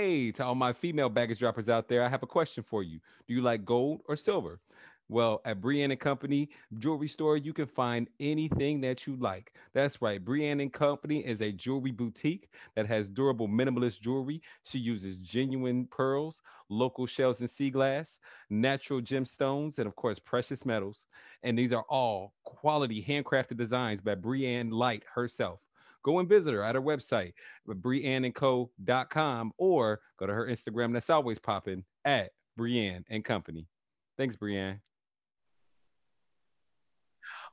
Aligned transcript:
Hey, 0.00 0.30
to 0.30 0.44
all 0.44 0.54
my 0.54 0.72
female 0.72 1.08
baggage 1.08 1.40
droppers 1.40 1.68
out 1.68 1.88
there, 1.88 2.04
I 2.04 2.08
have 2.08 2.22
a 2.22 2.26
question 2.26 2.62
for 2.62 2.84
you. 2.84 3.00
Do 3.26 3.34
you 3.34 3.40
like 3.42 3.64
gold 3.64 4.02
or 4.06 4.14
silver? 4.14 4.60
Well, 5.08 5.40
at 5.44 5.60
Brienne 5.60 5.90
and 5.90 5.98
Company 5.98 6.50
Jewelry 6.78 7.08
Store, 7.08 7.36
you 7.36 7.52
can 7.52 7.66
find 7.66 8.06
anything 8.20 8.80
that 8.82 9.08
you 9.08 9.16
like. 9.16 9.54
That's 9.74 10.00
right. 10.00 10.24
Brienne 10.24 10.60
and 10.60 10.72
Company 10.72 11.26
is 11.26 11.40
a 11.40 11.50
jewelry 11.50 11.90
boutique 11.90 12.48
that 12.76 12.86
has 12.86 13.08
durable 13.08 13.48
minimalist 13.48 14.00
jewelry. 14.00 14.40
She 14.62 14.78
uses 14.78 15.16
genuine 15.16 15.88
pearls, 15.90 16.42
local 16.68 17.06
shells 17.06 17.40
and 17.40 17.50
sea 17.50 17.70
glass, 17.70 18.20
natural 18.50 19.00
gemstones, 19.00 19.78
and 19.78 19.88
of 19.88 19.96
course, 19.96 20.20
precious 20.20 20.64
metals. 20.64 21.08
And 21.42 21.58
these 21.58 21.72
are 21.72 21.84
all 21.88 22.34
quality 22.44 23.04
handcrafted 23.04 23.56
designs 23.56 24.00
by 24.00 24.14
Brienne 24.14 24.70
Light 24.70 25.02
herself. 25.12 25.58
Go 26.08 26.20
and 26.20 26.28
visit 26.28 26.54
her 26.54 26.64
at 26.64 26.74
her 26.74 26.80
website, 26.80 27.34
brienneandco.com, 27.68 29.52
or 29.58 30.00
go 30.18 30.26
to 30.26 30.32
her 30.32 30.46
Instagram 30.46 30.94
that's 30.94 31.10
always 31.10 31.38
popping 31.38 31.84
at 32.02 32.30
Brienne 32.56 33.04
and 33.10 33.22
Company. 33.22 33.66
Thanks, 34.16 34.34
Brienne. 34.34 34.80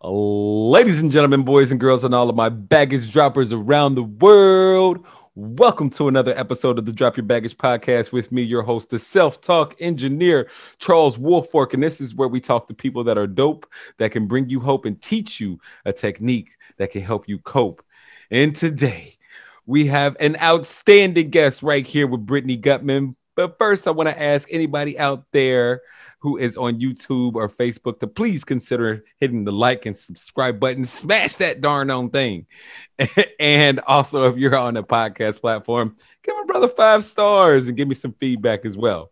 Ladies 0.01 1.01
and 1.01 1.11
gentlemen, 1.11 1.43
boys 1.43 1.71
and 1.71 1.81
girls, 1.81 2.05
and 2.05 2.15
all 2.15 2.29
of 2.29 2.37
my 2.37 2.47
baggage 2.47 3.11
droppers 3.11 3.51
around 3.51 3.95
the 3.95 4.03
world, 4.03 5.05
welcome 5.35 5.89
to 5.89 6.07
another 6.07 6.33
episode 6.39 6.79
of 6.79 6.85
the 6.85 6.93
Drop 6.93 7.17
Your 7.17 7.25
Baggage 7.25 7.57
podcast 7.57 8.13
with 8.13 8.31
me, 8.31 8.41
your 8.41 8.63
host, 8.63 8.89
the 8.89 8.99
self 8.99 9.41
talk 9.41 9.75
engineer, 9.81 10.49
Charles 10.77 11.17
Wolfork. 11.17 11.73
And 11.73 11.83
this 11.83 11.99
is 11.99 12.15
where 12.15 12.29
we 12.29 12.39
talk 12.39 12.67
to 12.67 12.73
people 12.73 13.03
that 13.03 13.17
are 13.17 13.27
dope, 13.27 13.69
that 13.97 14.13
can 14.13 14.27
bring 14.27 14.47
you 14.47 14.61
hope 14.61 14.85
and 14.85 15.01
teach 15.01 15.41
you 15.41 15.59
a 15.83 15.91
technique 15.91 16.55
that 16.77 16.91
can 16.91 17.01
help 17.01 17.27
you 17.27 17.37
cope. 17.39 17.81
And 18.31 18.55
today, 18.55 19.17
we 19.65 19.87
have 19.87 20.15
an 20.19 20.37
outstanding 20.41 21.29
guest 21.29 21.63
right 21.63 21.85
here 21.85 22.07
with 22.07 22.25
Brittany 22.25 22.57
Gutman. 22.57 23.15
But 23.35 23.57
first, 23.57 23.87
I 23.87 23.91
want 23.91 24.09
to 24.09 24.21
ask 24.21 24.47
anybody 24.51 24.97
out 24.97 25.25
there 25.31 25.81
who 26.19 26.37
is 26.37 26.57
on 26.57 26.79
YouTube 26.79 27.35
or 27.35 27.47
Facebook 27.47 27.99
to 27.99 28.07
please 28.07 28.43
consider 28.43 29.03
hitting 29.19 29.43
the 29.43 29.51
like 29.51 29.85
and 29.85 29.97
subscribe 29.97 30.59
button. 30.59 30.83
Smash 30.83 31.35
that 31.37 31.61
darn 31.61 31.91
on 31.91 32.09
thing. 32.09 32.47
and 33.39 33.79
also, 33.81 34.23
if 34.23 34.37
you're 34.37 34.55
on 34.55 34.77
a 34.77 34.83
podcast 34.83 35.41
platform, 35.41 35.95
give 36.23 36.35
my 36.35 36.43
brother 36.45 36.67
five 36.67 37.03
stars 37.03 37.67
and 37.67 37.77
give 37.77 37.87
me 37.87 37.95
some 37.95 38.15
feedback 38.19 38.65
as 38.65 38.75
well. 38.75 39.11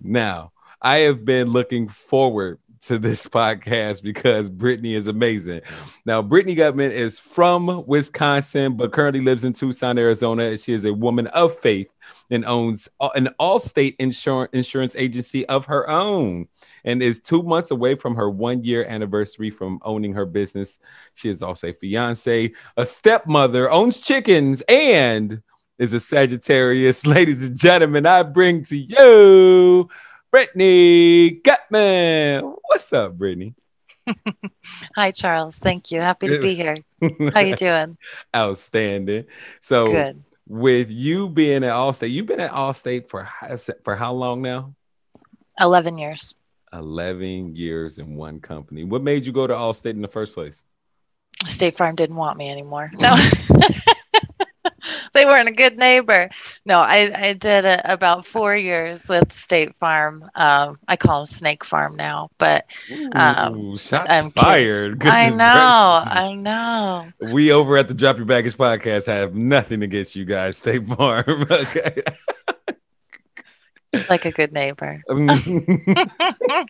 Now, 0.00 0.52
I 0.80 0.98
have 0.98 1.24
been 1.24 1.48
looking 1.48 1.88
forward 1.88 2.58
to 2.82 2.98
this 2.98 3.26
podcast 3.28 4.02
because 4.02 4.48
Brittany 4.48 4.94
is 4.94 5.06
amazing. 5.06 5.60
Now, 6.04 6.22
Brittany 6.22 6.54
Gutman 6.54 6.92
is 6.92 7.18
from 7.18 7.84
Wisconsin, 7.86 8.76
but 8.76 8.92
currently 8.92 9.20
lives 9.20 9.44
in 9.44 9.52
Tucson, 9.52 9.98
Arizona. 9.98 10.56
She 10.56 10.72
is 10.72 10.84
a 10.84 10.92
woman 10.92 11.26
of 11.28 11.58
faith 11.58 11.88
and 12.30 12.44
owns 12.44 12.88
an 13.14 13.28
Allstate 13.40 13.96
insurance 13.98 14.50
insurance 14.52 14.94
agency 14.96 15.46
of 15.46 15.66
her 15.66 15.88
own 15.88 16.46
and 16.84 17.02
is 17.02 17.20
two 17.20 17.42
months 17.42 17.70
away 17.70 17.94
from 17.94 18.14
her 18.14 18.30
one 18.30 18.64
year 18.64 18.84
anniversary 18.84 19.50
from 19.50 19.78
owning 19.82 20.12
her 20.12 20.26
business. 20.26 20.78
She 21.14 21.28
is 21.28 21.42
also 21.42 21.68
a 21.68 21.72
fiance, 21.72 22.52
a 22.76 22.84
stepmother, 22.84 23.70
owns 23.70 24.00
chickens, 24.00 24.62
and 24.68 25.42
is 25.78 25.92
a 25.92 26.00
Sagittarius. 26.00 27.06
Ladies 27.06 27.42
and 27.42 27.56
gentlemen, 27.56 28.06
I 28.06 28.22
bring 28.22 28.64
to 28.66 28.76
you 28.76 29.88
Brittany 30.30 31.30
Gutman. 31.30 32.54
What's 32.66 32.92
up, 32.92 33.16
Brittany? 33.16 33.54
Hi, 34.96 35.10
Charles. 35.10 35.58
Thank 35.58 35.90
you. 35.90 36.00
Happy 36.00 36.28
to 36.28 36.40
be 36.40 36.54
here. 36.54 36.78
How 37.34 37.40
you 37.40 37.56
doing? 37.56 37.98
Outstanding. 38.34 39.24
So, 39.60 39.86
Good 39.86 40.22
with 40.48 40.90
you 40.90 41.28
being 41.28 41.62
at 41.62 41.72
Allstate, 41.74 42.10
you've 42.10 42.26
been 42.26 42.40
at 42.40 42.50
Allstate 42.50 43.08
for 43.08 43.28
for 43.84 43.94
how 43.94 44.12
long 44.12 44.42
now? 44.42 44.74
Eleven 45.60 45.98
years. 45.98 46.34
Eleven 46.72 47.54
years 47.54 47.98
in 47.98 48.16
one 48.16 48.40
company. 48.40 48.84
What 48.84 49.02
made 49.02 49.26
you 49.26 49.32
go 49.32 49.46
to 49.46 49.54
Allstate 49.54 49.90
in 49.90 50.02
the 50.02 50.08
first 50.08 50.34
place? 50.34 50.64
State 51.46 51.76
Farm 51.76 51.94
didn't 51.94 52.16
want 52.16 52.38
me 52.38 52.50
anymore. 52.50 52.90
No. 52.98 53.14
They 55.18 55.24
weren't 55.24 55.48
a 55.48 55.52
good 55.52 55.76
neighbor. 55.76 56.30
No, 56.64 56.78
I, 56.78 57.10
I 57.12 57.32
did 57.32 57.64
a, 57.64 57.92
about 57.92 58.24
four 58.24 58.56
years 58.56 59.08
with 59.08 59.32
State 59.32 59.74
Farm. 59.80 60.24
Um, 60.36 60.78
I 60.86 60.96
call 60.96 61.20
them 61.20 61.26
Snake 61.26 61.64
Farm 61.64 61.96
now, 61.96 62.30
but 62.38 62.66
um, 63.12 63.56
Ooh, 63.56 63.78
shots 63.78 64.06
I'm 64.08 64.30
fired. 64.30 65.04
I 65.04 65.30
know, 65.30 65.44
I 65.44 66.34
know. 66.34 67.08
We 67.32 67.50
over 67.50 67.76
at 67.76 67.88
the 67.88 67.94
Drop 67.94 68.16
Your 68.16 68.26
Baggage 68.26 68.56
podcast 68.56 69.06
have 69.06 69.34
nothing 69.34 69.82
against 69.82 70.14
you 70.14 70.24
guys, 70.24 70.56
State 70.56 70.86
Farm. 70.86 71.24
okay. 71.50 72.02
like 74.08 74.24
a 74.24 74.30
good 74.30 74.52
neighbor. 74.52 75.02
but 75.08 76.68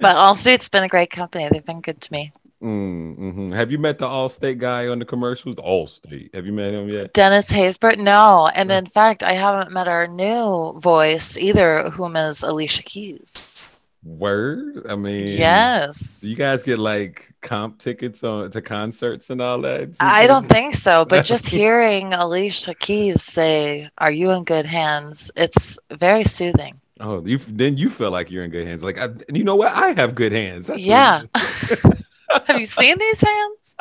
Allstate's 0.00 0.68
been 0.68 0.84
a 0.84 0.88
great 0.88 1.10
company. 1.10 1.48
They've 1.50 1.64
been 1.64 1.80
good 1.80 2.00
to 2.02 2.12
me. 2.12 2.32
Mm-hmm. 2.62 3.52
Have 3.52 3.70
you 3.70 3.78
met 3.78 3.98
the 3.98 4.06
Allstate 4.06 4.58
guy 4.58 4.88
on 4.88 4.98
the 4.98 5.04
commercials? 5.04 5.56
Allstate. 5.56 6.34
Have 6.34 6.46
you 6.46 6.52
met 6.52 6.74
him 6.74 6.88
yet? 6.88 7.12
Dennis 7.12 7.50
Haysbert? 7.50 7.98
No. 7.98 8.50
And 8.54 8.72
in 8.72 8.86
fact, 8.86 9.22
I 9.22 9.32
haven't 9.32 9.72
met 9.72 9.86
our 9.88 10.06
new 10.06 10.78
voice 10.80 11.36
either, 11.36 11.90
whom 11.90 12.16
is 12.16 12.42
Alicia 12.42 12.82
Keys. 12.82 13.64
Word? 14.04 14.86
I 14.88 14.96
mean, 14.96 15.28
yes. 15.28 16.24
You 16.24 16.36
guys 16.36 16.62
get 16.62 16.78
like 16.78 17.32
comp 17.40 17.78
tickets 17.78 18.22
on 18.22 18.50
to 18.52 18.62
concerts 18.62 19.30
and 19.30 19.40
all 19.40 19.60
that? 19.62 19.96
I 20.00 20.26
don't 20.26 20.48
think 20.48 20.74
so, 20.74 21.04
but 21.04 21.24
just 21.24 21.48
hearing 21.48 22.14
Alicia 22.14 22.74
Keys 22.74 23.22
say, 23.22 23.88
"Are 23.98 24.12
you 24.12 24.30
in 24.30 24.44
good 24.44 24.66
hands?" 24.66 25.32
It's 25.36 25.78
very 25.90 26.22
soothing. 26.22 26.80
Oh, 27.00 27.24
you 27.26 27.38
then 27.38 27.76
you 27.76 27.90
feel 27.90 28.10
like 28.10 28.30
you're 28.30 28.44
in 28.44 28.50
good 28.50 28.66
hands. 28.66 28.84
Like, 28.84 28.98
I, 28.98 29.08
you 29.32 29.44
know 29.44 29.56
what? 29.56 29.74
I 29.74 29.90
have 29.92 30.14
good 30.14 30.32
hands. 30.32 30.68
That's 30.68 30.80
yeah. 30.80 31.22
Have 32.46 32.58
you 32.58 32.66
seen 32.66 32.98
these 32.98 33.20
hands? 33.20 33.76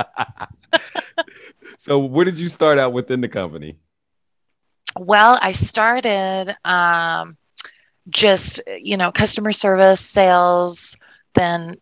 so, 1.77 1.99
where 1.99 2.25
did 2.25 2.37
you 2.37 2.49
start 2.49 2.79
out 2.79 2.93
within 2.93 3.21
the 3.21 3.27
company? 3.27 3.77
Well, 4.99 5.37
I 5.41 5.51
started 5.51 6.55
um, 6.65 7.37
just, 8.09 8.61
you 8.79 8.97
know, 8.97 9.11
customer 9.11 9.51
service, 9.51 10.01
sales, 10.01 10.97
then 11.33 11.75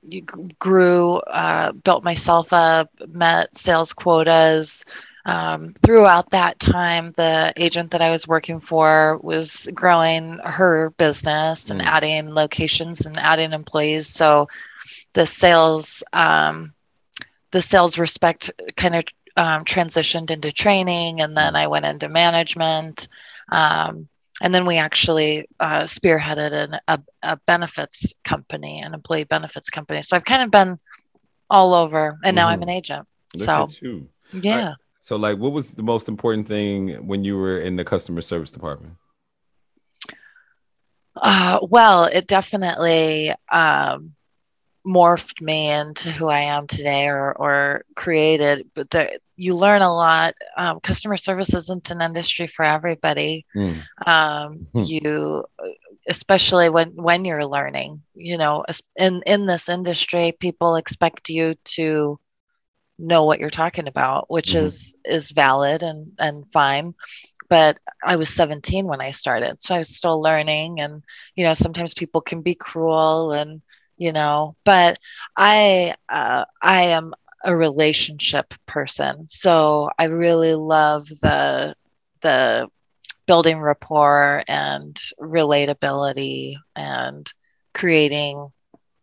grew, 0.59 1.15
uh, 1.15 1.71
built 1.71 2.03
myself 2.03 2.51
up, 2.51 2.89
met 3.07 3.55
sales 3.55 3.93
quotas. 3.93 4.83
Um, 5.25 5.73
throughout 5.83 6.29
that 6.31 6.59
time, 6.59 7.09
the 7.11 7.51
agent 7.57 7.91
that 7.91 8.01
I 8.01 8.09
was 8.09 8.27
working 8.27 8.59
for 8.59 9.17
was 9.23 9.67
growing 9.73 10.39
her 10.43 10.91
business 10.97 11.71
and 11.71 11.81
mm. 11.81 11.85
adding 11.85 12.35
locations 12.35 13.05
and 13.05 13.17
adding 13.17 13.53
employees. 13.53 14.07
So 14.07 14.47
the 15.15 15.25
sales 15.25 16.03
um, 16.13 16.73
the 17.51 17.61
sales 17.61 17.97
respect 17.97 18.51
kind 18.75 18.95
of 18.95 19.03
um, 19.37 19.63
transitioned 19.65 20.29
into 20.29 20.51
training 20.51 21.21
and 21.21 21.35
then 21.35 21.55
i 21.55 21.65
went 21.67 21.85
into 21.85 22.07
management 22.07 23.07
um, 23.51 24.07
and 24.41 24.53
then 24.53 24.65
we 24.65 24.77
actually 24.77 25.47
uh, 25.59 25.83
spearheaded 25.83 26.51
an, 26.51 26.77
a, 26.87 26.99
a, 27.23 27.37
benefits 27.47 28.13
company 28.23 28.79
an 28.81 28.93
employee 28.93 29.23
benefits 29.23 29.69
company 29.69 30.01
so 30.01 30.15
i've 30.15 30.25
kind 30.25 30.43
of 30.43 30.51
been 30.51 30.77
all 31.49 31.73
over 31.73 32.17
and 32.23 32.35
now 32.35 32.43
mm-hmm. 32.43 32.53
i'm 32.53 32.61
an 32.61 32.69
agent 32.69 33.07
Look 33.35 33.45
so 33.45 33.69
yeah 34.33 34.65
right. 34.67 34.75
so 34.99 35.15
like 35.15 35.37
what 35.37 35.51
was 35.51 35.71
the 35.71 35.83
most 35.83 36.07
important 36.07 36.47
thing 36.47 37.07
when 37.07 37.23
you 37.23 37.37
were 37.37 37.59
in 37.59 37.75
the 37.75 37.85
customer 37.85 38.21
service 38.21 38.51
department 38.51 38.93
uh, 41.17 41.59
well 41.69 42.05
it 42.05 42.27
definitely 42.27 43.31
um, 43.49 44.15
morphed 44.85 45.41
me 45.41 45.71
into 45.71 46.11
who 46.11 46.27
I 46.27 46.41
am 46.41 46.67
today 46.67 47.07
or, 47.07 47.33
or 47.33 47.85
created. 47.95 48.69
But 48.73 48.89
the, 48.89 49.19
you 49.35 49.55
learn 49.55 49.81
a 49.81 49.93
lot. 49.93 50.35
Um, 50.57 50.79
customer 50.79 51.17
service 51.17 51.53
isn't 51.53 51.91
an 51.91 52.01
industry 52.01 52.47
for 52.47 52.63
everybody. 52.63 53.45
Mm. 53.55 53.77
Um, 54.05 54.67
mm. 54.73 54.87
You, 54.87 55.45
especially 56.07 56.69
when 56.69 56.95
when 56.95 57.25
you're 57.25 57.45
learning, 57.45 58.01
you 58.13 58.37
know, 58.37 58.63
in 58.95 59.23
in 59.25 59.45
this 59.45 59.69
industry, 59.69 60.33
people 60.39 60.75
expect 60.75 61.29
you 61.29 61.55
to 61.65 62.19
know 62.97 63.25
what 63.25 63.39
you're 63.39 63.49
talking 63.49 63.87
about, 63.87 64.29
which 64.29 64.51
mm. 64.51 64.61
is 64.61 64.95
is 65.03 65.31
valid 65.31 65.83
and 65.83 66.13
and 66.19 66.49
fine 66.51 66.93
but 67.49 67.77
I 68.03 68.15
was 68.15 68.29
17 68.33 68.85
when 68.85 69.01
I 69.01 69.11
started. 69.11 69.61
So 69.61 69.75
I 69.75 69.79
was 69.79 69.95
still 69.95 70.21
learning. 70.21 70.79
And, 70.79 71.03
you 71.35 71.45
know, 71.45 71.53
sometimes 71.53 71.93
people 71.93 72.21
can 72.21 72.41
be 72.41 72.55
cruel 72.55 73.31
and 73.31 73.61
you 73.97 74.11
know 74.11 74.55
but 74.63 74.99
i 75.35 75.93
uh, 76.09 76.45
i 76.61 76.81
am 76.83 77.13
a 77.43 77.55
relationship 77.55 78.53
person 78.65 79.27
so 79.27 79.89
i 79.99 80.05
really 80.05 80.55
love 80.55 81.07
the 81.21 81.75
the 82.21 82.67
building 83.27 83.59
rapport 83.59 84.43
and 84.47 84.95
relatability 85.19 86.55
and 86.75 87.31
creating 87.73 88.51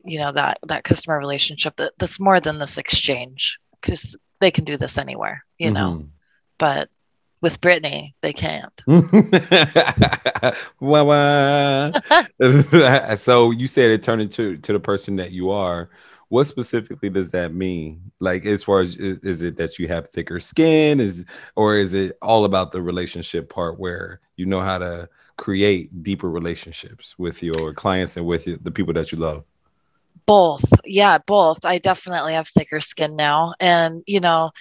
you 0.04 0.18
know 0.18 0.32
that 0.32 0.58
that 0.66 0.84
customer 0.84 1.18
relationship 1.18 1.76
that 1.76 1.92
that's 1.98 2.20
more 2.20 2.40
than 2.40 2.58
this 2.58 2.78
exchange 2.78 3.58
because 3.80 4.16
they 4.40 4.50
can 4.50 4.64
do 4.64 4.76
this 4.76 4.98
anywhere 4.98 5.44
you 5.58 5.70
know 5.70 5.92
mm-hmm. 5.92 6.06
but 6.58 6.88
with 7.42 7.60
Brittany, 7.60 8.14
they 8.22 8.32
can't. 8.32 8.82
wah, 10.80 11.02
wah. 11.02 11.90
so 13.16 13.50
you 13.50 13.66
said 13.66 13.90
it 13.90 14.02
turned 14.02 14.22
into 14.22 14.56
to 14.58 14.72
the 14.72 14.80
person 14.80 15.16
that 15.16 15.32
you 15.32 15.50
are. 15.50 15.90
What 16.28 16.46
specifically 16.46 17.10
does 17.10 17.30
that 17.32 17.52
mean? 17.52 18.10
Like, 18.20 18.46
as 18.46 18.62
far 18.62 18.80
as 18.80 18.94
is, 18.94 19.18
is 19.18 19.42
it 19.42 19.56
that 19.58 19.78
you 19.78 19.88
have 19.88 20.08
thicker 20.08 20.40
skin, 20.40 20.98
is 21.00 21.26
or 21.56 21.76
is 21.76 21.92
it 21.92 22.16
all 22.22 22.46
about 22.46 22.72
the 22.72 22.80
relationship 22.80 23.50
part 23.50 23.78
where 23.78 24.20
you 24.36 24.46
know 24.46 24.60
how 24.60 24.78
to 24.78 25.08
create 25.36 26.02
deeper 26.02 26.30
relationships 26.30 27.18
with 27.18 27.42
your 27.42 27.74
clients 27.74 28.16
and 28.16 28.24
with 28.24 28.46
the 28.62 28.70
people 28.70 28.94
that 28.94 29.12
you 29.12 29.18
love? 29.18 29.44
Both, 30.24 30.64
yeah, 30.84 31.18
both. 31.18 31.64
I 31.66 31.78
definitely 31.78 32.34
have 32.34 32.48
thicker 32.48 32.80
skin 32.80 33.16
now, 33.16 33.54
and 33.60 34.02
you 34.06 34.20
know, 34.20 34.52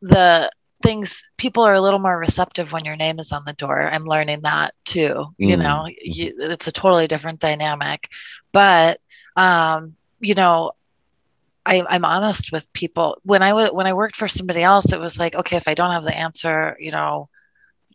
the 0.00 0.50
things 0.82 1.28
people 1.36 1.62
are 1.62 1.74
a 1.74 1.80
little 1.80 2.00
more 2.00 2.18
receptive 2.18 2.72
when 2.72 2.84
your 2.84 2.96
name 2.96 3.18
is 3.18 3.32
on 3.32 3.44
the 3.44 3.52
door. 3.54 3.82
I'm 3.82 4.04
learning 4.04 4.42
that 4.42 4.74
too 4.84 5.14
mm. 5.14 5.34
you 5.38 5.56
know 5.56 5.86
you, 6.00 6.34
it's 6.38 6.66
a 6.66 6.72
totally 6.72 7.06
different 7.06 7.40
dynamic. 7.40 8.08
But 8.52 9.00
um 9.36 9.96
you 10.20 10.34
know 10.34 10.72
I, 11.64 11.82
i'm 11.88 12.04
honest 12.04 12.52
with 12.52 12.72
people. 12.72 13.18
When 13.22 13.42
i 13.42 13.50
w- 13.50 13.72
when 13.72 13.86
i 13.86 13.92
worked 13.92 14.16
for 14.16 14.28
somebody 14.28 14.62
else 14.62 14.92
it 14.92 15.00
was 15.00 15.18
like 15.18 15.34
okay 15.34 15.56
if 15.56 15.68
i 15.68 15.74
don't 15.74 15.92
have 15.92 16.04
the 16.04 16.16
answer 16.16 16.76
you 16.80 16.90
know 16.90 17.28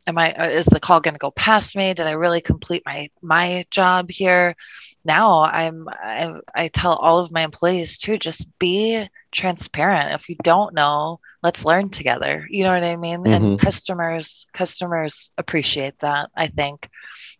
am 0.07 0.17
i 0.17 0.31
uh, 0.33 0.47
is 0.47 0.65
the 0.65 0.79
call 0.79 1.01
going 1.01 1.13
to 1.13 1.19
go 1.19 1.31
past 1.31 1.75
me? 1.75 1.93
Did 1.93 2.07
i 2.07 2.11
really 2.11 2.41
complete 2.41 2.83
my 2.85 3.09
my 3.21 3.65
job 3.69 4.09
here? 4.09 4.55
Now 5.03 5.43
I'm, 5.43 5.87
I, 5.89 6.33
I 6.53 6.67
tell 6.67 6.93
all 6.93 7.19
of 7.19 7.31
my 7.31 7.43
employees 7.43 7.97
to 7.99 8.17
just 8.17 8.47
be 8.59 9.07
transparent. 9.37 10.13
If 10.13 10.29
you 10.29 10.35
don't 10.43 10.73
know 10.73 11.19
let's 11.43 11.65
learn 11.65 11.89
together. 11.89 12.47
You 12.49 12.63
know 12.63 12.73
what 12.73 12.83
i 12.83 12.95
mean? 12.95 13.21
Mm-hmm. 13.21 13.33
and 13.33 13.59
customers 13.59 14.47
customers 14.53 15.31
appreciate 15.37 15.99
that 15.99 16.29
i 16.35 16.47
think. 16.47 16.89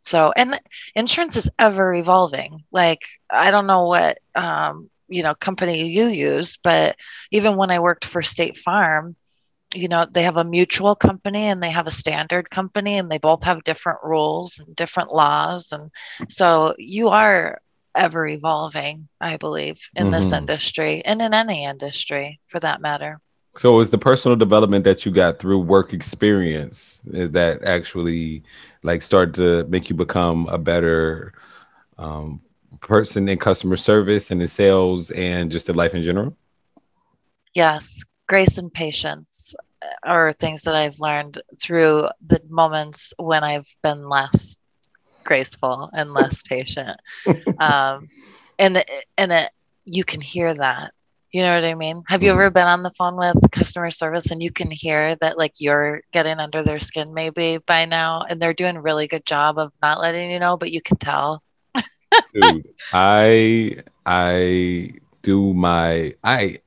So 0.01 0.31
and 0.35 0.59
insurance 0.95 1.35
is 1.35 1.49
ever 1.59 1.94
evolving. 1.94 2.63
Like 2.71 3.03
i 3.29 3.51
don't 3.51 3.67
know 3.67 3.85
what 3.88 4.19
um, 4.35 4.89
you 5.09 5.23
know 5.23 5.35
company 5.35 5.88
you 5.88 6.05
use 6.07 6.57
but 6.63 6.95
even 7.31 7.57
when 7.57 7.71
i 7.71 7.79
worked 7.79 8.05
for 8.05 8.21
state 8.21 8.57
farm 8.57 9.15
you 9.75 9.88
know 9.88 10.05
they 10.09 10.23
have 10.23 10.38
a 10.38 10.44
mutual 10.44 10.95
company 10.95 11.44
and 11.45 11.61
they 11.61 11.69
have 11.69 11.88
a 11.88 11.91
standard 11.91 12.49
company 12.49 12.97
and 12.97 13.11
they 13.11 13.17
both 13.17 13.44
have 13.44 13.63
different 13.63 13.99
rules 14.03 14.59
and 14.59 14.75
different 14.75 15.11
laws. 15.13 15.71
And 15.71 15.91
so 16.29 16.73
you 16.77 17.09
are 17.09 17.59
ever 17.97 18.27
evolving 18.27 19.07
i 19.19 19.38
believe 19.38 19.89
in 19.95 20.05
mm-hmm. 20.05 20.13
this 20.13 20.31
industry 20.31 21.01
and 21.05 21.21
in 21.21 21.33
any 21.33 21.65
industry 21.65 22.39
for 22.47 22.59
that 22.59 22.81
matter. 22.81 23.19
So 23.55 23.73
it 23.73 23.77
was 23.77 23.89
the 23.89 23.97
personal 23.97 24.35
development 24.35 24.83
that 24.83 25.03
you 25.03 25.11
got 25.11 25.39
through 25.39 25.59
work 25.61 25.91
experience 25.91 27.01
that 27.05 27.63
actually 27.63 28.44
like 28.83 29.01
start 29.01 29.33
to 29.35 29.63
make 29.63 29.89
you 29.89 29.95
become 29.95 30.47
a 30.47 30.59
better 30.59 31.33
um, 31.97 32.39
person 32.81 33.27
in 33.27 33.39
customer 33.39 33.75
service 33.75 34.29
and 34.29 34.39
in 34.39 34.47
sales 34.47 35.09
and 35.11 35.49
just 35.49 35.69
in 35.69 35.75
life 35.75 35.95
in 35.95 36.03
general? 36.03 36.38
Yes. 37.55 38.03
Grace 38.29 38.59
and 38.59 38.71
patience 38.71 39.55
are 40.03 40.33
things 40.33 40.61
that 40.63 40.75
I've 40.75 40.99
learned 40.99 41.41
through 41.59 42.07
the 42.27 42.39
moments 42.49 43.11
when 43.17 43.44
I've 43.44 43.75
been 43.81 44.07
less 44.07 44.59
graceful 45.27 45.91
and 45.94 46.13
less 46.15 46.41
patient. 46.41 47.00
Um, 47.59 48.09
and 48.57 48.83
and 49.18 49.31
it, 49.31 49.50
you 49.85 50.03
can 50.03 50.21
hear 50.21 50.53
that. 50.53 50.94
You 51.31 51.44
know 51.44 51.53
what 51.53 51.65
I 51.65 51.75
mean? 51.75 52.03
Have 52.07 52.24
you 52.24 52.31
ever 52.31 52.47
mm-hmm. 52.47 52.53
been 52.53 52.68
on 52.68 52.83
the 52.83 52.91
phone 52.91 53.18
with 53.18 53.51
customer 53.51 53.91
service 53.91 54.31
and 54.31 54.41
you 54.41 54.50
can 54.51 54.71
hear 54.71 55.15
that 55.18 55.38
like 55.38 55.53
you're 55.59 56.01
getting 56.12 56.39
under 56.39 56.63
their 56.63 56.79
skin 56.79 57.13
maybe 57.13 57.57
by 57.57 57.85
now 57.85 58.24
and 58.27 58.41
they're 58.41 58.53
doing 58.53 58.77
a 58.77 58.81
really 58.81 59.07
good 59.07 59.25
job 59.25 59.59
of 59.59 59.71
not 59.81 60.00
letting 60.00 60.31
you 60.31 60.39
know, 60.39 60.57
but 60.57 60.71
you 60.71 60.81
can 60.81 60.97
tell. 60.97 61.44
Dude, 62.33 62.68
I 62.94 63.83
I 64.06 64.94
do 65.21 65.53
my 65.53 66.13
I 66.23 66.59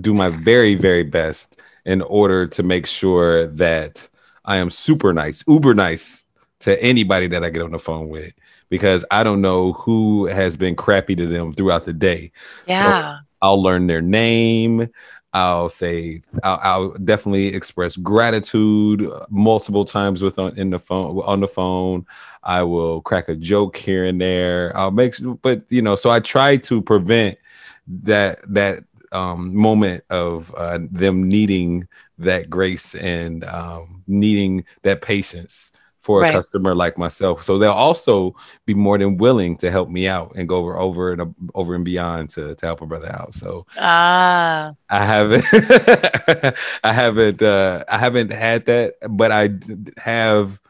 do 0.00 0.12
my 0.12 0.28
very 0.28 0.74
very 0.74 1.04
best 1.04 1.62
in 1.86 2.02
order 2.02 2.46
to 2.46 2.62
make 2.62 2.86
sure 2.86 3.46
that 3.46 4.08
I 4.44 4.56
am 4.56 4.70
super 4.70 5.12
nice, 5.12 5.44
uber 5.46 5.74
nice 5.74 6.24
to 6.60 6.82
anybody 6.82 7.26
that 7.28 7.42
I 7.44 7.50
get 7.50 7.62
on 7.62 7.72
the 7.72 7.78
phone 7.78 8.08
with 8.08 8.32
because 8.68 9.04
I 9.10 9.24
don't 9.24 9.40
know 9.40 9.72
who 9.72 10.26
has 10.26 10.56
been 10.56 10.76
crappy 10.76 11.16
to 11.16 11.26
them 11.26 11.52
throughout 11.52 11.84
the 11.84 11.92
day. 11.92 12.32
Yeah. 12.66 13.02
So 13.02 13.24
I'll 13.42 13.62
learn 13.62 13.86
their 13.86 14.02
name. 14.02 14.88
I'll 15.32 15.68
say 15.68 16.22
I'll, 16.42 16.60
I'll, 16.62 16.90
definitely 16.90 17.54
express 17.54 17.96
gratitude 17.96 19.08
multiple 19.28 19.84
times 19.84 20.22
with 20.22 20.38
on 20.40 20.58
in 20.58 20.70
the 20.70 20.78
phone 20.78 21.20
on 21.24 21.40
the 21.40 21.46
phone. 21.46 22.04
I 22.42 22.62
will 22.62 23.00
crack 23.02 23.28
a 23.28 23.36
joke 23.36 23.76
here 23.76 24.04
and 24.04 24.20
there. 24.20 24.76
I'll 24.76 24.90
make 24.90 25.14
but 25.42 25.62
you 25.70 25.82
know, 25.82 25.94
so 25.94 26.10
I 26.10 26.18
try 26.18 26.56
to 26.56 26.82
prevent 26.82 27.38
that 27.86 28.40
that 28.52 28.82
um, 29.12 29.54
moment 29.54 30.02
of 30.10 30.52
uh, 30.56 30.80
them 30.90 31.28
needing 31.28 31.86
that 32.18 32.50
grace 32.50 32.94
and 32.96 33.44
um, 33.44 34.02
needing 34.08 34.64
that 34.82 35.00
patience 35.00 35.72
for 36.00 36.20
right. 36.20 36.30
a 36.30 36.38
customer 36.38 36.74
like 36.74 36.96
myself. 36.96 37.42
So 37.42 37.58
they'll 37.58 37.72
also 37.72 38.34
be 38.64 38.74
more 38.74 38.98
than 38.98 39.18
willing 39.18 39.56
to 39.58 39.70
help 39.70 39.90
me 39.90 40.08
out 40.08 40.32
and 40.34 40.48
go 40.48 40.56
over 40.56 40.78
over 40.78 41.12
and 41.12 41.34
over 41.54 41.74
and 41.74 41.84
beyond 41.84 42.30
to, 42.30 42.54
to 42.54 42.66
help 42.66 42.80
a 42.80 42.86
brother 42.86 43.12
out. 43.12 43.34
So 43.34 43.66
ah, 43.78 44.74
I 44.88 45.04
haven't, 45.04 45.44
I 46.84 46.92
haven't, 46.92 47.42
uh, 47.42 47.84
I 47.88 47.98
haven't 47.98 48.32
had 48.32 48.66
that, 48.66 48.94
but 49.08 49.30
I 49.32 49.50
have. 49.98 50.60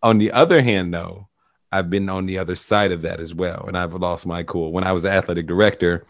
On 0.00 0.18
the 0.18 0.30
other 0.30 0.62
hand, 0.62 0.94
though, 0.94 1.26
I've 1.72 1.90
been 1.90 2.08
on 2.08 2.26
the 2.26 2.38
other 2.38 2.54
side 2.54 2.92
of 2.92 3.02
that 3.02 3.18
as 3.18 3.34
well, 3.34 3.64
and 3.66 3.76
I've 3.76 3.94
lost 3.94 4.26
my 4.26 4.44
cool. 4.44 4.70
When 4.72 4.84
I 4.84 4.92
was 4.92 5.02
the 5.02 5.10
athletic 5.10 5.48
director, 5.48 6.06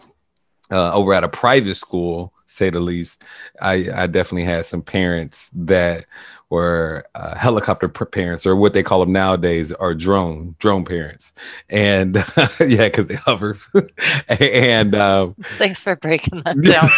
uh, 0.71 0.93
over 0.93 1.15
at 1.15 1.25
a 1.25 1.29
private 1.29 1.75
school, 1.75 2.33
say 2.47 2.71
the 2.71 2.81
least, 2.81 3.25
I, 3.61 3.89
I 3.95 4.07
definitely 4.07 4.45
had 4.45 4.65
some 4.65 4.83
parents 4.83 5.51
that 5.55 6.07
were 6.51 7.07
uh, 7.15 7.37
helicopter 7.37 7.89
parents, 7.89 8.47
or 8.47 8.57
what 8.57 8.73
they 8.73 8.83
call 8.83 9.01
them 9.01 9.13
nowadays, 9.13 9.73
are 9.73 9.95
drone 9.95 10.55
drone 10.59 10.85
parents, 10.85 11.33
and 11.69 12.17
yeah, 12.61 12.89
because 12.89 13.07
they 13.07 13.17
hover. 13.17 13.59
and 14.29 14.95
um, 14.95 15.35
thanks 15.57 15.83
for 15.83 15.97
breaking 15.97 16.43
that 16.45 16.61
down. 16.63 16.89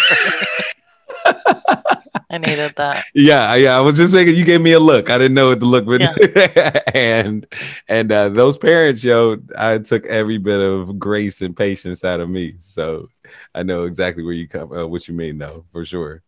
I 2.32 2.38
needed 2.38 2.74
that. 2.76 3.06
Yeah, 3.12 3.54
yeah. 3.56 3.76
I 3.76 3.80
was 3.80 3.96
just 3.96 4.14
making 4.14 4.36
you 4.36 4.44
gave 4.44 4.60
me 4.60 4.72
a 4.72 4.78
look. 4.78 5.10
I 5.10 5.18
didn't 5.18 5.34
know 5.34 5.48
what 5.48 5.60
to 5.60 5.66
look 5.66 5.84
with. 5.84 6.00
Yeah. 6.00 6.80
and 6.94 7.44
and 7.88 8.12
uh, 8.12 8.28
those 8.28 8.56
parents, 8.56 9.02
yo, 9.02 9.38
I 9.58 9.78
took 9.78 10.06
every 10.06 10.38
bit 10.38 10.60
of 10.60 10.98
grace 10.98 11.42
and 11.42 11.56
patience 11.56 12.04
out 12.04 12.20
of 12.20 12.28
me. 12.28 12.54
So 12.58 13.08
I 13.54 13.64
know 13.64 13.84
exactly 13.84 14.22
where 14.22 14.32
you 14.32 14.46
come, 14.46 14.72
uh, 14.72 14.86
what 14.86 15.08
you 15.08 15.14
mean, 15.14 15.38
though, 15.38 15.64
for 15.72 15.84
sure. 15.84 16.22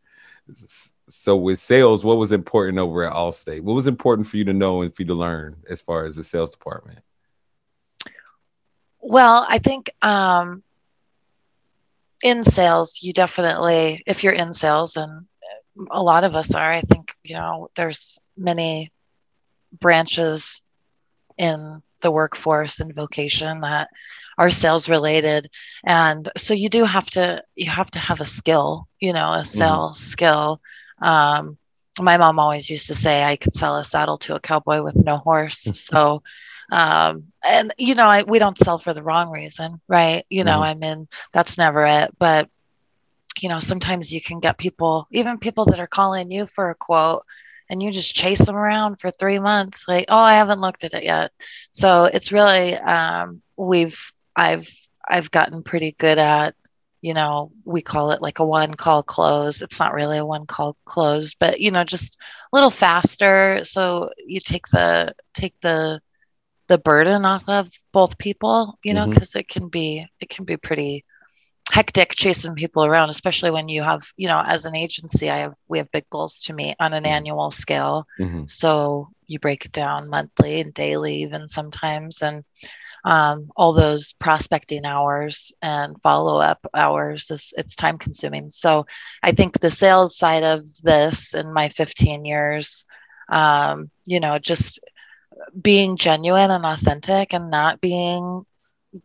So 1.14 1.37
with 1.37 1.59
sales, 1.59 2.04
what 2.04 2.16
was 2.16 2.33
important 2.33 2.78
over 2.78 3.04
at 3.04 3.12
Allstate? 3.12 3.61
What 3.61 3.75
was 3.75 3.87
important 3.87 4.26
for 4.26 4.37
you 4.37 4.45
to 4.45 4.52
know 4.52 4.83
and 4.83 4.95
for 4.95 5.02
you 5.02 5.09
to 5.09 5.14
learn 5.14 5.57
as 5.69 5.81
far 5.81 6.04
as 6.07 6.16
the 6.16 6.25
sales 6.25 6.50
department? 6.50 7.00
Well, 9.00 9.45
I 9.49 9.59
think 9.59 9.90
um, 10.00 10.62
in 12.23 12.42
sales, 12.42 13.00
you 13.02 13.12
definitely, 13.12 14.02
if 14.07 14.25
you're 14.25 14.33
in 14.33 14.54
sales, 14.54 14.97
and 14.97 15.26
a 15.90 16.02
lot 16.02 16.25
of 16.25 16.35
us 16.35 16.54
are, 16.54 16.73
I 16.73 16.81
think, 16.81 17.14
you 17.23 17.35
know, 17.35 17.69
there's 17.75 18.19
many 18.37 18.90
branches 19.78 20.62
in 21.37 21.83
the 22.00 22.11
workforce 22.11 22.81
and 22.81 22.95
vocation 22.95 23.61
that 23.61 23.88
are 24.38 24.50
sales 24.50 24.88
related 24.88 25.49
and 25.85 26.28
so 26.37 26.52
you 26.52 26.69
do 26.69 26.85
have 26.85 27.09
to 27.09 27.42
you 27.54 27.71
have 27.71 27.90
to 27.90 27.99
have 27.99 28.21
a 28.21 28.25
skill 28.25 28.88
you 28.99 29.12
know 29.12 29.33
a 29.33 29.37
mm-hmm. 29.37 29.45
sales 29.45 29.99
mm-hmm. 29.99 30.11
skill 30.11 30.61
um, 31.02 31.59
my 32.00 32.16
mom 32.16 32.38
always 32.38 32.71
used 32.71 32.87
to 32.87 32.94
say 32.94 33.23
i 33.23 33.37
could 33.37 33.54
sell 33.54 33.76
a 33.76 33.85
saddle 33.85 34.16
to 34.18 34.35
a 34.35 34.40
cowboy 34.40 34.82
with 34.82 35.04
no 35.04 35.16
horse. 35.16 35.64
So 35.92 36.23
um, 36.71 37.25
and 37.47 37.75
you 37.76 37.94
know 37.94 38.06
I, 38.06 38.23
we 38.23 38.38
don't 38.38 38.56
sell 38.56 38.78
for 38.78 38.94
the 38.94 39.02
wrong 39.02 39.30
reason 39.30 39.80
right? 39.88 40.25
You 40.30 40.44
know 40.44 40.61
mm-hmm. 40.61 40.85
i 40.85 40.94
mean 40.94 41.09
that's 41.32 41.59
never 41.59 41.85
it. 41.85 42.11
But 42.18 42.49
you 43.40 43.49
know 43.49 43.59
sometimes 43.59 44.12
you 44.12 44.21
can 44.21 44.40
get 44.40 44.59
people 44.59 45.06
even 45.11 45.38
people 45.38 45.64
that 45.66 45.80
are 45.80 45.87
calling 45.87 46.30
you 46.30 46.47
for 46.47 46.71
a 46.71 46.75
quote 46.75 47.25
and 47.68 47.82
you 47.82 47.90
just 47.90 48.14
chase 48.14 48.38
them 48.38 48.56
around 48.56 49.00
for 49.00 49.11
three 49.11 49.38
months 49.38 49.87
like 49.88 50.04
oh 50.09 50.16
i 50.18 50.35
haven't 50.35 50.61
looked 50.61 50.85
at 50.85 50.94
it 50.94 51.04
yet. 51.04 51.32
So 51.73 52.04
it's 52.04 52.32
really 52.32 52.75
um, 52.76 53.42
we've 53.56 54.12
i've 54.35 54.68
i've 55.09 55.30
gotten 55.30 55.62
pretty 55.62 55.92
good 55.92 56.18
at 56.18 56.54
you 57.02 57.14
know 57.14 57.52
we 57.64 57.82
call 57.82 58.12
it 58.12 58.23
like 58.23 58.40
a 58.40 58.47
one 58.47 58.75
call 58.75 59.02
close 59.02 59.62
it's 59.62 59.80
not 59.80 59.94
really 59.94 60.18
a 60.18 60.26
one 60.26 60.47
call 60.47 60.76
close 60.87 61.35
but 61.35 61.61
you 61.61 61.71
know 61.73 61.85
just 61.85 62.18
a 62.52 62.56
little 62.56 62.71
faster 62.71 63.61
so 63.64 64.11
you 64.26 64.40
take 64.40 64.66
the 64.68 65.12
take 65.35 65.54
the 65.62 66.00
the 66.68 66.78
burden 66.78 67.25
off 67.26 67.44
of 67.49 67.68
both 67.92 68.18
people 68.18 68.78
you 68.85 68.94
know 68.94 69.06
because 69.09 69.32
mm-hmm. 69.32 69.40
it 69.40 69.49
can 69.49 69.68
be 69.68 70.06
it 70.21 70.30
can 70.30 70.44
be 70.44 70.56
pretty 70.56 71.04
hectic 71.73 72.12
chasing 72.12 72.54
people 72.54 72.85
around 72.85 73.11
especially 73.11 73.50
when 73.50 73.68
you 73.68 73.82
have 73.82 74.02
you 74.16 74.28
know 74.28 74.42
as 74.47 74.64
an 74.64 74.75
agency 74.76 75.30
i 75.30 75.38
have 75.38 75.54
we 75.68 75.78
have 75.78 75.90
big 75.92 76.09
goals 76.11 76.42
to 76.42 76.52
meet 76.54 76.76
on 76.80 76.92
an 76.94 77.04
Mhm. 77.04 77.09
annual 77.09 77.50
scale 77.50 78.06
Mhm. 78.21 78.49
so 78.49 79.09
you 79.26 79.38
break 79.38 79.64
it 79.64 79.73
down 79.73 80.11
monthly 80.11 80.61
and 80.61 80.75
daily 80.75 81.16
even 81.23 81.49
sometimes 81.49 82.23
and 82.23 82.44
um, 83.04 83.50
all 83.56 83.73
those 83.73 84.12
prospecting 84.14 84.85
hours 84.85 85.52
and 85.62 86.00
follow-up 86.02 86.66
hours 86.75 87.30
is 87.30 87.52
it's 87.56 87.75
time 87.76 87.99
consuming. 87.99 88.50
So 88.50 88.87
i 89.23 89.32
think 89.32 89.59
the 89.61 89.71
sales 89.71 90.16
side 90.16 90.44
of 90.44 90.64
this 90.82 91.35
in 91.35 91.52
my 91.52 91.68
15 91.68 92.25
years 92.25 92.87
um, 93.28 93.90
you 94.06 94.21
know 94.21 94.38
just 94.38 94.80
being 95.61 95.97
genuine 95.97 96.50
and 96.50 96.64
authentic 96.64 97.32
and 97.35 97.50
not 97.50 97.80
being 97.80 98.44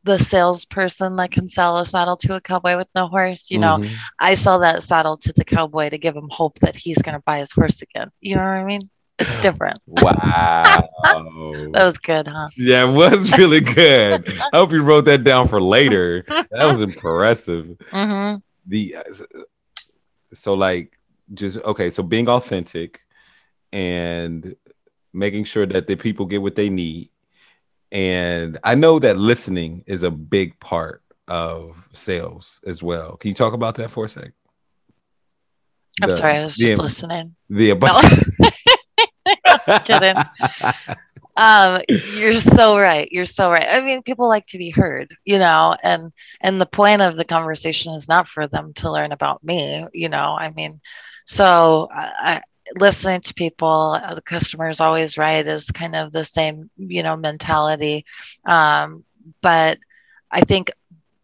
the 0.03 0.17
salesperson 0.19 1.15
that 1.15 1.31
can 1.31 1.47
sell 1.47 1.77
a 1.77 1.85
saddle 1.85 2.17
to 2.17 2.35
a 2.35 2.41
cowboy 2.41 2.75
with 2.75 2.87
no 2.93 3.07
horse 3.07 3.49
you 3.49 3.57
know. 3.59 3.77
Mhm. 3.77 3.89
i 4.19 4.33
sell 4.35 4.59
that 4.59 4.83
saddle 4.83 5.17
to 5.17 5.31
the 5.33 5.45
cowboy 5.45 5.89
to 5.89 5.97
give 5.97 6.15
him 6.15 6.27
hope 6.29 6.59
that 6.59 6.75
he's 6.75 7.01
going 7.01 7.15
to 7.15 7.23
buy 7.25 7.39
his 7.39 7.51
horse 7.53 7.81
again. 7.81 8.11
You 8.21 8.35
know 8.35 8.41
what 8.43 8.49
i 8.49 8.63
mean 8.65 8.89
it's 9.19 9.37
different 9.39 9.81
Wow. 9.87 10.89
that 11.73 11.83
was 11.83 11.97
good 11.97 12.27
huh 12.27 12.47
yeah, 12.57 12.87
it 12.89 12.93
was 12.93 13.31
really 13.37 13.61
good. 13.61 14.27
I 14.53 14.57
hope 14.57 14.71
you 14.71 14.81
wrote 14.81 15.05
that 15.05 15.23
down 15.23 15.47
for 15.47 15.61
later. 15.61 16.23
That 16.27 16.47
was 16.65 16.81
impressive. 16.81 17.77
hmm 17.91 18.35
The 18.67 18.95
so 20.33 20.53
like 20.53 20.97
just 21.33 21.57
okay, 21.59 21.89
so 21.89 22.03
being 22.03 22.27
authentic 22.29 23.01
and 23.71 24.55
making 25.13 25.43
sure 25.45 25.65
that 25.65 25.87
the 25.87 25.95
people 25.95 26.25
get 26.25 26.41
what 26.41 26.55
they 26.55 26.69
need. 26.69 27.09
And 27.91 28.57
I 28.63 28.75
know 28.75 28.99
that 28.99 29.17
listening 29.17 29.83
is 29.87 30.03
a 30.03 30.11
big 30.11 30.59
part 30.59 31.01
of 31.27 31.87
sales 31.93 32.59
as 32.65 32.81
well. 32.83 33.17
Can 33.17 33.29
you 33.29 33.35
talk 33.35 33.53
about 33.53 33.75
that 33.75 33.91
for 33.91 34.05
a 34.05 34.09
sec? 34.09 34.31
i'm 36.01 36.09
The- 36.09 36.15
sorry 36.15 36.33
i 36.37 36.43
was 36.43 36.55
just 36.55 36.77
the- 36.77 36.83
listening 36.83 37.35
The 37.49 37.73
no 37.73 37.99
kidding. 39.85 40.25
um 41.35 41.81
you're 41.87 42.33
so 42.35 42.77
right. 42.79 43.07
You're 43.11 43.25
so 43.25 43.49
right. 43.51 43.65
I 43.69 43.81
mean 43.81 44.01
people 44.03 44.27
like 44.27 44.45
to 44.47 44.57
be 44.57 44.69
heard 44.69 45.15
you 45.25 45.39
know 45.39 45.75
and 45.83 46.11
and 46.41 46.59
the 46.59 46.65
point 46.65 47.01
of 47.01 47.17
the 47.17 47.25
conversation 47.25 47.93
is 47.93 48.07
not 48.07 48.27
for 48.27 48.47
them 48.47 48.73
to 48.75 48.91
learn 48.91 49.11
about 49.11 49.43
me 49.43 49.85
you 49.93 50.09
know 50.09 50.35
i 50.39 50.51
mean 50.51 50.79
so 51.25 51.87
i, 51.91 52.41
listening 52.79 53.21
to 53.21 53.33
people 53.33 53.97
uh, 54.01 54.13
the 54.13 54.21
customer 54.21 54.69
is 54.69 54.79
always 54.81 55.17
right 55.17 55.47
is 55.47 55.71
kind 55.71 55.95
of 55.95 56.11
the 56.11 56.23
same 56.25 56.69
you 56.77 57.03
know 57.03 57.15
mentality. 57.15 58.05
Um 58.45 59.03
but 59.41 59.77
i 60.31 60.41
think 60.41 60.71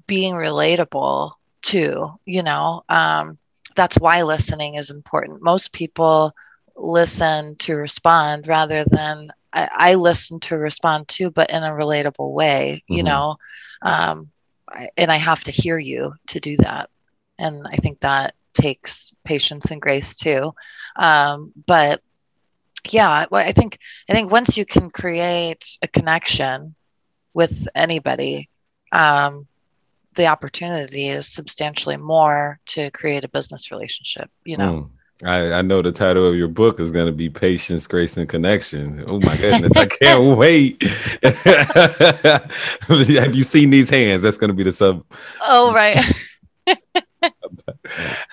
being 0.07 0.33
relatable 0.33 1.33
too 1.61 2.09
you 2.25 2.43
know 2.43 2.83
um 2.89 3.37
that's 3.75 3.97
why 3.99 4.23
listening 4.23 4.75
is 4.75 4.91
important. 4.91 5.41
Most 5.41 5.71
people 5.73 6.33
listen 6.75 7.55
to 7.57 7.75
respond 7.75 8.47
rather 8.47 8.83
than 8.85 9.31
I, 9.53 9.69
I 9.71 9.93
listen 9.95 10.39
to 10.41 10.57
respond 10.57 11.07
too, 11.07 11.29
but 11.29 11.51
in 11.51 11.63
a 11.63 11.69
relatable 11.71 12.31
way, 12.33 12.83
you 12.87 13.03
Mhm. 13.03 13.05
know. 13.05 13.35
Um, 13.81 14.29
I, 14.69 14.89
and 14.97 15.11
I 15.11 15.17
have 15.17 15.43
to 15.43 15.51
hear 15.51 15.77
you 15.77 16.15
to 16.27 16.39
do 16.39 16.55
that, 16.57 16.89
and 17.37 17.67
I 17.67 17.75
think 17.75 17.99
that 17.99 18.33
takes 18.53 19.13
patience 19.23 19.71
and 19.71 19.81
grace 19.81 20.15
too. 20.17 20.53
Um, 20.95 21.51
but 21.67 22.01
yeah, 22.89 23.25
well, 23.31 23.45
I 23.45 23.51
think 23.51 23.79
I 24.09 24.13
think 24.13 24.31
once 24.31 24.57
you 24.57 24.65
can 24.65 24.89
create 24.89 25.77
a 25.81 25.87
connection 25.87 26.75
with 27.33 27.67
anybody, 27.75 28.49
um, 28.91 29.47
the 30.15 30.27
opportunity 30.27 31.09
is 31.09 31.27
substantially 31.27 31.97
more 31.97 32.59
to 32.67 32.89
create 32.91 33.23
a 33.23 33.29
business 33.29 33.71
relationship. 33.71 34.29
You 34.43 34.57
know. 34.57 34.71
Mm. 34.71 34.89
I, 35.25 35.53
I 35.53 35.61
know 35.61 35.81
the 35.81 35.91
title 35.91 36.27
of 36.27 36.35
your 36.35 36.47
book 36.47 36.79
is 36.79 36.91
going 36.91 37.05
to 37.05 37.11
be 37.11 37.29
Patience, 37.29 37.87
Grace, 37.87 38.17
and 38.17 38.27
Connection. 38.27 39.05
Oh 39.09 39.19
my 39.19 39.37
goodness, 39.37 39.71
I 39.75 39.85
can't 39.85 40.23
wait. 40.37 40.81
Have 43.19 43.35
you 43.35 43.43
seen 43.43 43.69
these 43.69 43.89
hands? 43.89 44.23
That's 44.23 44.37
going 44.37 44.49
to 44.49 44.53
be 44.53 44.63
the 44.63 44.71
sub. 44.71 45.05
Oh 45.41 45.73
right. 45.73 46.03
All 46.67 46.75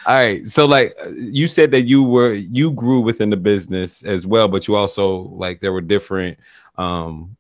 right. 0.06 0.47
So, 0.47 0.66
like 0.66 0.97
you 1.14 1.49
said 1.49 1.70
that 1.73 1.82
you 1.82 2.02
were 2.02 2.35
you 2.35 2.73
grew 2.73 3.00
within 3.00 3.30
the 3.30 3.37
business 3.37 4.02
as 4.02 4.26
well, 4.26 4.49
but 4.49 4.66
you 4.66 4.76
also 4.76 5.18
like 5.18 5.61
there 5.61 5.73
were 5.73 5.80
different 5.80 6.38
um 6.76 7.37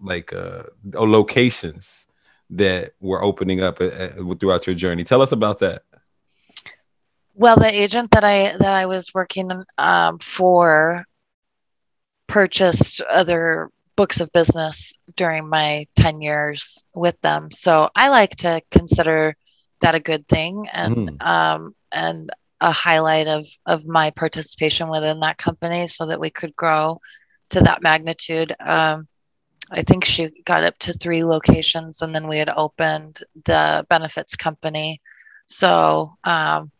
like 0.00 0.32
uh 0.32 0.64
locations 0.92 2.06
that 2.50 2.92
were 3.00 3.22
opening 3.22 3.62
up 3.62 3.80
uh, 3.80 3.86
uh, 3.86 4.34
throughout 4.34 4.66
your 4.66 4.74
journey. 4.74 5.04
Tell 5.04 5.22
us 5.22 5.32
about 5.32 5.60
that. 5.60 5.84
Well, 7.40 7.56
the 7.56 7.72
agent 7.72 8.10
that 8.10 8.22
I 8.22 8.54
that 8.58 8.74
I 8.74 8.84
was 8.84 9.14
working 9.14 9.50
um, 9.78 10.18
for 10.18 11.06
purchased 12.26 13.00
other 13.00 13.70
books 13.96 14.20
of 14.20 14.30
business 14.32 14.92
during 15.16 15.48
my 15.48 15.86
10 15.96 16.20
years 16.20 16.84
with 16.94 17.18
them. 17.22 17.50
So 17.50 17.88
I 17.96 18.10
like 18.10 18.36
to 18.36 18.60
consider 18.70 19.34
that 19.80 19.94
a 19.94 20.00
good 20.00 20.28
thing 20.28 20.66
and 20.74 20.94
Mm. 20.96 21.26
um, 21.26 21.74
and 21.92 22.30
a 22.60 22.72
highlight 22.72 23.26
of 23.26 23.46
of 23.64 23.86
my 23.86 24.10
participation 24.10 24.90
within 24.90 25.20
that 25.20 25.38
company 25.38 25.86
so 25.86 26.04
that 26.08 26.20
we 26.20 26.28
could 26.28 26.54
grow 26.56 27.00
to 27.48 27.60
that 27.60 27.82
magnitude. 27.82 28.54
Um, 28.60 29.08
I 29.70 29.80
think 29.80 30.04
she 30.04 30.28
got 30.44 30.62
up 30.62 30.78
to 30.80 30.92
three 30.92 31.24
locations 31.24 32.02
and 32.02 32.14
then 32.14 32.28
we 32.28 32.36
had 32.36 32.50
opened 32.54 33.24
the 33.46 33.86
benefits 33.88 34.36
company. 34.36 35.00
So 35.46 36.18
um, 36.24 36.70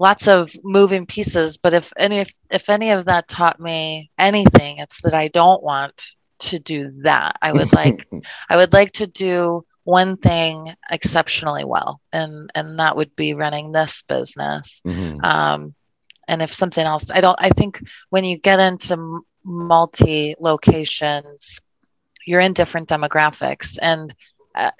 lots 0.00 0.28
of 0.28 0.52
moving 0.64 1.06
pieces 1.06 1.58
but 1.58 1.74
if 1.74 1.92
any 1.98 2.18
if, 2.20 2.34
if 2.50 2.70
any 2.70 2.90
of 2.90 3.06
that 3.06 3.28
taught 3.28 3.60
me 3.60 4.10
anything 4.18 4.78
it's 4.78 5.02
that 5.02 5.14
i 5.14 5.28
don't 5.28 5.62
want 5.62 6.16
to 6.40 6.58
do 6.60 6.92
that 7.04 7.36
i 7.42 7.52
would 7.52 7.72
like 7.74 7.96
i 8.50 8.56
would 8.56 8.72
like 8.74 8.92
to 8.92 9.06
do 9.06 9.64
one 9.84 10.16
thing 10.18 10.74
exceptionally 10.90 11.64
well 11.64 12.00
and 12.12 12.50
and 12.54 12.78
that 12.80 12.96
would 12.96 13.14
be 13.16 13.34
running 13.34 13.72
this 13.72 14.02
business 14.02 14.82
Mhm. 14.86 15.24
um, 15.24 15.74
and 16.28 16.42
if 16.42 16.52
something 16.52 16.84
else 16.86 17.10
i 17.12 17.20
don't 17.20 17.38
i 17.40 17.50
think 17.50 17.80
when 18.10 18.24
you 18.24 18.38
get 18.38 18.60
into 18.60 18.94
m- 18.94 19.22
multi 19.44 20.34
locations 20.40 21.60
you're 22.26 22.40
in 22.40 22.54
different 22.54 22.88
demographics 22.88 23.78
and 23.82 24.14
uh, 24.54 24.70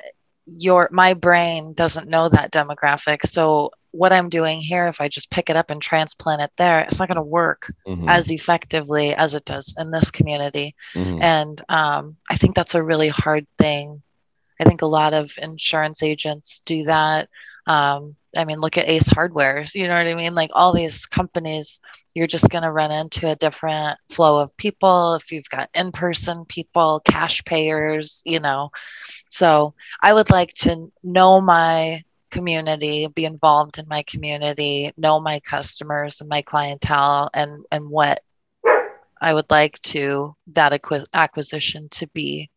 your 0.46 0.88
my 0.92 1.14
brain 1.14 1.74
doesn't 1.74 2.08
know 2.08 2.28
that 2.28 2.52
demographic 2.52 3.24
so 3.26 3.70
what 3.92 4.12
i'm 4.12 4.28
doing 4.28 4.60
here 4.60 4.86
if 4.86 5.00
i 5.00 5.08
just 5.08 5.30
pick 5.30 5.50
it 5.50 5.56
up 5.56 5.70
and 5.70 5.82
transplant 5.82 6.40
it 6.42 6.50
there 6.56 6.80
it's 6.80 6.98
not 6.98 7.08
going 7.08 7.16
to 7.16 7.22
work 7.22 7.72
Mhm. 7.86 8.08
as 8.08 8.30
effectively 8.30 9.14
as 9.14 9.34
it 9.34 9.44
does 9.44 9.74
in 9.78 9.90
this 9.90 10.10
community. 10.10 10.74
Mhm. 10.94 11.22
and 11.22 11.60
um, 11.68 12.16
i 12.28 12.36
think 12.36 12.54
that's 12.54 12.74
a 12.74 12.82
really 12.82 13.08
hard 13.08 13.46
thing. 13.58 14.02
I 14.60 14.64
think 14.64 14.82
a 14.82 14.86
lot 14.86 15.14
of 15.14 15.32
insurance 15.40 16.02
agents 16.02 16.60
do 16.66 16.82
that. 16.84 17.28
Um, 17.66 18.16
i 18.36 18.44
mean 18.44 18.58
look 18.60 18.78
at 18.78 18.88
ace 18.88 19.08
hardware 19.10 19.64
you 19.74 19.88
know 19.88 19.94
what 19.94 20.06
i 20.06 20.14
mean? 20.14 20.34
Like 20.36 20.50
all 20.54 20.72
these 20.72 21.06
companies 21.06 21.80
you're 22.14 22.26
just 22.28 22.48
going 22.48 22.62
to 22.62 22.70
run 22.70 22.90
into 22.92 23.28
a 23.28 23.36
different 23.36 23.98
flow 24.08 24.40
of 24.42 24.56
people 24.56 25.14
if 25.14 25.32
you've 25.32 25.48
got 25.50 25.68
in-person 25.74 26.44
people 26.46 27.00
cash 27.04 27.44
payers 27.44 28.22
you 28.24 28.38
know? 28.40 28.70
So 29.30 29.74
i 30.02 30.12
would 30.12 30.30
like 30.30 30.52
to 30.64 30.90
know 31.02 31.40
my 31.40 32.04
community 32.30 33.06
be 33.08 33.24
involved 33.24 33.78
in 33.78 33.84
my 33.88 34.02
community 34.04 34.92
know 34.96 35.20
my 35.20 35.40
customers 35.40 36.20
and 36.20 36.28
my 36.28 36.42
clientele 36.42 37.30
and 37.34 37.64
and 37.70 37.88
what 37.88 38.22
i 39.20 39.32
would 39.34 39.50
like 39.50 39.80
to 39.82 40.34
that 40.48 40.72
acqui- 40.72 41.06
acquisition 41.14 41.88
to 41.90 42.06
be 42.08 42.48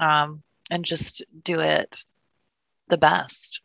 um, 0.00 0.42
and 0.70 0.84
just 0.84 1.24
do 1.42 1.60
it 1.60 2.04
the 2.88 2.98
best 2.98 3.62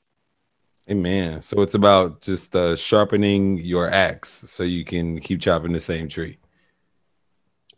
Amen. 0.89 1.41
So 1.43 1.61
it's 1.61 1.75
about 1.75 2.21
just 2.21 2.55
uh, 2.55 2.75
sharpening 2.75 3.59
your 3.59 3.89
axe 3.89 4.43
so 4.47 4.63
you 4.63 4.83
can 4.83 5.19
keep 5.19 5.39
chopping 5.39 5.71
the 5.71 5.79
same 5.79 6.09
tree. 6.09 6.39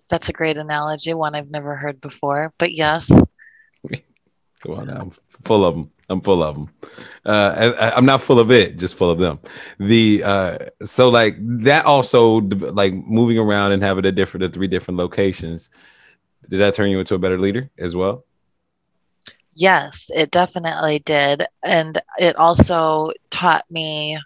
that's 0.10 0.30
a 0.30 0.34
great 0.34 0.58
analogy 0.58 1.14
one 1.14 1.36
i've 1.36 1.50
never 1.50 1.76
heard 1.76 2.00
before 2.02 2.54
but 2.58 2.72
yes 2.72 3.12
Come 4.64 4.76
on 4.76 4.88
now, 4.88 5.02
I'm 5.02 5.12
full 5.44 5.66
of 5.66 5.76
them. 5.76 5.92
I'm 6.10 6.22
full 6.22 6.44
of 6.44 6.56
them. 6.56 6.70
Uh, 7.26 7.54
and 7.58 7.76
I- 7.76 7.92
I'm 7.92 8.06
not 8.06 8.22
full 8.22 8.40
of 8.40 8.52
it, 8.52 8.78
just 8.78 8.96
full 8.96 9.10
of 9.10 9.20
them. 9.20 9.40
The 9.80 10.24
uh, 10.24 10.58
so 10.86 11.10
like 11.10 11.36
that 11.64 11.86
also 11.86 12.42
like 12.42 12.94
moving 12.94 13.38
around 13.38 13.72
and 13.74 13.84
having 13.84 14.06
a 14.06 14.12
different, 14.12 14.44
the 14.44 14.50
three 14.50 14.68
different 14.68 14.98
locations. 14.98 15.70
Did 16.50 16.60
that 16.60 16.74
turn 16.76 16.90
you 16.90 17.00
into 17.00 17.16
a 17.16 17.20
better 17.20 17.40
leader 17.40 17.70
as 17.78 17.96
well? 17.96 18.26
Yes, 19.56 20.10
it 20.14 20.32
definitely 20.32 21.00
did. 21.00 21.46
And 21.64 22.02
it 22.20 22.36
also 22.36 23.12
taught 23.30 23.66
me 23.70 24.18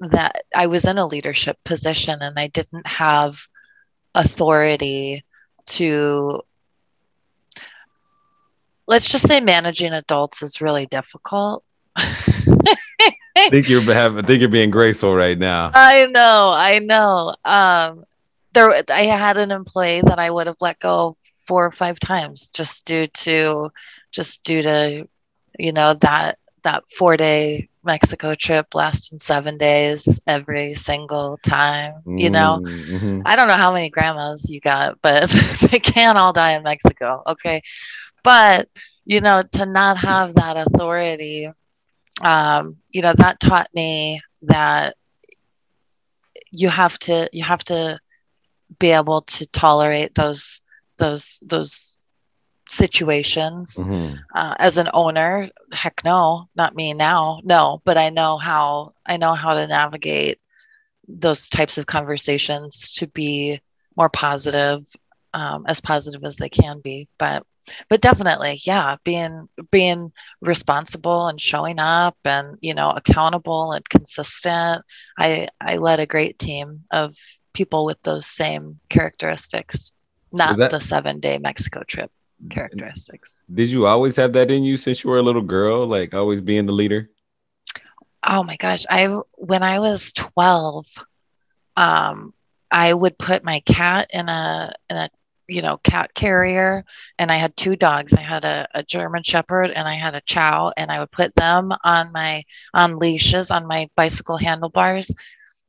that 0.00 0.42
I 0.54 0.66
was 0.66 0.84
in 0.84 0.98
a 0.98 1.06
leadership 1.06 1.58
position 1.64 2.18
and 2.22 2.38
I 2.38 2.48
didn't 2.48 2.86
have 2.86 3.36
authority 4.14 5.24
to, 5.66 6.42
let's 8.90 9.08
just 9.08 9.28
say 9.28 9.40
managing 9.40 9.92
adults 9.92 10.42
is 10.42 10.60
really 10.60 10.84
difficult. 10.86 11.62
I 11.96 12.76
think 13.48 13.68
you're 13.68 13.82
having, 13.82 14.24
I 14.24 14.26
think 14.26 14.40
you're 14.40 14.48
being 14.48 14.70
graceful 14.70 15.14
right 15.14 15.38
now. 15.38 15.70
I 15.72 16.06
know, 16.06 16.52
I 16.52 16.80
know. 16.80 17.32
Um, 17.44 18.04
there, 18.52 18.82
I 18.90 19.02
had 19.02 19.36
an 19.36 19.52
employee 19.52 20.02
that 20.04 20.18
I 20.18 20.28
would 20.28 20.48
have 20.48 20.60
let 20.60 20.80
go 20.80 21.16
four 21.46 21.64
or 21.64 21.70
five 21.70 22.00
times 22.00 22.50
just 22.50 22.84
due 22.84 23.06
to, 23.06 23.70
just 24.10 24.42
due 24.42 24.62
to, 24.62 25.08
you 25.56 25.72
know, 25.72 25.94
that 25.94 26.38
that 26.64 26.82
four 26.90 27.16
day 27.16 27.68
Mexico 27.84 28.34
trip 28.34 28.74
lasting 28.74 29.20
seven 29.20 29.56
days 29.56 30.20
every 30.26 30.74
single 30.74 31.38
time. 31.44 31.94
You 32.06 32.30
know, 32.30 32.60
Mhm. 32.60 33.22
I 33.24 33.36
don't 33.36 33.48
know 33.48 33.54
how 33.54 33.72
many 33.72 33.88
grandmas 33.88 34.50
you 34.50 34.60
got, 34.60 34.98
but 35.00 35.30
they 35.70 35.78
can't 35.78 36.18
all 36.18 36.32
die 36.32 36.52
in 36.56 36.64
Mexico. 36.64 37.22
Okay. 37.26 37.62
But, 38.22 38.68
you 39.04 39.20
know, 39.20 39.42
to 39.52 39.66
not 39.66 39.98
have 39.98 40.34
that 40.34 40.56
authority, 40.56 41.48
um, 42.22 42.76
you 42.90 43.02
know, 43.02 43.12
that 43.16 43.40
taught 43.40 43.68
me 43.74 44.20
that 44.42 44.94
you 46.50 46.68
have 46.68 46.98
to, 47.00 47.28
you 47.32 47.44
have 47.44 47.64
to 47.64 47.98
be 48.78 48.90
able 48.90 49.22
to 49.22 49.46
tolerate 49.48 50.14
those, 50.14 50.62
those, 50.98 51.40
those 51.44 51.98
situations 52.68 53.82
Mhm. 53.82 54.24
uh, 54.34 54.54
as 54.58 54.76
an 54.78 54.88
owner 54.94 55.48
heck 55.72 56.02
no 56.04 56.48
not 56.54 56.74
me 56.74 56.92
now 56.94 57.40
no 57.44 57.80
but 57.84 57.96
i 57.96 58.08
know 58.10 58.36
how 58.38 58.92
i 59.06 59.16
know 59.16 59.34
how 59.34 59.54
to 59.54 59.66
navigate 59.66 60.38
those 61.08 61.48
types 61.48 61.78
of 61.78 61.86
conversations 61.86 62.92
to 62.94 63.06
be 63.08 63.60
more 63.96 64.08
positive 64.08 64.84
um, 65.34 65.64
as 65.66 65.80
positive 65.80 66.22
as 66.24 66.36
they 66.36 66.48
can 66.48 66.80
be 66.80 67.08
but 67.18 67.44
but 67.88 68.00
definitely 68.00 68.60
yeah 68.64 68.96
being 69.04 69.48
being 69.70 70.12
responsible 70.40 71.26
and 71.28 71.40
showing 71.40 71.78
up 71.78 72.16
and 72.24 72.56
you 72.60 72.74
know 72.74 72.90
accountable 72.90 73.72
and 73.72 73.88
consistent 73.88 74.82
i 75.18 75.48
i 75.60 75.76
led 75.76 76.00
a 76.00 76.06
great 76.06 76.38
team 76.38 76.80
of 76.90 77.14
people 77.52 77.84
with 77.84 78.00
those 78.02 78.26
same 78.26 78.78
characteristics 78.88 79.92
not 80.32 80.56
that- 80.58 80.70
the 80.70 80.80
seven 80.80 81.20
day 81.20 81.38
mexico 81.38 81.82
trip 81.86 82.10
characteristics 82.48 83.42
Did 83.52 83.70
you 83.70 83.86
always 83.86 84.16
have 84.16 84.32
that 84.32 84.50
in 84.50 84.62
you 84.64 84.76
since 84.76 85.04
you 85.04 85.10
were 85.10 85.18
a 85.18 85.22
little 85.22 85.42
girl? 85.42 85.86
Like 85.86 86.14
always 86.14 86.40
being 86.40 86.66
the 86.66 86.72
leader? 86.72 87.10
Oh 88.26 88.42
my 88.42 88.56
gosh, 88.56 88.84
I 88.88 89.06
when 89.36 89.62
I 89.62 89.78
was 89.78 90.12
12, 90.12 90.86
um, 91.76 92.32
I 92.70 92.92
would 92.92 93.18
put 93.18 93.44
my 93.44 93.60
cat 93.60 94.08
in 94.12 94.28
a 94.28 94.72
in 94.88 94.96
a 94.96 95.10
you 95.50 95.62
know 95.62 95.78
cat 95.78 96.14
carrier, 96.14 96.84
and 97.18 97.30
I 97.30 97.36
had 97.36 97.56
two 97.56 97.76
dogs. 97.76 98.14
I 98.14 98.20
had 98.20 98.44
a, 98.44 98.66
a 98.74 98.82
German 98.82 99.22
Shepherd 99.22 99.70
and 99.70 99.88
I 99.88 99.94
had 99.94 100.14
a 100.14 100.20
Chow, 100.22 100.72
and 100.76 100.90
I 100.90 101.00
would 101.00 101.10
put 101.12 101.34
them 101.36 101.72
on 101.84 102.12
my 102.12 102.44
on 102.74 102.98
leashes 102.98 103.50
on 103.50 103.66
my 103.66 103.88
bicycle 103.96 104.36
handlebars, 104.38 105.12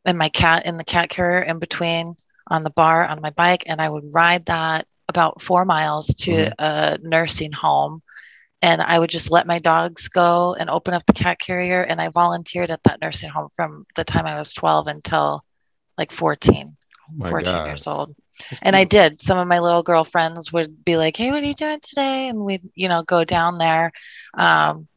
and 0.05 0.17
my 0.17 0.29
cat 0.29 0.65
in 0.65 0.77
the 0.77 0.83
cat 0.85 1.09
carrier 1.09 1.41
in 1.41 1.59
between 1.59 2.15
on 2.49 2.63
the 2.63 2.69
bar 2.71 3.05
on 3.05 3.21
my 3.21 3.31
bike, 3.31 3.63
and 3.67 3.81
I 3.81 3.89
would 3.89 4.05
ride 4.13 4.45
that 4.45 4.85
about 5.09 5.41
four 5.41 5.65
miles 5.65 6.07
to 6.21 6.47
Mhm. 6.47 6.53
a 6.59 6.97
nursing 7.01 7.51
home 7.51 8.01
and 8.61 8.81
I 8.81 8.99
would 8.99 9.09
just 9.09 9.31
let 9.31 9.47
my 9.47 9.59
dogs 9.59 10.07
go 10.07 10.55
and 10.59 10.69
open 10.69 10.93
up 10.93 11.05
the 11.05 11.13
cat 11.13 11.39
carrier. 11.39 11.81
And 11.81 12.01
I 12.01 12.09
volunteered 12.09 12.71
at 12.71 12.83
that 12.83 13.01
nursing 13.01 13.29
home 13.29 13.49
from 13.55 13.85
the 13.95 14.03
time 14.03 14.25
I 14.25 14.37
was 14.37 14.53
12 14.53 14.87
until 14.87 15.43
like 15.97 16.11
14, 16.11 16.77
Oh 17.23 17.25
14 17.25 17.63
gosh. 17.63 17.65
years 17.65 17.87
old. 17.87 18.15
And 18.61 18.75
I 18.75 18.83
did. 18.97 19.21
Some 19.21 19.37
of 19.37 19.47
my 19.47 19.59
little 19.59 19.83
girlfriends 19.83 20.51
would 20.51 20.83
be 20.83 20.97
like, 20.97 21.17
Hey, 21.17 21.31
what 21.31 21.43
are 21.43 21.45
you 21.45 21.53
doing 21.53 21.79
today? 21.81 22.27
And 22.27 22.39
we'd, 22.39 22.67
you 22.75 22.89
know, 22.89 23.03
go 23.03 23.23
down 23.23 23.57
there. 23.57 23.91
Um, 24.33 24.87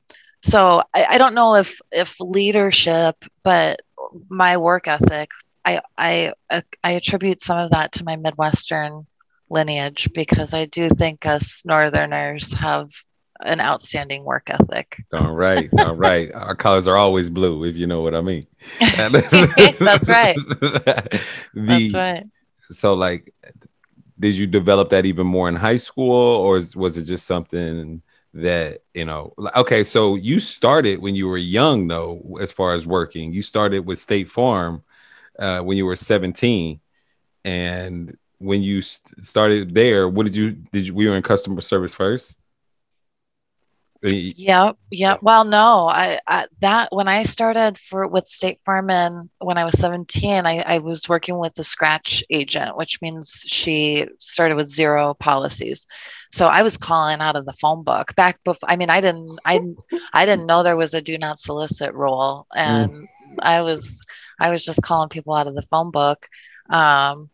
so 0.42 0.82
I, 0.92 1.06
I 1.10 1.18
don't 1.18 1.34
know 1.34 1.54
if 1.54 1.80
if 1.90 2.20
leadership, 2.20 3.24
but 3.42 3.80
my 4.28 4.58
work 4.58 4.86
ethic, 4.86 5.30
I 5.64 5.80
I 5.96 6.32
I 6.82 6.90
attribute 6.90 7.42
some 7.42 7.58
of 7.58 7.70
that 7.70 7.92
to 7.92 8.04
my 8.04 8.16
Midwestern 8.16 9.06
lineage 9.48 10.10
because 10.12 10.52
I 10.52 10.66
do 10.66 10.90
think 10.90 11.26
us 11.26 11.64
Northerners 11.64 12.52
have 12.54 12.90
an 13.40 13.60
outstanding 13.60 14.24
work 14.24 14.50
ethic. 14.50 15.02
All 15.12 15.32
right, 15.32 15.70
all 15.78 15.94
right. 15.94 16.32
Our 16.34 16.54
colors 16.54 16.86
are 16.86 16.96
always 16.96 17.30
blue, 17.30 17.64
if 17.64 17.76
you 17.76 17.86
know 17.86 18.02
what 18.02 18.14
I 18.14 18.20
mean. 18.20 18.46
That's 18.80 20.08
right. 20.08 20.36
the, 20.36 21.20
That's 21.54 21.94
right. 21.94 22.24
So, 22.70 22.94
like, 22.94 23.32
did 24.18 24.34
you 24.34 24.46
develop 24.46 24.90
that 24.90 25.06
even 25.06 25.26
more 25.26 25.48
in 25.48 25.56
high 25.56 25.76
school, 25.76 26.12
or 26.12 26.60
was 26.76 26.96
it 26.96 27.04
just 27.04 27.26
something 27.26 28.02
that 28.34 28.82
you 28.94 29.04
know? 29.04 29.34
Okay, 29.56 29.84
so 29.84 30.14
you 30.16 30.40
started 30.40 31.00
when 31.00 31.14
you 31.14 31.28
were 31.28 31.38
young, 31.38 31.88
though, 31.88 32.38
as 32.40 32.52
far 32.52 32.74
as 32.74 32.86
working. 32.86 33.32
You 33.32 33.42
started 33.42 33.86
with 33.86 33.98
State 33.98 34.28
Farm 34.28 34.82
uh, 35.38 35.60
when 35.60 35.76
you 35.76 35.86
were 35.86 35.96
seventeen, 35.96 36.80
and 37.44 38.16
when 38.38 38.62
you 38.62 38.82
st- 38.82 39.24
started 39.24 39.74
there, 39.74 40.08
what 40.08 40.26
did 40.26 40.36
you 40.36 40.52
did 40.52 40.86
you? 40.86 40.94
We 40.94 41.08
were 41.08 41.16
in 41.16 41.22
customer 41.22 41.60
service 41.60 41.94
first. 41.94 42.38
Yep, 44.36 44.76
yep. 44.90 45.18
Well, 45.22 45.44
no, 45.44 45.88
I, 45.88 46.18
I 46.26 46.46
that 46.60 46.88
when 46.92 47.08
I 47.08 47.22
started 47.22 47.78
for 47.78 48.06
with 48.06 48.26
State 48.26 48.60
Farm 48.64 48.90
and 48.90 49.30
when 49.38 49.56
I 49.56 49.64
was 49.64 49.78
17, 49.78 50.44
I, 50.44 50.58
I 50.60 50.78
was 50.78 51.08
working 51.08 51.38
with 51.38 51.54
the 51.54 51.64
scratch 51.64 52.22
agent, 52.30 52.76
which 52.76 53.00
means 53.00 53.44
she 53.46 54.06
started 54.18 54.56
with 54.56 54.68
zero 54.68 55.14
policies. 55.14 55.86
So 56.32 56.48
I 56.48 56.62
was 56.62 56.76
calling 56.76 57.20
out 57.20 57.36
of 57.36 57.46
the 57.46 57.54
phone 57.54 57.82
book 57.82 58.14
back 58.14 58.42
before. 58.44 58.68
I 58.68 58.76
mean, 58.76 58.90
I 58.90 59.00
didn't, 59.00 59.38
I, 59.46 59.60
I 60.12 60.26
didn't 60.26 60.46
know 60.46 60.62
there 60.62 60.76
was 60.76 60.92
a 60.92 61.00
do 61.00 61.16
not 61.16 61.38
solicit 61.38 61.94
rule, 61.94 62.46
and 62.54 63.08
I 63.40 63.62
was, 63.62 64.02
I 64.38 64.50
was 64.50 64.64
just 64.64 64.82
calling 64.82 65.08
people 65.08 65.34
out 65.34 65.46
of 65.46 65.54
the 65.54 65.62
phone 65.62 65.90
book. 65.90 66.28
Um, 66.68 67.30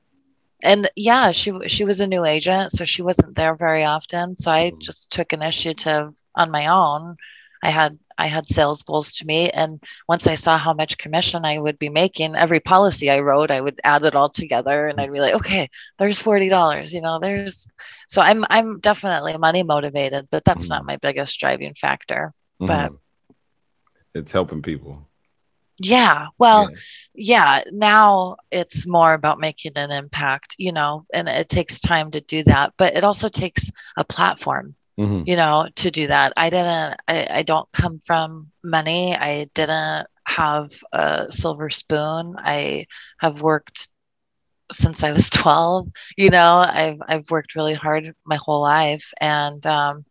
and 0.63 0.89
yeah, 0.97 1.33
she 1.33 1.53
she 1.69 1.85
was 1.85 2.01
a 2.01 2.07
new 2.07 2.25
agent, 2.25 2.73
so 2.73 2.85
she 2.85 3.03
wasn't 3.03 3.35
there 3.37 3.55
very 3.55 3.85
often. 3.85 4.37
So 4.37 4.51
I 4.51 4.73
Mhm. 4.73 4.79
just 4.81 5.13
took 5.13 5.33
initiative 5.33 6.15
on 6.35 6.51
my 6.51 6.67
own. 6.67 7.17
I 7.63 7.71
had 7.71 7.99
I 8.19 8.27
had 8.27 8.49
sales 8.49 8.83
goals 8.83 9.13
to 9.15 9.27
meet, 9.27 9.51
and 9.53 9.81
once 10.09 10.27
I 10.27 10.35
saw 10.35 10.59
how 10.59 10.73
much 10.75 10.99
commission 10.99 11.45
I 11.45 11.59
would 11.59 11.79
be 11.79 11.89
making, 11.91 12.37
every 12.37 12.61
policy 12.61 13.11
I 13.11 13.21
wrote, 13.21 13.51
I 13.51 13.61
would 13.61 13.81
add 13.85 14.05
it 14.05 14.15
all 14.17 14.31
together, 14.31 14.89
and 14.89 15.01
I'd 15.01 15.13
be 15.13 15.21
like, 15.21 15.35
okay, 15.37 15.69
there's 15.99 16.21
forty 16.21 16.49
dollars. 16.49 16.95
You 16.95 17.03
know, 17.03 17.19
there's 17.21 17.69
so 18.09 18.23
I'm 18.23 18.45
I'm 18.51 18.81
definitely 18.81 19.37
money 19.39 19.63
motivated, 19.63 20.29
but 20.31 20.45
that's 20.45 20.71
not 20.71 20.83
Mhm. 20.83 20.87
my 20.87 20.97
biggest 20.97 21.39
driving 21.41 21.75
factor. 21.75 22.33
But- 22.61 22.93
Mhm. 22.93 22.99
it's 24.15 24.33
helping 24.33 24.63
people. 24.63 25.10
Yeah, 25.83 26.29
well, 26.39 26.69
Yeah. 26.71 26.77
yeah 27.15 27.63
now 27.73 28.37
it's 28.51 28.87
more 28.87 29.15
about 29.15 29.41
making 29.41 29.73
an 29.77 29.91
impact 29.91 30.55
you 30.59 30.73
know 30.73 31.05
and 31.13 31.29
it 31.29 31.49
takes 31.49 31.81
time 31.81 32.11
to 32.13 32.21
do 32.21 32.43
that 32.45 32.73
but 32.79 32.97
it 32.97 33.05
also 33.05 33.29
takes 33.29 33.71
a 33.97 34.05
platform 34.05 34.75
Mhm. 34.99 35.27
you 35.27 35.37
know 35.37 35.69
to 35.77 35.91
do 35.91 36.07
that 36.07 36.33
i 36.37 36.51
didn't 36.51 36.97
I, 37.09 37.27
I 37.31 37.43
don't 37.43 37.71
come 37.73 37.99
from 37.99 38.51
money 38.65 39.17
i 39.17 39.47
didn't 39.55 40.07
have 40.27 40.71
a 40.93 41.27
silver 41.31 41.69
spoon 41.71 42.37
i 42.39 42.87
have 43.19 43.43
worked 43.43 43.89
since 44.73 45.03
i 45.03 45.13
was 45.13 45.31
12 45.31 45.89
you 46.17 46.31
know 46.31 46.65
i've 46.67 46.99
i've 47.09 47.31
worked 47.31 47.55
really 47.55 47.75
hard 47.75 48.15
my 48.25 48.37
whole 48.37 48.61
life 48.63 49.13
and 49.21 49.65
um, 49.67 50.05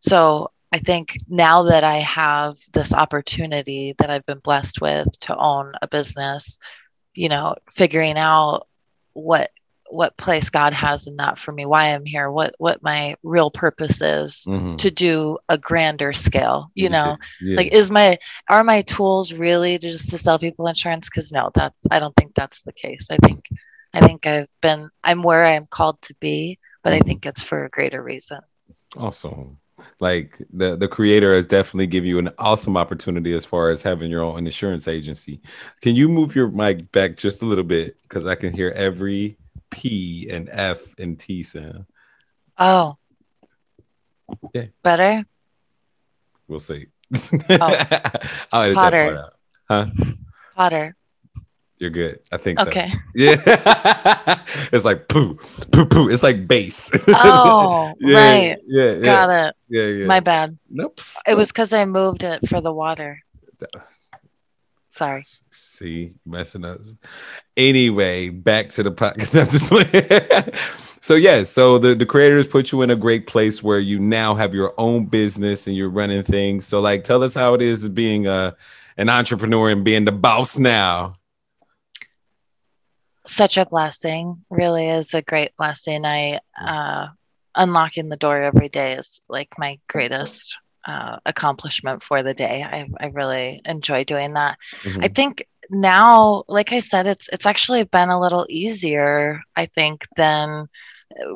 so 0.00 0.50
i 0.76 0.78
think 0.78 1.16
now 1.28 1.62
that 1.70 1.84
i 1.84 1.96
have 1.96 2.54
this 2.72 2.92
opportunity 2.92 3.94
that 3.98 4.10
i've 4.10 4.26
been 4.26 4.40
blessed 4.48 4.80
with 4.80 5.08
to 5.20 5.34
own 5.36 5.72
a 5.82 5.88
business 5.88 6.58
you 7.14 7.28
know 7.28 7.54
figuring 7.80 8.18
out 8.18 8.66
what 9.14 9.50
what 9.88 10.16
place 10.24 10.50
god 10.50 10.72
has 10.74 11.06
in 11.06 11.16
that 11.16 11.38
for 11.38 11.52
me 11.52 11.64
why 11.64 11.84
i'm 11.94 12.04
here 12.04 12.28
what 12.38 12.52
what 12.58 12.82
my 12.82 13.14
real 13.22 13.50
purpose 13.50 14.00
is 14.02 14.44
Mhm. 14.48 14.76
to 14.78 14.90
do 14.90 15.38
a 15.48 15.56
grander 15.56 16.12
scale 16.12 16.70
you 16.74 16.88
know 16.96 17.16
Yeah. 17.40 17.56
like 17.58 17.72
is 17.72 17.90
my 17.90 18.18
are 18.50 18.64
my 18.64 18.82
tools 18.82 19.32
really 19.32 19.78
just 19.78 20.10
to 20.10 20.18
sell 20.18 20.38
people 20.38 20.66
insurance 20.66 21.08
because 21.08 21.32
no 21.32 21.50
that's 21.54 21.82
i 21.90 21.98
don't 22.00 22.14
think 22.16 22.34
that's 22.34 22.62
the 22.64 22.72
case 22.72 23.06
i 23.10 23.16
think 23.24 23.40
i 23.94 24.00
think 24.06 24.26
i've 24.26 24.48
been 24.60 24.90
i'm 25.08 25.22
where 25.22 25.44
i'm 25.52 25.66
called 25.78 25.98
to 26.02 26.14
be 26.20 26.58
but 26.82 26.92
i 26.92 26.98
think 27.06 27.24
it's 27.24 27.42
for 27.42 27.64
a 27.64 27.70
greater 27.70 28.02
reason 28.02 28.40
awesome. 28.96 29.58
Like 30.00 30.38
the 30.52 30.76
the 30.76 30.88
creator 30.88 31.34
has 31.34 31.46
definitely 31.46 31.86
given 31.86 32.08
you 32.08 32.18
an 32.18 32.30
awesome 32.38 32.76
opportunity 32.76 33.34
as 33.34 33.44
far 33.44 33.70
as 33.70 33.82
having 33.82 34.10
your 34.10 34.22
own 34.22 34.38
insurance 34.46 34.88
agency. 34.88 35.40
Can 35.80 35.94
you 35.94 36.08
move 36.08 36.34
your 36.34 36.48
mic 36.48 36.90
back 36.92 37.16
just 37.16 37.42
a 37.42 37.46
little 37.46 37.64
bit 37.64 38.00
because 38.02 38.26
I 38.26 38.34
can 38.34 38.52
hear 38.52 38.70
every 38.70 39.36
P 39.70 40.28
and 40.30 40.48
F 40.52 40.94
and 40.98 41.18
T 41.18 41.42
sound. 41.42 41.86
oh 42.58 42.96
Yeah. 44.54 44.66
better 44.82 45.24
We'll 46.48 46.60
see. 46.60 46.86
Oh. 47.50 47.58
I'll 48.52 48.62
edit 48.62 48.74
Potter. 48.74 48.74
that 48.76 48.88
part 48.88 49.16
out. 49.18 49.32
Huh? 49.68 49.86
potter 50.54 50.96
You're 51.78 51.90
good. 51.90 52.20
I 52.32 52.38
think 52.38 52.58
so. 52.58 52.68
okay 52.68 52.92
Yeah. 53.14 53.36
it's 54.72 54.84
like 54.84 55.08
poo, 55.08 55.34
poo, 55.72 55.84
poo. 55.84 56.08
It's 56.08 56.22
like 56.22 56.48
bass. 56.48 56.90
oh 57.08 57.92
yeah, 58.00 58.16
right 58.16 58.58
Yeah, 58.66 58.92
yeah, 58.92 59.04
got 59.04 59.46
it 59.46 59.54
yeah, 59.68 59.84
yeah. 59.84 60.06
my 60.06 60.20
bad 60.20 60.56
nope. 60.70 61.00
it 61.26 61.36
was 61.36 61.48
because 61.48 61.72
i 61.72 61.84
moved 61.84 62.22
it 62.22 62.48
for 62.48 62.60
the 62.60 62.72
water 62.72 63.22
Sorry. 64.96 65.24
See, 65.50 66.14
messing 66.24 66.64
up. 66.64 66.80
Anyway, 67.54 68.30
back 68.30 68.70
to 68.70 68.82
the 68.82 68.90
podcast. 68.90 70.56
so 71.02 71.16
yeah, 71.16 71.42
so 71.42 71.76
the, 71.76 71.94
the 71.94 72.06
creators 72.06 72.46
put 72.46 72.72
you 72.72 72.80
in 72.80 72.88
a 72.88 72.96
great 72.96 73.26
place 73.26 73.62
where 73.62 73.78
you 73.78 73.98
now 73.98 74.34
have 74.34 74.54
your 74.54 74.72
own 74.78 75.04
business 75.04 75.66
and 75.66 75.76
you're 75.76 75.90
running 75.90 76.22
things. 76.22 76.66
So 76.66 76.80
like 76.80 77.04
tell 77.04 77.22
us 77.22 77.34
how 77.34 77.52
it 77.52 77.60
is 77.60 77.86
being 77.90 78.26
a 78.26 78.56
an 78.96 79.10
entrepreneur 79.10 79.68
and 79.68 79.84
being 79.84 80.06
the 80.06 80.12
boss 80.12 80.56
now. 80.56 81.16
Such 83.26 83.58
a 83.58 83.66
blessing. 83.66 84.44
Really 84.50 84.88
is 84.88 85.14
a 85.14 85.22
great 85.22 85.56
blessing. 85.56 86.04
I 86.04 86.40
uh 86.60 87.08
unlocking 87.56 88.08
the 88.08 88.16
door 88.16 88.42
every 88.42 88.68
day 88.68 88.92
is 88.92 89.20
like 89.28 89.48
my 89.58 89.78
greatest 89.88 90.56
uh, 90.86 91.16
accomplishment 91.26 92.02
for 92.02 92.22
the 92.22 92.34
day. 92.34 92.62
I, 92.62 92.88
I 93.00 93.06
really 93.08 93.60
enjoy 93.64 94.04
doing 94.04 94.34
that. 94.34 94.58
Mm-hmm. 94.82 95.00
I 95.02 95.08
think 95.08 95.46
now, 95.68 96.44
like 96.46 96.72
I 96.72 96.80
said, 96.80 97.06
it's 97.06 97.28
it's 97.32 97.46
actually 97.46 97.82
been 97.84 98.08
a 98.08 98.20
little 98.20 98.46
easier. 98.48 99.40
I 99.56 99.66
think 99.66 100.06
than 100.16 100.68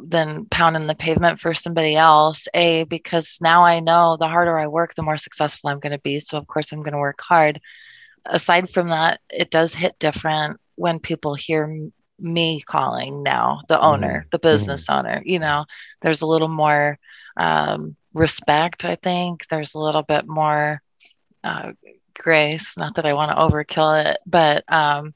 than 0.04 0.44
pounding 0.46 0.86
the 0.86 0.94
pavement 0.94 1.40
for 1.40 1.54
somebody 1.54 1.96
else. 1.96 2.46
A 2.54 2.84
because 2.84 3.38
now 3.40 3.64
I 3.64 3.80
know 3.80 4.16
the 4.16 4.28
harder 4.28 4.58
I 4.58 4.66
work, 4.66 4.94
the 4.94 5.02
more 5.02 5.16
successful 5.16 5.70
I'm 5.70 5.80
going 5.80 5.92
to 5.92 5.98
be. 5.98 6.20
So 6.20 6.38
of 6.38 6.46
course 6.46 6.72
I'm 6.72 6.82
going 6.82 6.92
to 6.92 6.98
work 6.98 7.20
hard. 7.20 7.60
Aside 8.26 8.68
from 8.68 8.90
that, 8.90 9.20
it 9.30 9.50
does 9.50 9.72
hit 9.72 9.98
different 9.98 10.60
when 10.80 10.98
people 10.98 11.34
hear 11.34 11.90
me 12.18 12.60
calling 12.62 13.22
now 13.22 13.60
the 13.68 13.78
owner, 13.80 14.20
mm-hmm. 14.20 14.28
the 14.32 14.38
business 14.38 14.86
mm-hmm. 14.86 15.06
owner. 15.06 15.22
You 15.24 15.38
know, 15.38 15.66
there's 16.00 16.22
a 16.22 16.26
little 16.26 16.48
more 16.48 16.98
um, 17.36 17.96
respect, 18.14 18.84
I 18.86 18.94
think. 18.94 19.46
There's 19.48 19.74
a 19.74 19.78
little 19.78 20.02
bit 20.02 20.26
more 20.26 20.80
uh, 21.44 21.72
grace. 22.14 22.78
Not 22.78 22.94
that 22.96 23.04
I 23.04 23.12
want 23.12 23.30
to 23.30 23.36
overkill 23.36 24.10
it, 24.10 24.18
but 24.26 24.64
um, 24.72 25.14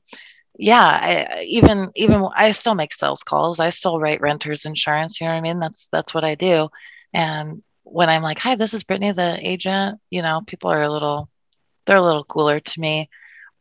yeah, 0.59 0.85
I, 0.85 1.45
even 1.45 1.91
even 1.97 2.29
I 2.37 2.51
still 2.51 2.75
make 2.75 2.93
sales 2.93 3.23
calls. 3.23 3.59
I 3.59 3.71
still 3.71 3.99
write 3.99 4.21
renters 4.21 4.67
insurance. 4.67 5.19
You 5.19 5.27
know 5.27 5.33
what 5.33 5.39
I 5.39 5.43
mean? 5.43 5.61
That's 5.61 5.89
that's 5.89 6.13
what 6.13 6.25
I 6.25 6.35
do. 6.35 6.69
And 7.15 7.63
when 7.85 8.11
I'm 8.11 8.23
like, 8.23 8.39
"Hi, 8.41 8.55
this 8.55 8.75
is 8.75 8.85
Brittany, 8.85 9.13
the 9.13 9.39
agent," 9.41 9.99
you 10.11 10.21
know, 10.21 10.43
people 10.47 10.71
are 10.71 10.83
a 10.83 10.91
little 10.91 11.31
they're 11.87 11.97
a 11.97 12.03
little 12.03 12.25
cooler 12.25 12.61
to 12.61 12.81
me. 12.81 13.09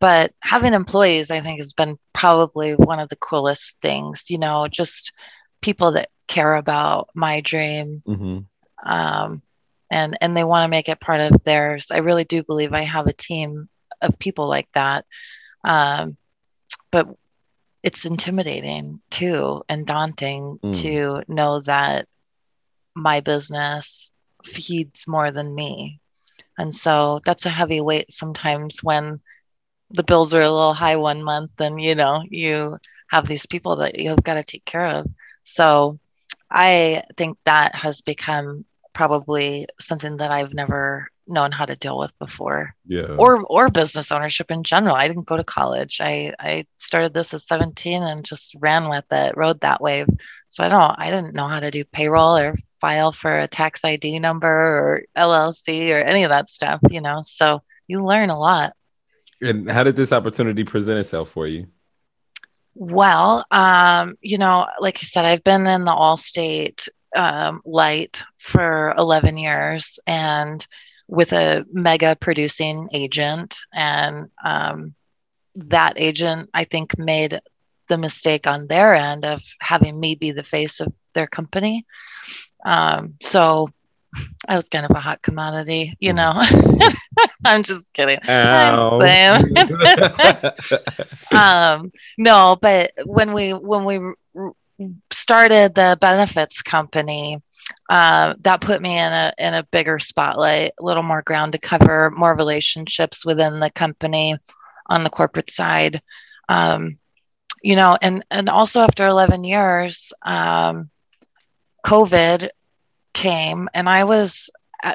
But 0.03 0.33
having 0.41 0.73
employees, 0.73 1.31
I 1.31 1.39
think, 1.39 1.59
has 1.59 1.71
been 1.71 1.95
probably 2.11 2.73
one 2.75 2.99
of 2.99 3.07
the 3.07 3.15
coolest 3.15 3.77
things. 3.81 4.29
You 4.29 4.37
know, 4.37 4.67
just 4.67 5.13
people 5.61 5.93
that 5.93 6.09
care 6.27 6.55
about 6.55 7.09
my 7.15 7.39
dream. 7.39 8.03
Mm-hmm 8.05 8.39
um, 8.83 9.41
and 9.89 10.17
and 10.21 10.35
they 10.35 10.43
want 10.43 10.63
to 10.63 10.69
make 10.69 10.89
it 10.89 10.99
part 10.99 11.21
of 11.21 11.43
theirs. 11.43 11.91
I 11.91 11.99
really 11.99 12.25
do 12.25 12.43
believe 12.43 12.73
I 12.73 12.81
have 12.81 13.07
a 13.07 13.13
team 13.13 13.69
of 14.01 14.19
people 14.19 14.47
like 14.47 14.67
that, 14.73 15.05
um, 15.63 16.17
but 16.91 17.07
it's 17.81 18.05
intimidating 18.05 19.01
too 19.09 19.63
and 19.69 19.85
daunting 19.85 20.59
mm. 20.63 20.81
to 20.81 21.23
know 21.31 21.61
that 21.61 22.07
my 22.95 23.19
business 23.19 24.11
feeds 24.43 25.07
more 25.07 25.31
than 25.31 25.55
me, 25.55 25.99
and 26.57 26.73
so 26.73 27.21
that's 27.25 27.45
a 27.45 27.49
heavy 27.49 27.81
weight 27.81 28.11
sometimes 28.11 28.83
when 28.83 29.21
the 29.93 30.03
bills 30.03 30.33
are 30.33 30.41
a 30.41 30.51
little 30.51 30.73
high 30.73 30.95
one 30.95 31.23
month 31.23 31.53
and 31.59 31.81
you 31.81 31.95
know 31.95 32.23
you 32.29 32.77
have 33.09 33.27
these 33.27 33.45
people 33.45 33.77
that 33.77 33.99
you've 33.99 34.23
got 34.23 34.35
to 34.35 34.43
take 34.43 34.65
care 34.65 34.87
of 34.87 35.07
so 35.43 35.99
i 36.49 37.03
think 37.17 37.37
that 37.45 37.75
has 37.75 38.01
become 38.01 38.65
probably 38.93 39.67
something 39.79 40.17
that 40.17 40.31
I've 40.31 40.53
never 40.53 41.09
known 41.25 41.51
how 41.51 41.65
to 41.65 41.75
deal 41.75 41.97
with 41.97 42.17
before. 42.19 42.75
Yeah. 42.85 43.15
Or 43.17 43.43
or 43.43 43.69
business 43.69 44.11
ownership 44.11 44.51
in 44.51 44.63
general. 44.63 44.95
I 44.95 45.07
didn't 45.07 45.25
go 45.25 45.37
to 45.37 45.43
college. 45.43 45.99
I 46.01 46.33
I 46.39 46.65
started 46.77 47.13
this 47.13 47.33
at 47.33 47.41
17 47.41 48.03
and 48.03 48.23
just 48.23 48.55
ran 48.59 48.89
with 48.89 49.05
it, 49.11 49.35
rode 49.35 49.61
that 49.61 49.81
wave. 49.81 50.07
So 50.49 50.63
I 50.63 50.69
don't 50.69 50.95
I 50.97 51.09
didn't 51.09 51.35
know 51.35 51.47
how 51.47 51.59
to 51.59 51.71
do 51.71 51.83
payroll 51.83 52.37
or 52.37 52.53
file 52.79 53.11
for 53.11 53.39
a 53.39 53.47
tax 53.47 53.83
ID 53.83 54.19
number 54.19 54.47
or 54.47 55.03
LLC 55.17 55.91
or 55.91 55.97
any 55.97 56.23
of 56.23 56.29
that 56.29 56.49
stuff, 56.49 56.81
you 56.89 57.01
know. 57.01 57.21
So 57.23 57.63
you 57.87 58.03
learn 58.03 58.29
a 58.29 58.39
lot. 58.39 58.75
And 59.43 59.69
how 59.69 59.83
did 59.83 59.95
this 59.95 60.11
opportunity 60.11 60.63
present 60.63 60.99
itself 60.99 61.29
for 61.29 61.47
you? 61.47 61.67
Well, 62.75 63.45
um, 63.51 64.15
you 64.21 64.37
know, 64.37 64.67
like 64.79 64.97
I 64.97 65.03
said, 65.03 65.25
I've 65.25 65.43
been 65.43 65.67
in 65.67 65.85
the 65.85 65.91
Allstate 65.91 66.89
um, 67.15 67.61
light 67.65 68.23
for 68.37 68.93
11 68.97 69.37
years 69.37 69.99
and 70.07 70.65
with 71.07 71.33
a 71.33 71.65
mega 71.71 72.15
producing 72.19 72.89
agent. 72.93 73.57
And 73.73 74.29
um, 74.43 74.95
that 75.55 75.93
agent, 75.97 76.49
I 76.53 76.63
think, 76.63 76.97
made 76.97 77.39
the 77.87 77.97
mistake 77.97 78.47
on 78.47 78.67
their 78.67 78.95
end 78.95 79.25
of 79.25 79.41
having 79.59 79.99
me 79.99 80.15
be 80.15 80.31
the 80.31 80.43
face 80.43 80.79
of 80.79 80.91
their 81.13 81.27
company. 81.27 81.85
Um, 82.65 83.15
so 83.21 83.69
I 84.47 84.55
was 84.55 84.69
kind 84.69 84.85
of 84.85 84.91
a 84.91 84.99
hot 84.99 85.21
commodity, 85.21 85.95
you 85.99 86.13
know. 86.13 86.33
I'm 87.45 87.63
just 87.63 87.93
kidding. 87.93 88.19
um, 91.31 91.91
no, 92.17 92.57
but 92.61 92.91
when 93.05 93.33
we 93.33 93.51
when 93.51 93.85
we 93.85 93.99
started 95.11 95.75
the 95.75 95.97
benefits 95.99 96.61
company, 96.61 97.41
uh, 97.89 98.35
that 98.41 98.61
put 98.61 98.81
me 98.81 98.99
in 98.99 99.11
a 99.11 99.33
in 99.37 99.53
a 99.53 99.63
bigger 99.63 99.99
spotlight, 99.99 100.71
a 100.79 100.83
little 100.83 101.03
more 101.03 101.21
ground 101.21 101.53
to 101.53 101.59
cover, 101.59 102.11
more 102.11 102.35
relationships 102.35 103.25
within 103.25 103.59
the 103.59 103.71
company 103.71 104.37
on 104.87 105.03
the 105.03 105.09
corporate 105.09 105.51
side. 105.51 106.01
Um, 106.49 106.97
you 107.61 107.75
know, 107.75 107.97
and 108.01 108.25
and 108.29 108.49
also 108.49 108.81
after 108.81 109.07
11 109.07 109.43
years, 109.45 110.11
um, 110.21 110.89
COVID 111.85 112.49
came, 113.13 113.69
and 113.73 113.87
I 113.87 114.03
was 114.03 114.49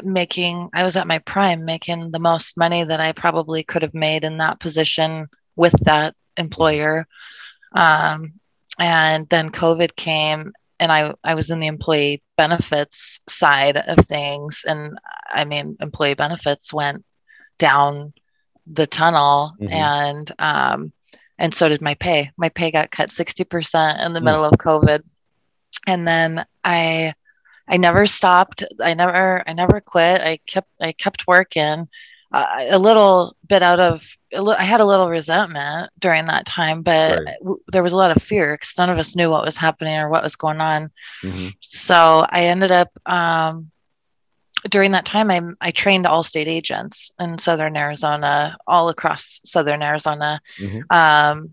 making 0.04 0.68
I 0.74 0.84
was 0.84 0.96
at 0.96 1.06
my 1.06 1.18
prime, 1.20 1.64
making 1.64 2.10
the 2.10 2.20
most 2.20 2.56
money 2.56 2.84
that 2.84 3.00
I 3.00 3.12
probably 3.12 3.62
could 3.62 3.82
have 3.82 3.94
made 3.94 4.24
in 4.24 4.38
that 4.38 4.60
position 4.60 5.28
with 5.56 5.74
that 5.84 6.14
employer. 6.36 7.06
Um, 7.72 8.38
and 8.78 9.28
then 9.28 9.50
covid 9.50 9.94
came 9.96 10.52
and 10.80 10.92
I, 10.92 11.12
I 11.24 11.34
was 11.34 11.50
in 11.50 11.58
the 11.58 11.66
employee 11.66 12.22
benefits 12.36 13.20
side 13.28 13.76
of 13.76 14.06
things 14.06 14.64
and 14.66 14.98
i 15.30 15.44
mean 15.44 15.76
employee 15.80 16.14
benefits 16.14 16.72
went 16.72 17.04
down 17.58 18.12
the 18.66 18.86
tunnel 18.86 19.52
mm-hmm. 19.60 19.72
and 19.72 20.32
um, 20.38 20.92
and 21.38 21.54
so 21.54 21.68
did 21.68 21.82
my 21.82 21.94
pay 21.94 22.30
my 22.36 22.48
pay 22.48 22.70
got 22.70 22.90
cut 22.90 23.10
60% 23.10 24.06
in 24.06 24.12
the 24.12 24.20
mm. 24.20 24.24
middle 24.24 24.44
of 24.44 24.52
covid 24.52 25.02
and 25.86 26.06
then 26.06 26.44
i 26.64 27.14
i 27.68 27.76
never 27.76 28.06
stopped 28.06 28.64
i 28.80 28.94
never 28.94 29.42
i 29.46 29.52
never 29.52 29.80
quit 29.80 30.20
i 30.20 30.38
kept 30.46 30.70
i 30.80 30.92
kept 30.92 31.26
working 31.26 31.88
uh, 32.32 32.66
a 32.70 32.78
little 32.78 33.36
bit 33.46 33.62
out 33.62 33.80
of 33.80 34.18
I 34.34 34.62
had 34.62 34.80
a 34.80 34.84
little 34.84 35.08
resentment 35.08 35.90
during 35.98 36.26
that 36.26 36.44
time, 36.44 36.82
but 36.82 37.18
right. 37.24 37.36
w- 37.40 37.62
there 37.68 37.82
was 37.82 37.94
a 37.94 37.96
lot 37.96 38.14
of 38.14 38.22
fear 38.22 38.52
because 38.52 38.74
none 38.76 38.90
of 38.90 38.98
us 38.98 39.16
knew 39.16 39.30
what 39.30 39.44
was 39.44 39.56
happening 39.56 39.96
or 39.96 40.10
what 40.10 40.22
was 40.22 40.36
going 40.36 40.60
on. 40.60 40.90
Mm-hmm. 41.22 41.48
So 41.60 42.26
I 42.28 42.44
ended 42.44 42.70
up 42.70 42.90
um, 43.06 43.70
during 44.68 44.92
that 44.92 45.06
time. 45.06 45.30
I 45.30 45.40
I 45.60 45.70
trained 45.70 46.04
Allstate 46.04 46.46
agents 46.46 47.10
in 47.18 47.38
Southern 47.38 47.76
Arizona, 47.76 48.58
all 48.66 48.90
across 48.90 49.40
Southern 49.44 49.82
Arizona, 49.82 50.40
mm-hmm. 50.58 50.80
um, 50.90 51.50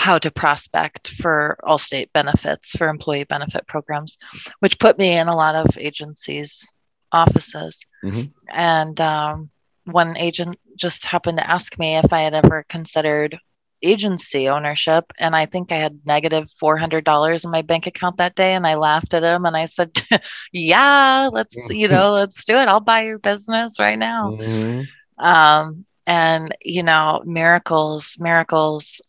how 0.00 0.18
to 0.18 0.30
prospect 0.30 1.08
for 1.10 1.58
Allstate 1.62 2.10
benefits 2.14 2.70
for 2.70 2.88
employee 2.88 3.24
benefit 3.24 3.66
programs, 3.66 4.16
which 4.60 4.78
put 4.78 4.98
me 4.98 5.18
in 5.18 5.28
a 5.28 5.36
lot 5.36 5.54
of 5.54 5.76
agencies' 5.76 6.72
offices, 7.12 7.84
mm-hmm. 8.02 8.22
and 8.48 8.98
um, 8.98 9.50
one 9.84 10.16
agent 10.16 10.56
just 10.74 11.04
happened 11.04 11.36
to 11.36 11.50
ask 11.50 11.78
me 11.78 11.98
if 11.98 12.14
I 12.14 12.22
had 12.22 12.32
ever 12.32 12.64
considered 12.66 13.38
agency 13.82 14.46
ownership 14.46 15.10
and 15.18 15.34
i 15.34 15.46
think 15.46 15.72
i 15.72 15.76
had 15.76 15.98
negative 16.04 16.44
$400 16.62 17.44
in 17.46 17.50
my 17.50 17.62
bank 17.62 17.86
account 17.86 18.18
that 18.18 18.34
day 18.34 18.52
and 18.52 18.66
i 18.66 18.74
laughed 18.74 19.14
at 19.14 19.22
him 19.22 19.46
and 19.46 19.56
i 19.56 19.64
said 19.64 19.90
yeah 20.52 21.30
let's 21.32 21.70
you 21.70 21.88
know 21.88 22.10
let's 22.10 22.44
do 22.44 22.56
it 22.56 22.68
i'll 22.68 22.80
buy 22.80 23.04
your 23.04 23.18
business 23.18 23.80
right 23.80 23.98
now 23.98 24.32
mm-hmm. 24.32 24.82
um, 25.24 25.86
and 26.06 26.54
you 26.60 26.82
know 26.82 27.22
miracles 27.24 28.16
miracles 28.18 29.00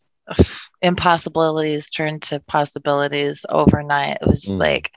impossibilities 0.82 1.90
turned 1.90 2.22
to 2.22 2.40
possibilities 2.40 3.46
overnight 3.48 4.18
it 4.20 4.26
was 4.26 4.46
mm. 4.46 4.58
like 4.58 4.90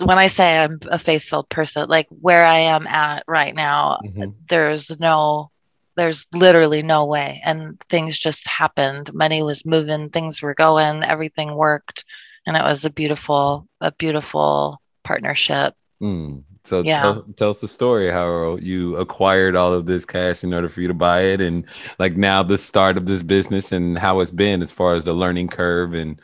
when 0.00 0.18
I 0.18 0.28
say 0.28 0.58
I'm 0.58 0.78
a 0.90 0.98
faith 0.98 1.24
filled 1.24 1.48
person, 1.48 1.88
like 1.88 2.06
where 2.08 2.44
I 2.44 2.58
am 2.58 2.86
at 2.86 3.24
right 3.26 3.54
now, 3.54 3.98
mm-hmm. 4.04 4.30
there's 4.48 4.98
no, 5.00 5.50
there's 5.96 6.26
literally 6.32 6.82
no 6.82 7.06
way. 7.06 7.40
And 7.44 7.80
things 7.88 8.18
just 8.18 8.46
happened. 8.46 9.12
Money 9.12 9.42
was 9.42 9.66
moving, 9.66 10.10
things 10.10 10.40
were 10.40 10.54
going, 10.54 11.02
everything 11.02 11.54
worked. 11.54 12.04
And 12.46 12.56
it 12.56 12.62
was 12.62 12.84
a 12.84 12.90
beautiful, 12.90 13.66
a 13.80 13.90
beautiful 13.92 14.80
partnership. 15.02 15.74
Mm. 16.00 16.44
So 16.68 16.82
Yeah. 16.82 17.00
tell, 17.00 17.22
tell 17.36 17.50
us 17.50 17.60
the 17.60 17.68
story 17.68 18.10
how 18.10 18.56
you 18.56 18.96
acquired 18.96 19.56
all 19.56 19.72
of 19.72 19.86
this 19.86 20.04
cash 20.04 20.44
in 20.44 20.52
order 20.54 20.68
for 20.68 20.80
you 20.80 20.88
to 20.88 20.94
buy 20.94 21.20
it, 21.22 21.40
and 21.40 21.64
like 21.98 22.16
now 22.16 22.42
the 22.42 22.58
start 22.58 22.96
of 22.96 23.06
this 23.06 23.22
business 23.22 23.72
and 23.72 23.98
how 23.98 24.20
it's 24.20 24.30
been 24.30 24.62
as 24.62 24.70
far 24.70 24.94
as 24.94 25.06
the 25.06 25.12
learning 25.12 25.48
curve 25.48 25.94
and 25.94 26.20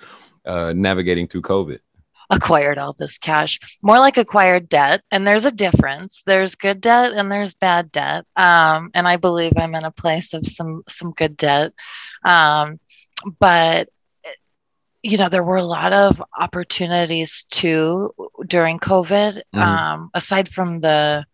uh, 0.46 0.72
navigating 0.76 1.26
through 1.26 1.42
COVID. 1.42 1.78
acquired 2.30 2.78
all 2.78 2.94
this 2.98 3.18
cash 3.18 3.58
more 3.82 3.98
like 3.98 4.16
acquired 4.16 4.66
debt 4.68 5.02
and 5.12 5.26
there's 5.26 5.44
a 5.44 5.52
difference 5.52 6.22
there's 6.24 6.54
good 6.54 6.80
debt 6.80 7.12
and 7.12 7.30
there's 7.30 7.52
bad 7.54 7.92
debt 7.92 8.24
um, 8.36 8.88
and 8.94 9.06
i 9.06 9.16
believe 9.16 9.52
i'm 9.58 9.74
in 9.74 9.84
a 9.84 9.90
place 9.90 10.32
of 10.32 10.44
some 10.44 10.82
some 10.88 11.12
good 11.12 11.36
debt 11.36 11.72
um, 12.24 12.80
but 13.38 13.88
you 15.04 15.18
know 15.18 15.28
there 15.28 15.44
were 15.44 15.56
a 15.56 15.62
lot 15.64 15.92
of 15.92 16.22
opportunities 16.38 17.44
too 17.50 18.10
during 18.46 18.78
covid 18.78 19.40
Mhm. 19.54 19.60
um, 19.60 20.10
aside 20.14 20.48
from 20.48 20.80
the 20.80 21.24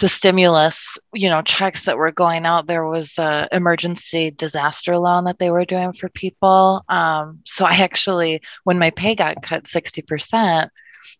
the 0.00 0.08
stimulus 0.08 0.98
you 1.14 1.28
know 1.28 1.40
checks 1.40 1.84
that 1.86 1.96
were 1.96 2.12
going 2.12 2.44
out 2.44 2.66
there 2.66 2.84
was 2.86 3.16
a 3.18 3.48
emergency 3.52 4.30
disaster 4.30 4.98
loan 4.98 5.24
that 5.24 5.38
they 5.38 5.50
were 5.50 5.64
doing 5.64 5.92
for 5.92 6.08
people 6.10 6.84
um, 6.90 7.40
so 7.46 7.64
i 7.64 7.72
actually 7.76 8.40
when 8.64 8.78
my 8.78 8.90
pay 8.90 9.14
got 9.14 9.42
cut 9.42 9.64
60% 9.64 10.68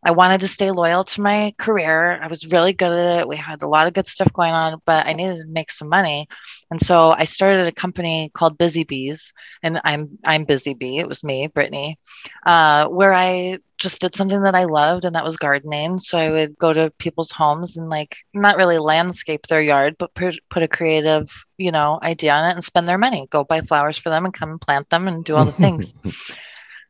i 0.04 0.10
wanted 0.10 0.40
to 0.40 0.48
stay 0.48 0.70
loyal 0.70 1.04
to 1.04 1.20
my 1.20 1.54
career 1.58 2.20
i 2.22 2.26
was 2.26 2.50
really 2.52 2.72
good 2.72 2.92
at 2.92 3.20
it 3.20 3.28
we 3.28 3.36
had 3.36 3.62
a 3.62 3.68
lot 3.68 3.86
of 3.86 3.94
good 3.94 4.06
stuff 4.06 4.32
going 4.32 4.52
on 4.52 4.80
but 4.84 5.06
i 5.06 5.12
needed 5.12 5.36
to 5.36 5.46
make 5.46 5.70
some 5.70 5.88
money 5.88 6.28
and 6.70 6.80
so 6.80 7.10
i 7.10 7.24
started 7.24 7.66
a 7.66 7.72
company 7.72 8.30
called 8.34 8.58
busy 8.58 8.84
bees 8.84 9.32
and 9.62 9.80
i'm 9.84 10.18
i'm 10.24 10.44
busy 10.44 10.74
bee 10.74 10.98
it 10.98 11.08
was 11.08 11.24
me 11.24 11.46
brittany 11.46 11.98
uh, 12.46 12.86
where 12.86 13.12
i 13.12 13.58
just 13.78 14.00
did 14.00 14.14
something 14.14 14.42
that 14.42 14.54
I 14.54 14.64
loved, 14.64 15.04
and 15.04 15.14
that 15.14 15.24
was 15.24 15.36
gardening. 15.36 15.98
So 15.98 16.18
I 16.18 16.30
would 16.30 16.58
go 16.58 16.72
to 16.72 16.92
people's 16.98 17.30
homes 17.30 17.76
and 17.76 17.88
like 17.88 18.16
not 18.34 18.56
really 18.56 18.78
landscape 18.78 19.46
their 19.46 19.62
yard, 19.62 19.96
but 19.98 20.14
put, 20.14 20.38
put 20.50 20.64
a 20.64 20.68
creative, 20.68 21.30
you 21.56 21.70
know, 21.70 21.98
idea 22.02 22.32
on 22.32 22.50
it 22.50 22.54
and 22.54 22.64
spend 22.64 22.88
their 22.88 22.98
money. 22.98 23.26
Go 23.30 23.44
buy 23.44 23.60
flowers 23.60 23.96
for 23.96 24.10
them 24.10 24.24
and 24.24 24.34
come 24.34 24.58
plant 24.58 24.90
them 24.90 25.08
and 25.08 25.24
do 25.24 25.36
all 25.36 25.44
the 25.44 25.52
things. 25.52 25.94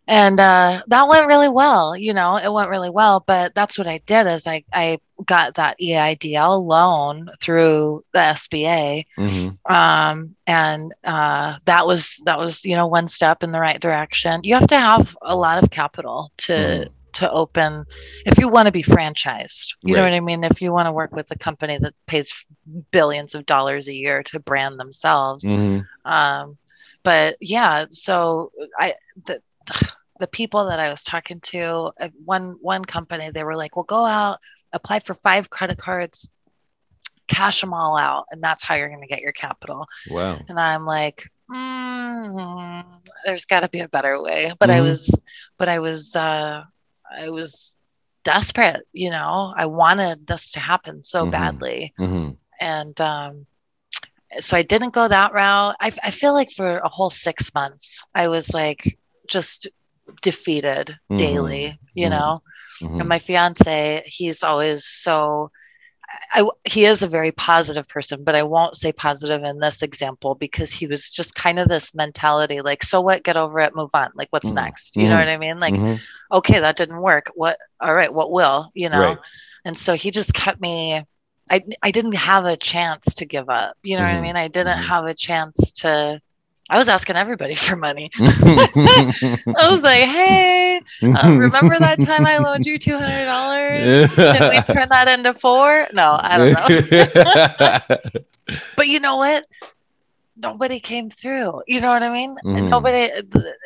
and 0.08 0.40
uh, 0.40 0.82
that 0.88 1.08
went 1.08 1.28
really 1.28 1.48
well. 1.48 1.96
You 1.96 2.14
know, 2.14 2.36
it 2.38 2.52
went 2.52 2.70
really 2.70 2.90
well. 2.90 3.24
But 3.26 3.54
that's 3.54 3.78
what 3.78 3.88
I 3.88 4.00
did 4.06 4.26
is 4.26 4.46
I 4.48 4.64
I 4.72 4.98
got 5.26 5.54
that 5.56 5.78
EIDL 5.80 6.64
loan 6.66 7.30
through 7.40 8.04
the 8.12 8.20
SBA 8.20 9.06
Mhm. 9.18 9.58
um, 9.70 10.36
and 10.46 10.92
uh, 11.04 11.56
that 11.66 11.86
was 11.86 12.20
that 12.26 12.38
was 12.38 12.64
you 12.64 12.76
know 12.76 12.86
one 12.88 13.08
step 13.08 13.42
in 13.44 13.52
the 13.52 13.60
right 13.60 13.80
direction 13.80 14.40
you 14.44 14.54
have 14.54 14.68
to 14.68 14.78
have 14.78 15.16
a 15.22 15.36
lot 15.36 15.62
of 15.62 15.70
capital 15.70 16.32
to 16.38 16.52
Mhm. 16.52 16.88
to 17.14 17.30
open 17.30 17.84
if 18.26 18.38
you 18.38 18.48
want 18.48 18.66
to 18.66 18.72
be 18.72 18.82
franchised 18.82 19.74
you 19.82 19.94
know 19.96 20.02
what 20.04 20.12
i 20.12 20.20
mean 20.20 20.44
if 20.44 20.60
you 20.62 20.72
want 20.72 20.86
to 20.86 20.92
work 20.92 21.12
with 21.14 21.30
a 21.30 21.38
company 21.38 21.78
that 21.78 21.94
pays 22.06 22.46
billions 22.90 23.34
of 23.34 23.46
dollars 23.46 23.88
a 23.88 23.94
year 23.94 24.22
to 24.22 24.38
brand 24.40 24.78
themselves 24.78 25.44
Mhm. 25.44 25.86
um, 26.04 26.56
but 27.04 27.36
yeah 27.40 27.86
so 27.90 28.52
i 28.78 28.94
the, 29.26 29.40
the 30.18 30.26
people 30.28 30.66
that 30.66 30.80
i 30.80 30.90
was 30.90 31.04
talking 31.04 31.40
to 31.40 31.90
uh, 32.00 32.08
one 32.24 32.56
one 32.60 32.84
company 32.84 33.30
they 33.30 33.44
were 33.44 33.56
like 33.56 33.76
well 33.76 33.84
go 33.84 34.04
out 34.04 34.38
apply 34.72 34.98
for 35.00 35.14
five 35.14 35.50
credit 35.50 35.78
cards 35.78 36.28
cash 37.28 37.60
them 37.60 37.72
all 37.74 37.96
out 37.98 38.24
and 38.30 38.42
that's 38.42 38.64
how 38.64 38.74
you're 38.74 38.88
going 38.88 39.00
to 39.00 39.06
get 39.06 39.20
your 39.22 39.32
capital 39.32 39.86
Wow. 40.06 40.48
and 40.48 40.58
i'm 40.58 40.84
like 40.84 41.22
mm, 41.52 42.84
there's 43.24 43.44
got 43.46 43.60
to 43.60 43.68
be 43.68 43.80
a 43.80 43.88
better 43.88 44.20
way 44.22 44.52
but 44.58 44.70
i 44.70 44.80
Mhm. 44.80 44.82
was 44.82 45.10
but 45.58 45.68
i 45.68 45.78
was 45.78 46.14
uh 46.16 46.62
i 47.18 47.28
was 47.30 47.76
desperate 48.24 48.82
you 48.92 49.10
know 49.10 49.52
i 49.56 49.66
wanted 49.66 50.26
this 50.26 50.52
to 50.52 50.60
happen 50.60 51.02
so 51.04 51.26
Mhm. 51.26 51.30
badly 51.30 51.92
Mhm. 51.98 52.36
and 52.60 53.00
um 53.00 53.46
so 54.40 54.56
i 54.56 54.62
didn't 54.62 54.92
go 54.94 55.08
that 55.08 55.32
route 55.32 55.74
I, 55.80 55.92
I 56.04 56.10
feel 56.10 56.32
like 56.32 56.50
for 56.50 56.78
a 56.78 56.88
whole 56.88 57.10
six 57.10 57.52
months 57.54 58.04
i 58.14 58.28
was 58.28 58.52
like 58.54 58.98
just 59.28 59.68
defeated 60.22 60.96
Mhm. 61.10 61.16
daily 61.16 61.78
you 61.94 62.08
Mhm. 62.08 62.10
know 62.10 62.40
Mhm. 62.82 62.98
and 62.98 63.08
my 63.08 63.18
fiance 63.18 64.02
he's 64.06 64.42
always 64.42 64.84
so 64.84 65.50
I, 66.32 66.46
he 66.64 66.84
is 66.84 67.02
a 67.02 67.08
very 67.08 67.32
positive 67.32 67.88
person, 67.88 68.24
but 68.24 68.34
I 68.34 68.42
won't 68.42 68.76
say 68.76 68.92
positive 68.92 69.42
in 69.44 69.58
this 69.60 69.82
example 69.82 70.34
because 70.34 70.72
he 70.72 70.86
was 70.86 71.10
just 71.10 71.34
kind 71.34 71.58
of 71.58 71.68
this 71.68 71.94
mentality 71.94 72.60
like, 72.60 72.82
so 72.82 73.00
what, 73.00 73.22
get 73.24 73.36
over 73.36 73.58
it, 73.60 73.74
move 73.74 73.90
on. 73.94 74.10
Like, 74.14 74.28
what's 74.30 74.52
Mhm. 74.52 74.54
next? 74.54 74.96
You 74.96 75.08
know 75.08 75.16
Mhm. 75.16 75.18
what 75.18 75.28
I 75.28 75.36
mean? 75.36 75.58
Like, 75.58 75.80
Mhm. 75.80 76.00
okay, 76.32 76.60
that 76.60 76.76
didn't 76.76 77.00
work. 77.02 77.30
What, 77.34 77.58
all 77.80 77.94
right, 77.94 78.12
what 78.12 78.30
will, 78.32 78.70
you 78.74 78.88
know? 78.88 79.16
Right. 79.16 79.18
And 79.64 79.76
so 79.76 79.94
he 79.94 80.10
just 80.10 80.32
kept 80.34 80.60
me, 80.60 81.02
I, 81.50 81.62
I 81.82 81.90
didn't 81.90 82.14
have 82.16 82.44
a 82.44 82.56
chance 82.56 83.14
to 83.16 83.26
give 83.26 83.48
up. 83.48 83.76
You 83.82 83.96
know 83.96 84.02
what. 84.02 84.10
I 84.10 84.20
mean? 84.20 84.36
I 84.36 84.48
didn't 84.48 84.78
Mhm. 84.78 84.82
have 84.82 85.04
a 85.04 85.14
chance 85.14 85.72
to, 85.80 86.20
I 86.70 86.78
was 86.78 86.88
asking 86.88 87.16
everybody 87.16 87.54
for 87.54 87.76
money. 87.76 88.10
I 88.18 89.68
was 89.70 89.82
like, 89.82 90.04
hey, 90.04 90.80
uh, 91.02 91.36
remember 91.38 91.78
that 91.78 92.00
time 92.02 92.26
I 92.26 92.38
loaned 92.38 92.66
you 92.66 92.78
$200? 92.78 94.14
Can 94.14 94.50
we 94.50 94.62
turn 94.74 94.88
that 94.90 95.08
into 95.08 95.32
four? 95.34 95.88
No, 95.92 96.18
I 96.20 96.38
don't 96.38 96.52
know. 96.52 97.96
but 98.76 98.86
you 98.86 99.00
know 99.00 99.16
what? 99.16 99.46
Nobody 100.36 100.78
came 100.78 101.10
through. 101.10 101.62
You 101.66 101.80
know 101.80 101.88
what 101.88 102.02
I 102.02 102.10
mean? 102.10 102.36
Mhm. 102.44 102.68
Nobody. 102.68 103.10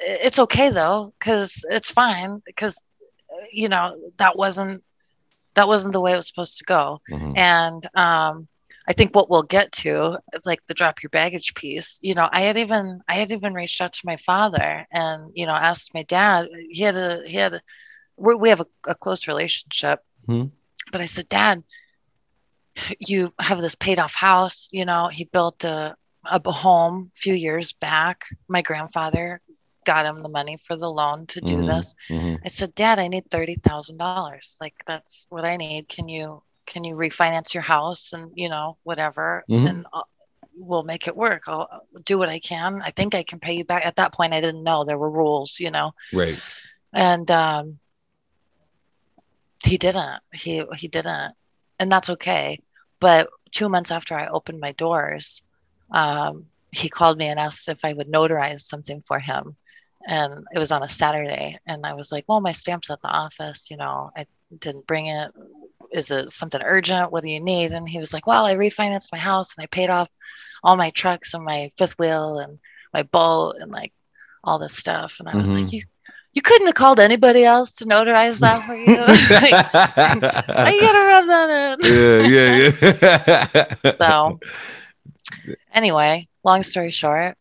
It's 0.01 0.39
okay 0.39 0.71
though, 0.71 1.13
because 1.19 1.65
it's 1.69 1.91
fine. 1.91 2.41
Because 2.47 2.81
you 3.53 3.69
know 3.69 3.95
that 4.17 4.39
wasn't 4.39 4.83
that 5.55 5.69
wasn't 5.69 5.93
the 5.93 6.01
way 6.01 6.15
it 6.15 6.17
was 6.17 6.29
supposed 6.29 6.57
to 6.59 6.65
go. 6.65 7.01
Mhm. 7.11 7.37
And 7.37 7.87
um, 7.95 8.49
I 8.89 8.93
think 8.93 9.15
what 9.15 9.31
we'll 9.31 9.43
get 9.43 9.73
to, 9.85 10.19
like 10.45 10.65
the 10.67 10.75
drop 10.75 11.03
your 11.03 11.11
baggage 11.11 11.55
piece. 11.55 11.99
You 12.03 12.15
know, 12.15 12.29
I 12.33 12.41
had 12.43 12.57
even 12.57 13.01
I 13.09 13.15
had 13.15 13.31
even 13.33 13.55
reached 13.55 13.81
out 13.81 13.93
to 13.95 14.07
my 14.07 14.17
father 14.17 14.87
and 14.93 15.31
you 15.35 15.47
know 15.47 15.53
asked 15.55 15.95
my 15.95 16.03
dad. 16.03 16.49
He 16.71 16.83
had 16.83 16.97
a 16.97 17.23
he 17.27 17.37
had 17.37 17.55
a, 17.55 17.61
we 18.17 18.35
we 18.35 18.49
have 18.51 18.61
a, 18.61 18.67
a 18.87 18.95
close 18.95 19.27
relationship, 19.29 20.01
Mhm. 20.29 20.51
but 20.93 21.01
I 21.01 21.07
said, 21.07 21.29
Dad, 21.29 21.63
you 22.99 23.33
have 23.41 23.61
this 23.61 23.75
paid 23.75 23.99
off 23.99 24.15
house. 24.15 24.69
You 24.73 24.85
know, 24.85 25.09
he 25.09 25.25
built 25.25 25.65
a 25.65 25.97
a 26.31 26.51
home 26.51 27.11
a 27.15 27.19
few 27.19 27.35
years 27.35 27.73
back. 27.73 28.25
My 28.49 28.63
grandfather 28.63 29.41
got 29.85 30.07
him 30.07 30.23
the 30.23 30.29
money 30.29 30.57
for 30.57 30.77
the 30.77 30.89
loan 30.89 31.27
to 31.27 31.41
do 31.41 31.57
Mhm. 31.57 31.67
this. 31.67 31.95
Mhm. 32.09 32.39
I 32.45 32.49
said, 32.49 32.75
Dad, 32.75 32.99
I 32.99 33.09
need 33.09 33.31
thirty 33.31 33.57
thousand 33.57 33.99
dollars. 33.99 34.57
Like 34.61 34.75
that's 34.87 35.27
what 35.31 35.45
I 35.45 35.57
need. 35.57 35.89
Can 35.89 36.09
you 36.09 36.43
can 36.73 36.85
you 36.85 36.95
refinance 36.97 37.53
your 37.55 37.63
house 37.63 38.13
and 38.15 38.31
you 38.35 38.49
know 38.49 38.77
whatever, 38.83 39.45
Mhm. 39.49 39.69
and 39.69 39.87
I'll, 39.93 40.09
we'll 40.57 40.83
make 40.93 41.07
it 41.07 41.17
work. 41.17 41.43
I'll 41.47 41.69
I'll 41.71 42.03
do 42.05 42.17
what 42.19 42.29
I 42.37 42.39
can. 42.41 42.81
I 42.83 42.91
think 42.91 43.15
I 43.15 43.23
can 43.23 43.39
pay 43.41 43.55
you 43.59 43.65
back. 43.65 43.85
At 43.87 43.97
that 43.97 44.15
point, 44.15 44.35
I 44.35 44.41
didn't 44.41 44.63
know 44.69 44.85
there 44.85 44.99
were 44.99 45.11
rules, 45.23 45.61
you 45.61 45.71
know, 45.71 45.93
Right. 46.13 46.39
and 46.93 47.31
um, 47.31 47.79
he 49.65 49.77
didn't. 49.77 50.21
He 50.33 50.65
he 50.77 50.89
didn't, 50.89 51.33
and 51.79 51.93
that's 51.93 52.11
okay. 52.11 52.59
But 53.01 53.29
two 53.51 53.69
months 53.69 53.91
after 53.91 54.15
I 54.17 54.27
opened 54.29 54.61
my 54.61 54.73
doors, 54.73 55.43
um, 55.91 56.47
he 56.71 56.89
called 56.89 57.19
me 57.19 57.27
and 57.29 57.39
asked 57.39 57.69
if 57.69 57.85
I 57.85 57.93
would 57.93 58.11
notarize 58.11 58.61
something 58.61 59.03
for 59.07 59.19
him. 59.19 59.57
And 60.09 60.47
it 60.55 60.59
was 60.59 60.73
on 60.73 60.83
a 60.83 60.89
Saturday. 60.89 61.59
And 61.67 61.87
I 61.87 61.95
was 61.95 62.11
like, 62.11 62.25
well, 62.27 62.41
my 62.41 62.51
stamp's 62.53 62.91
at 62.91 63.01
the 63.03 63.09
office. 63.09 63.71
You 63.71 63.77
know, 63.77 64.11
I 64.17 64.27
didn't 64.59 64.87
bring 64.87 65.07
it. 65.07 65.31
Is 65.93 66.11
it 66.11 66.31
something 66.31 66.61
urgent? 66.65 67.13
What 67.13 67.23
do 67.23 67.31
you 67.31 67.41
need? 67.41 67.73
And 67.73 67.89
he 67.89 67.99
was 67.99 68.13
like, 68.13 68.27
well, 68.27 68.45
I 68.47 68.55
refinanced 68.57 69.13
my 69.13 69.19
house 69.19 69.57
and 69.57 69.63
I 69.63 69.67
paid 69.67 69.91
off 69.91 70.11
all 70.65 70.77
my 70.77 70.91
trucks 70.91 71.35
and 71.35 71.45
my 71.45 71.71
fifth 71.77 71.99
wheel 71.99 72.39
and 72.39 72.59
my 72.95 73.03
boat 73.03 73.57
and 73.61 73.71
like 73.71 73.93
all 74.45 74.59
this 74.59 74.77
stuff. 74.77 75.17
And 75.21 75.29
I 75.29 75.37
was 75.37 75.53
like, 75.53 75.65
Mhm. 75.65 75.73
you, 75.73 75.83
you 76.35 76.43
couldn't 76.43 76.67
have 76.67 76.75
called 76.75 76.99
anybody 77.01 77.45
else 77.45 77.73
to 77.77 77.85
notarize 77.85 78.41
that 78.41 78.65
for 78.67 78.75
you. 78.75 78.97
Like, 79.43 79.67
I 80.59 80.79
gotta 80.81 81.05
rub 81.07 81.27
that 81.29 81.79
in. 81.81 81.85
yeah, 82.33 82.71
yeah, 82.73 83.75
yeah. 83.85 83.93
So, 84.03 84.41
anyway, 85.73 86.27
long 86.45 86.63
story 86.63 86.91
short, 86.91 87.37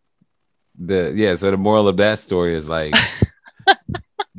the 0.78 1.12
yeah. 1.16 1.36
So 1.36 1.52
the 1.52 1.58
moral 1.58 1.88
of 1.88 1.98
that 1.98 2.20
story 2.20 2.56
is 2.56 2.68
like, 2.68 2.96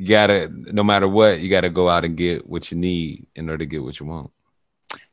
you 0.03 0.09
gotta, 0.09 0.49
no 0.51 0.83
matter 0.83 1.07
what, 1.07 1.39
you 1.41 1.49
gotta 1.49 1.69
go 1.69 1.89
out 1.89 2.05
and 2.05 2.17
get 2.17 2.47
what 2.47 2.71
you 2.71 2.77
need 2.77 3.27
in 3.35 3.49
order 3.49 3.59
to 3.59 3.65
get 3.65 3.83
what 3.83 3.99
you 3.99 4.05
want. 4.07 4.31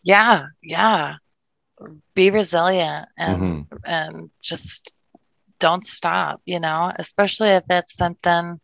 yeah, 0.02 0.46
yeah, 0.62 1.16
be 2.14 2.30
resilient 2.30 3.08
and 3.18 3.40
Mhm. 3.42 3.68
and 3.84 4.30
just 4.42 4.92
don't 5.60 5.84
stop. 5.84 6.40
You 6.44 6.60
know, 6.60 6.90
especially 6.96 7.50
if 7.50 7.64
it's 7.70 7.96
something 7.96 8.60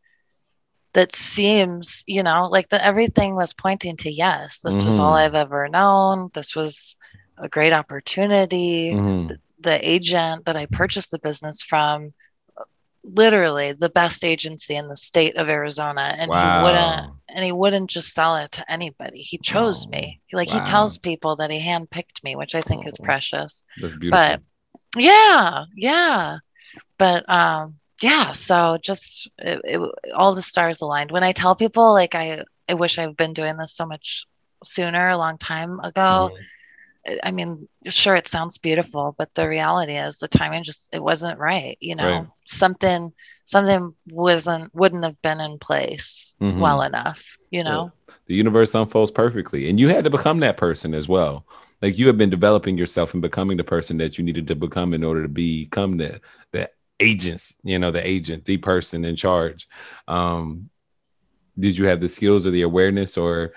that 0.95 1.15
seems, 1.15 2.05
you 2.07 2.23
know, 2.23 2.49
like 2.51 2.69
the 2.69 2.85
everything 2.85 3.35
was 3.35 3.53
pointing 3.55 3.97
to 3.99 4.11
yes. 4.11 4.61
This 4.62 4.85
was 4.85 4.99
all 4.99 5.12
Mhm. 5.12 5.19
I've 5.19 5.35
ever 5.35 5.69
known. 5.69 6.31
This 6.35 6.55
was 6.57 6.97
a 7.39 7.49
great 7.49 7.73
opportunity. 7.73 8.99
Mhm. 8.99 9.39
the 9.62 9.79
agent 9.89 10.45
that 10.47 10.57
I 10.57 10.67
purchased 10.67 11.11
the 11.11 11.19
business 11.19 11.62
from, 11.62 12.12
literally 13.07 13.73
the 13.73 13.88
best 13.88 14.25
agency 14.25 14.77
in 14.77 14.88
the 14.88 14.97
state 14.97 15.37
of 15.37 15.49
Arizona, 15.49 16.14
and 16.19 16.31
he 16.31 16.62
wouldn't 16.64 17.12
and 17.29 17.45
he 17.45 17.53
wouldn't 17.53 17.90
just 17.90 18.14
sell 18.14 18.37
it 18.37 18.53
to 18.53 18.73
anybody. 18.73 19.19
He 19.19 19.38
chose 19.38 19.85
Oh, 19.87 19.90
me. 19.90 20.21
Like 20.33 20.49
wow. 20.49 20.55
he 20.61 20.61
tells 20.64 20.99
people 20.99 21.37
that 21.37 21.51
he 21.51 21.61
handpicked 21.61 22.23
me, 22.25 22.37
which 22.37 22.55
I 22.55 22.61
think 22.61 22.87
is 22.87 22.92
Oh. 23.01 23.05
precious. 23.05 23.64
That's 23.81 23.97
beautiful. 23.99 24.11
But 24.11 24.42
yeah, 24.97 25.64
yeah. 25.77 26.38
But 26.99 27.29
um 27.29 27.79
yeah, 28.03 28.33
so 28.33 28.79
just 28.83 29.29
it, 29.38 29.61
it, 29.64 29.81
all 30.14 30.35
the 30.35 30.42
stars 30.42 30.81
aligned. 30.81 31.11
When 31.11 31.25
I 31.25 31.33
tell 31.33 31.55
people 31.57 31.92
like 31.92 32.14
I 32.14 32.42
I 32.69 32.75
wish 32.75 32.99
I've 32.99 33.16
been 33.16 33.33
doing 33.33 33.57
this 33.57 33.75
so 33.75 33.87
much 33.87 34.27
sooner, 34.64 35.09
a 35.09 35.16
long 35.16 35.38
time 35.38 35.79
ago. 35.81 36.31
Mhm. 36.33 36.45
I 37.23 37.31
mean, 37.31 37.69
sure, 37.88 38.14
it 38.14 38.29
sounds 38.29 38.59
beautiful, 38.59 39.14
but 39.19 39.35
the 39.35 39.49
reality 39.49 39.95
is 39.95 40.19
the 40.19 40.29
timing 40.29 40.64
just 40.64 40.95
it 40.95 41.03
wasn't 41.03 41.38
right. 41.38 41.77
You 41.81 41.95
know, 41.97 42.05
Right. 42.05 42.27
something 42.47 43.12
something 43.45 43.95
wasn't 44.11 44.75
wouldn't 44.75 45.05
have 45.05 45.21
been 45.23 45.40
in 45.40 45.59
place 45.59 46.37
Mhm. 46.40 46.59
well 46.61 46.83
enough. 46.83 47.38
You 47.51 47.64
know, 47.64 47.92
the 48.27 48.35
universe 48.35 48.75
unfolds 48.75 49.11
perfectly 49.11 49.69
and 49.69 49.79
you 49.81 49.88
had 49.88 50.05
to 50.05 50.11
become 50.11 50.40
that 50.40 50.57
person 50.57 50.95
as 50.95 51.09
well 51.09 51.45
like 51.83 51.99
you 51.99 52.07
have 52.07 52.19
been 52.19 52.31
developing 52.31 52.77
yourself 52.79 53.12
and 53.14 53.23
becoming 53.23 53.57
the 53.57 53.64
person 53.64 53.99
that 53.99 54.19
you 54.19 54.25
needed 54.25 54.47
to 54.49 54.55
become 54.55 54.95
in 54.95 55.05
order 55.05 55.23
to 55.23 55.29
become 55.29 55.97
the 55.97 56.21
the 56.53 56.69
agents 57.01 57.57
you 57.62 57.79
know 57.79 57.90
the 57.90 58.07
agent 58.07 58.45
the 58.45 58.57
person 58.57 59.05
in 59.05 59.16
charge 59.16 59.69
um 60.09 60.69
did 61.59 61.77
you 61.79 61.87
have 61.87 62.01
the 62.01 62.09
skills 62.09 62.47
or 62.47 62.51
the 62.51 62.62
awareness 62.62 63.16
or 63.16 63.53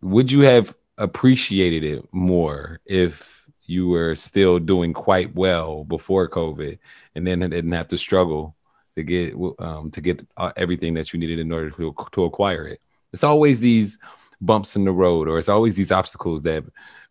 would 0.00 0.30
you 0.30 0.40
have 0.42 0.74
appreciated 0.98 1.84
it 1.84 2.04
more 2.12 2.80
if 2.84 3.46
you 3.66 3.88
were 3.88 4.14
still 4.14 4.58
doing 4.58 4.92
quite 4.92 5.34
well 5.34 5.84
before 5.84 6.28
covid 6.28 6.78
and 7.14 7.26
then 7.26 7.40
didn't 7.40 7.72
have 7.72 7.88
to 7.88 7.96
struggle 7.96 8.56
to 8.96 9.02
get 9.02 9.34
um, 9.60 9.90
to 9.90 10.00
get 10.00 10.26
uh, 10.36 10.52
everything 10.56 10.94
that 10.94 11.12
you 11.12 11.20
needed 11.20 11.38
in 11.38 11.52
order 11.52 11.70
to, 11.70 11.94
to 12.12 12.24
acquire 12.24 12.66
it 12.66 12.80
it's 13.12 13.24
always 13.24 13.60
these 13.60 13.98
bumps 14.40 14.76
in 14.76 14.84
the 14.84 14.92
road 14.92 15.28
or 15.28 15.38
it's 15.38 15.48
always 15.48 15.76
these 15.76 15.92
obstacles 15.92 16.42
that 16.42 16.64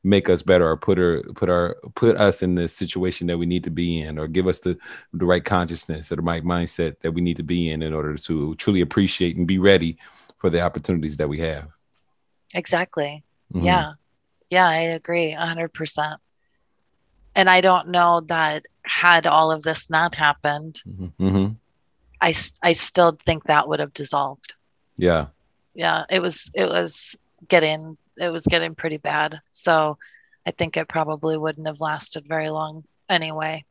make 0.04 0.30
us 0.30 0.42
better 0.42 0.70
or 0.70 0.78
put 0.78 0.98
her 0.98 1.24
put 1.36 1.50
our 1.50 1.76
put 1.96 2.16
us 2.18 2.42
in 2.42 2.56
the 2.56 2.68
situation 2.68 3.28
that 3.28 3.38
we 3.38 3.46
need 3.46 3.64
to 3.64 3.70
be 3.70 4.02
in 4.02 4.18
or 4.18 4.28
give 4.28 4.48
us 4.48 4.60
the 4.60 4.78
the 5.14 5.26
right 5.26 5.44
consciousness 5.44 6.12
or 6.12 6.18
the 6.18 6.22
right 6.22 6.44
mindset 6.44 7.00
that 7.00 7.12
we 7.12 7.22
need 7.22 7.36
to 7.38 7.44
be 7.44 7.72
in 7.72 7.82
in 7.82 7.94
order 7.94 8.16
to 8.16 8.56
truly 8.56 8.82
appreciate 8.82 9.36
and 9.36 9.48
be 9.48 9.60
ready 9.60 9.98
for 10.38 10.50
the 10.50 10.62
opportunities 10.62 11.18
that 11.18 11.28
we 11.28 11.40
have 11.40 11.68
exactly. 12.54 13.24
Mhm. 13.54 13.64
Yeah, 13.64 13.94
yeah, 14.50 14.68
I 14.68 14.78
agree, 14.98 15.32
hundred 15.32 15.74
percent. 15.74 16.20
And 17.36 17.50
I 17.50 17.62
don't 17.62 17.90
know 17.90 18.22
that 18.28 18.66
had 18.84 19.28
all 19.28 19.52
of 19.52 19.64
this 19.64 19.90
not 19.90 20.16
happened, 20.16 20.82
Mhm. 21.20 21.56
I, 22.22 22.30
I 22.30 22.70
I 22.70 22.74
still 22.74 23.18
think 23.26 23.44
that 23.44 23.68
would 23.68 23.80
have 23.80 23.94
dissolved. 23.94 24.56
yeah 24.98 25.28
yeah 25.76 26.04
it 26.10 26.20
was 26.22 26.50
it 26.56 26.68
was 26.68 27.16
getting 27.48 27.98
it 28.18 28.32
was 28.32 28.44
getting 28.48 28.74
pretty 28.74 28.98
bad 28.98 29.40
so 29.52 29.96
i 30.48 30.52
think 30.52 30.76
it 30.76 30.88
probably 30.88 31.38
wouldn't 31.38 31.68
have 31.68 31.80
lasted 31.80 32.26
very 32.28 32.50
long 32.50 32.84
anyway 33.10 33.64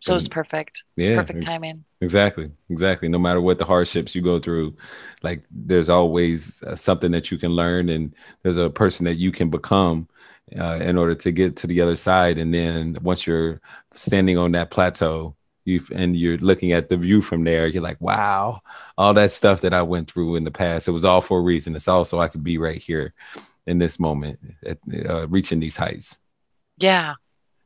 so 0.00 0.12
it 0.14 0.16
was 0.16 0.28
perfect 0.28 0.82
yeah 0.96 1.14
perfect 1.16 1.44
timing 1.44 1.84
Exactly, 2.04 2.50
exactly. 2.68 3.08
No 3.08 3.18
matter 3.18 3.40
what 3.40 3.58
the 3.58 3.64
hardships 3.64 4.14
you 4.14 4.20
go 4.20 4.38
through, 4.38 4.76
like 5.22 5.42
there's 5.50 5.88
always 5.88 6.62
uh, 6.64 6.74
something 6.74 7.10
that 7.12 7.30
you 7.30 7.38
can 7.38 7.52
learn, 7.52 7.88
and 7.88 8.14
there's 8.42 8.58
a 8.58 8.68
person 8.68 9.04
that 9.06 9.14
you 9.14 9.32
can 9.32 9.48
become 9.48 10.06
uh, 10.60 10.78
in 10.82 10.98
order 10.98 11.14
to 11.14 11.32
get 11.32 11.56
to 11.56 11.66
the 11.66 11.80
other 11.80 11.96
side. 11.96 12.36
And 12.36 12.52
then 12.52 12.98
once 13.00 13.26
you're 13.26 13.58
standing 13.92 14.36
on 14.36 14.52
that 14.52 14.70
plateau, 14.70 15.34
you 15.64 15.80
and 15.94 16.14
you're 16.14 16.36
looking 16.36 16.72
at 16.72 16.90
the 16.90 16.98
view 16.98 17.22
from 17.22 17.42
there, 17.42 17.66
you're 17.68 17.82
like, 17.82 18.00
wow, 18.02 18.60
all 18.98 19.14
that 19.14 19.32
stuff 19.32 19.62
that 19.62 19.72
I 19.72 19.80
went 19.80 20.10
through 20.10 20.36
in 20.36 20.44
the 20.44 20.50
past, 20.50 20.88
it 20.88 20.92
was 20.92 21.06
all 21.06 21.22
for 21.22 21.38
a 21.38 21.42
reason. 21.42 21.74
It's 21.74 21.88
also 21.88 22.20
I 22.20 22.28
could 22.28 22.44
be 22.44 22.58
right 22.58 22.76
here 22.76 23.14
in 23.66 23.78
this 23.78 23.98
moment, 23.98 24.38
at, 24.66 24.76
uh, 25.08 25.26
reaching 25.28 25.58
these 25.58 25.76
heights. 25.76 26.20
yeah 26.76 27.14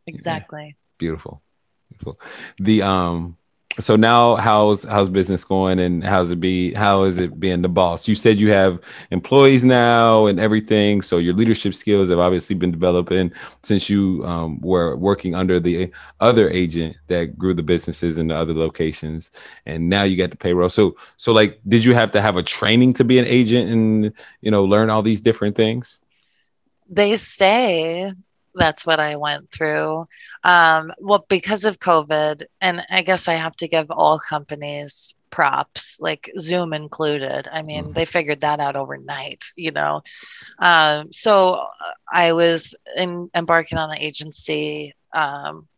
exactly 0.06 0.76
Beautiful, 0.98 1.42
beautiful. 1.90 2.20
The 2.58 2.82
um, 2.82 3.37
so 3.80 3.94
now 3.94 4.36
how's 4.36 4.82
how's 4.82 5.08
business 5.08 5.44
going, 5.44 5.78
and 5.78 6.02
how's 6.02 6.32
it 6.32 6.40
be? 6.40 6.72
How 6.74 7.04
is 7.04 7.18
it 7.18 7.38
being 7.38 7.62
the 7.62 7.68
boss? 7.68 8.08
You 8.08 8.14
said 8.14 8.38
you 8.38 8.50
have 8.50 8.80
employees 9.10 9.64
now 9.64 10.26
and 10.26 10.40
everything, 10.40 11.00
so 11.00 11.18
your 11.18 11.34
leadership 11.34 11.74
skills 11.74 12.08
have 12.08 12.18
obviously 12.18 12.56
been 12.56 12.72
developing 12.72 13.30
since 13.62 13.88
you 13.88 14.24
um, 14.24 14.60
were 14.60 14.96
working 14.96 15.34
under 15.34 15.60
the 15.60 15.92
other 16.18 16.50
agent 16.50 16.96
that 17.06 17.38
grew 17.38 17.54
the 17.54 17.62
businesses 17.62 18.18
in 18.18 18.28
the 18.28 18.34
other 18.34 18.54
locations, 18.54 19.30
and 19.66 19.88
now 19.88 20.02
you 20.02 20.16
got 20.16 20.30
the 20.30 20.36
payroll. 20.36 20.68
So 20.68 20.96
so 21.16 21.32
like, 21.32 21.60
did 21.68 21.84
you 21.84 21.94
have 21.94 22.10
to 22.12 22.20
have 22.20 22.36
a 22.36 22.42
training 22.42 22.94
to 22.94 23.04
be 23.04 23.18
an 23.18 23.26
agent 23.26 23.70
and 23.70 24.12
you 24.40 24.50
know 24.50 24.64
learn 24.64 24.90
all 24.90 25.02
these 25.02 25.20
different 25.20 25.56
things? 25.56 26.00
they 26.88 27.16
say 27.16 28.12
that's 28.54 28.86
what 28.86 29.00
I 29.00 29.16
went 29.16 29.50
through. 29.50 30.06
Um, 30.44 30.92
well, 31.00 31.24
because 31.28 31.64
of 31.64 31.78
COVID, 31.78 32.44
and 32.60 32.82
I 32.90 33.02
guess 33.02 33.28
I 33.28 33.34
have 33.34 33.54
to 33.56 33.68
give 33.68 33.90
all 33.90 34.18
companies 34.18 35.14
props, 35.30 35.98
like 36.00 36.30
Zoom 36.38 36.72
included. 36.72 37.48
I 37.52 37.62
mean, 37.62 37.86
Mhm. 37.86 37.94
they 37.94 38.04
figured 38.04 38.40
that 38.40 38.60
out 38.60 38.76
overnight, 38.76 39.44
you 39.56 39.70
know. 39.72 40.02
Um, 40.58 41.12
so 41.12 41.50
uh, 41.54 41.66
I 42.10 42.32
was 42.32 42.74
in, 42.96 43.30
embarking 43.34 43.78
on 43.78 43.90
the 43.90 44.04
agency 44.04 44.94
um, 45.12 45.68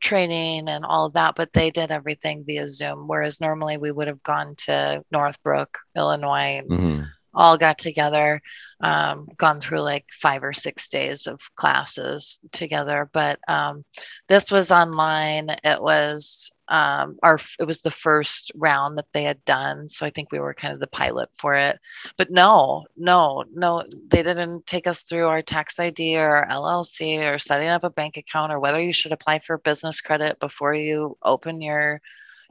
training 0.00 0.68
and 0.68 0.84
all 0.84 1.06
of 1.06 1.14
that, 1.14 1.34
but 1.34 1.52
they 1.52 1.70
did 1.70 1.90
everything 1.90 2.44
via 2.44 2.68
Zoom. 2.68 3.08
Whereas 3.08 3.40
normally 3.40 3.78
we 3.78 3.90
would 3.90 4.06
have 4.08 4.22
gone 4.22 4.54
to 4.66 5.02
Northbrook, 5.10 5.78
Illinois, 5.96 6.62
Mhm. 6.68 7.10
All 7.34 7.58
got 7.58 7.78
together, 7.78 8.40
um, 8.80 9.28
gone 9.36 9.60
through 9.60 9.80
like 9.80 10.06
five 10.12 10.42
or 10.42 10.52
six 10.52 10.88
days 10.88 11.26
of 11.26 11.40
classes 11.54 12.38
together. 12.52 13.08
But 13.12 13.38
um, 13.48 13.84
this 14.28 14.50
was 14.50 14.70
online. 14.70 15.48
It 15.64 15.82
was 15.82 16.50
um, 16.68 17.18
our 17.22 17.38
it 17.60 17.64
was 17.66 17.82
the 17.82 17.90
first 17.90 18.50
round 18.54 18.96
that 18.98 19.12
they 19.12 19.24
had 19.24 19.44
done, 19.44 19.88
so 19.88 20.06
I 20.06 20.10
think 20.10 20.32
we 20.32 20.38
were 20.38 20.54
kind 20.54 20.72
of 20.72 20.80
the 20.80 20.86
pilot 20.86 21.28
for 21.38 21.54
it. 21.54 21.78
But 22.16 22.30
no, 22.30 22.84
no, 22.96 23.44
no, 23.52 23.84
they 24.08 24.22
didn't 24.22 24.66
take 24.66 24.86
us 24.86 25.02
through 25.02 25.26
our 25.26 25.42
tax 25.42 25.78
ID 25.78 26.18
or 26.18 26.46
LLC 26.50 27.32
or 27.32 27.38
setting 27.38 27.68
up 27.68 27.84
a 27.84 27.90
bank 27.90 28.16
account 28.16 28.52
or 28.52 28.60
whether 28.60 28.80
you 28.80 28.92
should 28.92 29.12
apply 29.12 29.40
for 29.40 29.58
business 29.58 30.00
credit 30.00 30.38
before 30.40 30.74
you 30.74 31.16
open 31.22 31.60
your 31.60 32.00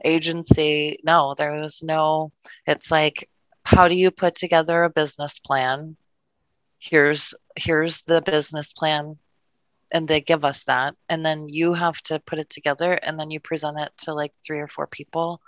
agency. 0.04 0.98
No, 1.04 1.34
there 1.36 1.52
was 1.52 1.82
no. 1.82 2.32
It's 2.66 2.90
like 2.90 3.28
how 3.64 3.88
do 3.88 3.94
you 3.94 4.10
put 4.10 4.34
together 4.34 4.82
a 4.82 4.90
business 4.90 5.38
plan 5.38 5.96
here's 6.78 7.34
here's 7.56 8.02
the 8.02 8.20
business 8.22 8.72
plan 8.72 9.16
and 9.92 10.08
they 10.08 10.20
give 10.20 10.44
us 10.44 10.64
that 10.64 10.94
and 11.08 11.24
then 11.24 11.48
you 11.48 11.72
have 11.72 12.00
to 12.02 12.18
put 12.20 12.38
it 12.38 12.50
together 12.50 12.92
and 12.92 13.18
then 13.18 13.30
you 13.30 13.40
present 13.40 13.78
it 13.78 13.90
to 13.96 14.12
like 14.12 14.32
three 14.44 14.58
or 14.58 14.68
four 14.68 14.86
people 14.86 15.40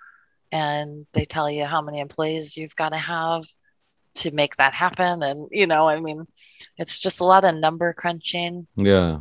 and 0.52 1.06
they 1.12 1.24
tell 1.24 1.50
you 1.50 1.64
how 1.64 1.82
many 1.82 1.98
employees 1.98 2.56
you've 2.56 2.76
got 2.76 2.92
to 2.92 2.98
have 2.98 3.44
to 4.14 4.30
make 4.30 4.56
that 4.56 4.72
happen 4.72 5.22
and 5.22 5.48
you 5.50 5.66
know 5.66 5.86
i 5.86 6.00
mean 6.00 6.26
it's 6.78 6.98
just 6.98 7.20
a 7.20 7.24
lot 7.24 7.44
of 7.44 7.54
number 7.54 7.92
crunching 7.92 8.66
Yeah. 8.76 9.20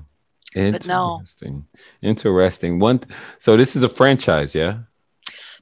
But 0.55 0.87
no. 0.87 1.15
Interesting. 1.15 1.65
Interesting. 2.01 2.79
One 2.79 3.01
so 3.39 3.57
this 3.57 3.75
is 3.75 3.83
a 3.83 3.89
franchise, 3.89 4.55
yeah? 4.55 4.79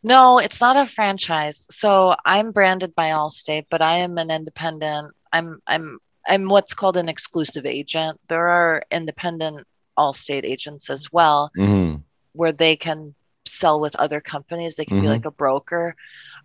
No, 0.04 0.40
it's 0.40 0.62
not 0.62 0.78
a 0.78 0.86
franchise. 0.86 1.68
So 1.72 2.16
I'm 2.26 2.52
branded 2.52 2.94
by 2.96 3.10
Allstate, 3.10 3.66
but 3.70 3.82
I 3.82 3.98
am 3.98 4.18
an 4.18 4.32
independent. 4.32 5.14
I'm 5.32 5.60
I'm 5.68 5.98
I'm 6.28 6.48
what's 6.50 6.74
called 6.74 6.98
an 6.98 7.10
exclusive 7.10 7.66
agent. 7.66 8.20
There 8.28 8.48
are 8.50 8.84
independent 8.92 9.66
Allstate 9.98 10.46
agents 10.46 10.90
as 10.90 11.12
well, 11.12 11.52
hmm 11.56 11.96
where 12.34 12.52
they 12.52 12.76
can 12.76 13.14
sell 13.46 13.80
with 13.80 13.96
other 13.96 14.20
companies. 14.22 14.76
They 14.76 14.86
can 14.86 15.00
be 15.00 15.08
Mhm. 15.08 15.10
like 15.10 15.26
a 15.26 15.32
broker. 15.32 15.96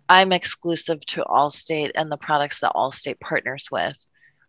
I'm 0.09 0.31
exclusive 0.31 1.05
to 1.07 1.23
Allstate 1.23 1.91
and 1.95 2.11
the 2.11 2.17
products 2.17 2.59
that 2.61 2.73
Allstate 2.75 3.19
partners 3.19 3.67
with. 3.71 3.97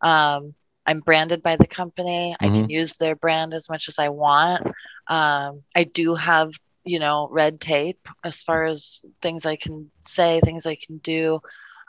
Um, 0.02 0.54
I'm 0.86 1.00
branded 1.00 1.42
by 1.42 1.56
the 1.56 1.66
company. 1.66 2.36
I 2.40 2.48
can 2.48 2.68
use 2.68 2.96
their 2.96 3.14
brand 3.16 3.54
as 3.54 3.68
much 3.70 3.88
as 3.88 3.98
I 3.98 4.08
want. 4.08 4.66
Um, 5.08 5.62
I 5.76 5.84
do 5.84 6.14
have, 6.14 6.52
you 6.84 6.98
know, 6.98 7.28
red 7.30 7.60
tape 7.60 8.08
as 8.24 8.42
far 8.42 8.66
as 8.66 9.02
things 9.22 9.46
I 9.46 9.56
can 9.56 9.90
say, 10.06 10.40
things 10.40 10.66
I 10.66 10.76
can 10.76 10.98
do. 10.98 11.40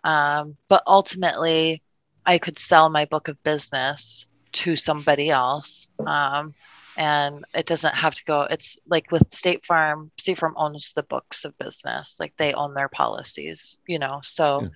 Um, 0.04 0.58
but 0.68 0.84
ultimately, 0.88 1.82
I 2.26 2.38
could 2.38 2.58
sell 2.58 2.89
my 2.89 3.06
book 3.06 3.28
of 3.28 3.42
business 3.44 4.28
to 4.54 4.76
somebody 4.76 5.30
else. 5.30 5.89
Um, 6.06 6.54
and 6.98 7.46
it 7.56 7.66
doesn't 7.66 7.96
have 7.96 8.14
to 8.16 8.24
go 8.26 8.42
it's 8.50 8.78
like 8.88 9.12
with 9.12 9.28
state 9.30 9.66
farm 9.66 10.12
state 10.18 10.38
farm 10.38 10.54
owns 10.58 10.94
the 10.94 11.04
books 11.04 11.46
of 11.46 11.58
business 11.58 12.18
like 12.20 12.34
they 12.38 12.54
own 12.54 12.74
their 12.74 12.89
policies 12.89 13.80
you 13.88 13.98
know 13.98 14.20
so 14.24 14.70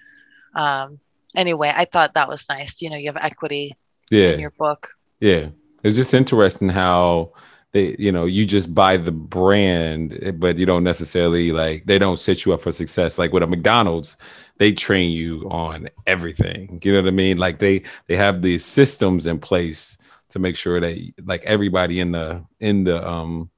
um 0.55 0.97
anyway 1.35 1.71
i 1.75 1.85
thought 1.85 2.13
that 2.13 2.29
was 2.29 2.47
nice 2.49 2.81
you 2.81 2.89
know 2.89 2.95
you 2.95 3.07
have 3.07 3.17
equity 3.17 3.75
Yeah. 4.09 4.29
in 4.29 4.39
your 4.39 4.51
book 4.51 4.89
Yeah. 5.19 5.49
It's 5.83 5.97
just 5.97 6.13
interesting 6.13 6.69
how 6.69 7.33
they 7.75 7.93
you 7.99 8.11
know 8.11 8.25
you 8.25 8.45
just 8.45 8.73
buy 8.73 8.95
the 8.95 9.11
brand 9.11 10.37
but 10.39 10.57
you 10.57 10.65
don't 10.65 10.83
necessarily 10.83 11.51
like 11.51 11.85
they 11.85 11.99
don't 11.99 12.19
set 12.19 12.45
you 12.45 12.53
up 12.53 12.61
for 12.61 12.71
success 12.71 13.19
like 13.19 13.33
with 13.33 13.43
a 13.43 13.47
mcdonald's 13.47 14.15
they 14.57 14.71
train 14.71 15.11
you 15.11 15.45
on 15.51 15.87
everything 16.07 16.79
you 16.83 16.93
know 16.93 17.01
what 17.01 17.07
i 17.07 17.11
mean 17.11 17.37
like 17.37 17.59
they 17.59 17.83
they 18.07 18.15
have 18.15 18.41
the 18.41 18.57
systems 18.57 19.27
in 19.27 19.37
place 19.37 19.97
to 20.29 20.39
make 20.39 20.55
sure 20.55 20.79
that 20.79 20.97
like 21.25 21.43
everybody 21.43 21.99
in 21.99 22.13
the 22.13 22.41
in 22.61 22.85
the 22.85 23.07
um 23.07 23.49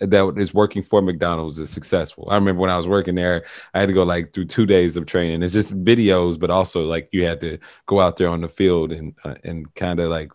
that 0.00 0.34
is 0.36 0.52
working 0.52 0.82
for 0.82 1.00
McDonald's 1.00 1.60
is 1.60 1.70
successful. 1.70 2.26
I 2.28 2.34
remember 2.34 2.60
when 2.60 2.68
I 2.68 2.76
was 2.76 2.88
working 2.88 3.14
there, 3.14 3.44
I 3.72 3.78
had 3.78 3.86
to 3.86 3.92
go 3.92 4.02
like 4.02 4.34
through 4.34 4.46
two 4.46 4.66
days 4.66 4.96
of 4.96 5.06
training. 5.06 5.40
It's 5.42 5.52
just 5.52 5.80
videos, 5.84 6.38
but 6.38 6.50
also 6.50 6.84
like 6.84 7.08
you 7.12 7.24
had 7.24 7.40
to 7.42 7.58
go 7.86 8.00
out 8.00 8.16
there 8.16 8.28
on 8.28 8.40
the 8.40 8.48
field 8.48 8.90
and 8.90 9.14
uh, 9.24 9.36
and 9.44 9.72
kind 9.76 10.00
of 10.00 10.10
like 10.10 10.32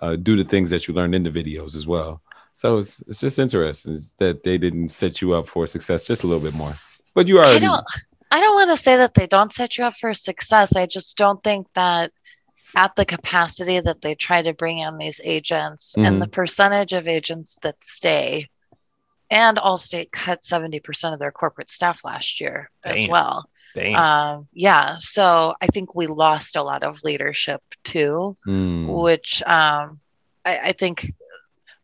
uh, 0.00 0.16
do 0.16 0.36
the 0.36 0.44
things 0.44 0.70
that 0.70 0.88
you 0.88 0.94
learned 0.94 1.14
in 1.14 1.22
the 1.22 1.30
videos 1.30 1.76
as 1.76 1.86
well. 1.86 2.23
So 2.54 2.78
it's 2.78 3.00
it's 3.02 3.20
just 3.20 3.38
interesting 3.38 3.98
that 4.18 4.44
they 4.44 4.56
didn't 4.58 4.90
set 4.90 5.20
you 5.20 5.34
up 5.34 5.46
for 5.46 5.66
success 5.66 6.06
just 6.06 6.22
a 6.22 6.26
little 6.26 6.42
bit 6.42 6.54
more. 6.54 6.74
But 7.12 7.28
you 7.28 7.38
already. 7.38 7.56
I 7.56 7.58
don't. 7.58 7.84
I 8.30 8.40
don't 8.40 8.54
want 8.54 8.70
to 8.70 8.76
say 8.76 8.96
that 8.96 9.14
they 9.14 9.26
don't 9.26 9.52
set 9.52 9.76
you 9.76 9.84
up 9.84 9.94
for 9.94 10.14
success. 10.14 10.74
I 10.74 10.86
just 10.86 11.16
don't 11.16 11.42
think 11.44 11.66
that 11.74 12.10
at 12.76 12.96
the 12.96 13.04
capacity 13.04 13.78
that 13.80 14.02
they 14.02 14.14
try 14.14 14.42
to 14.42 14.54
bring 14.54 14.78
in 14.78 14.98
these 14.98 15.20
agents 15.22 15.94
mm-hmm. 15.96 16.06
and 16.06 16.22
the 16.22 16.28
percentage 16.28 16.92
of 16.92 17.06
agents 17.06 17.58
that 17.62 17.82
stay 17.82 18.48
and 19.30 19.56
Allstate 19.58 20.10
cut 20.12 20.42
70% 20.42 21.12
of 21.12 21.18
their 21.18 21.32
corporate 21.32 21.70
staff 21.70 22.04
last 22.04 22.40
year 22.40 22.70
Damn. 22.82 22.96
as 22.96 23.08
well. 23.08 23.48
Um, 23.76 24.46
yeah. 24.52 24.96
So 24.98 25.54
I 25.60 25.66
think 25.66 25.94
we 25.94 26.06
lost 26.06 26.56
a 26.56 26.62
lot 26.62 26.84
of 26.84 27.02
leadership 27.02 27.60
too, 27.82 28.36
mm. 28.46 28.86
which 29.02 29.42
um, 29.42 30.00
I, 30.44 30.58
I 30.64 30.72
think 30.72 31.12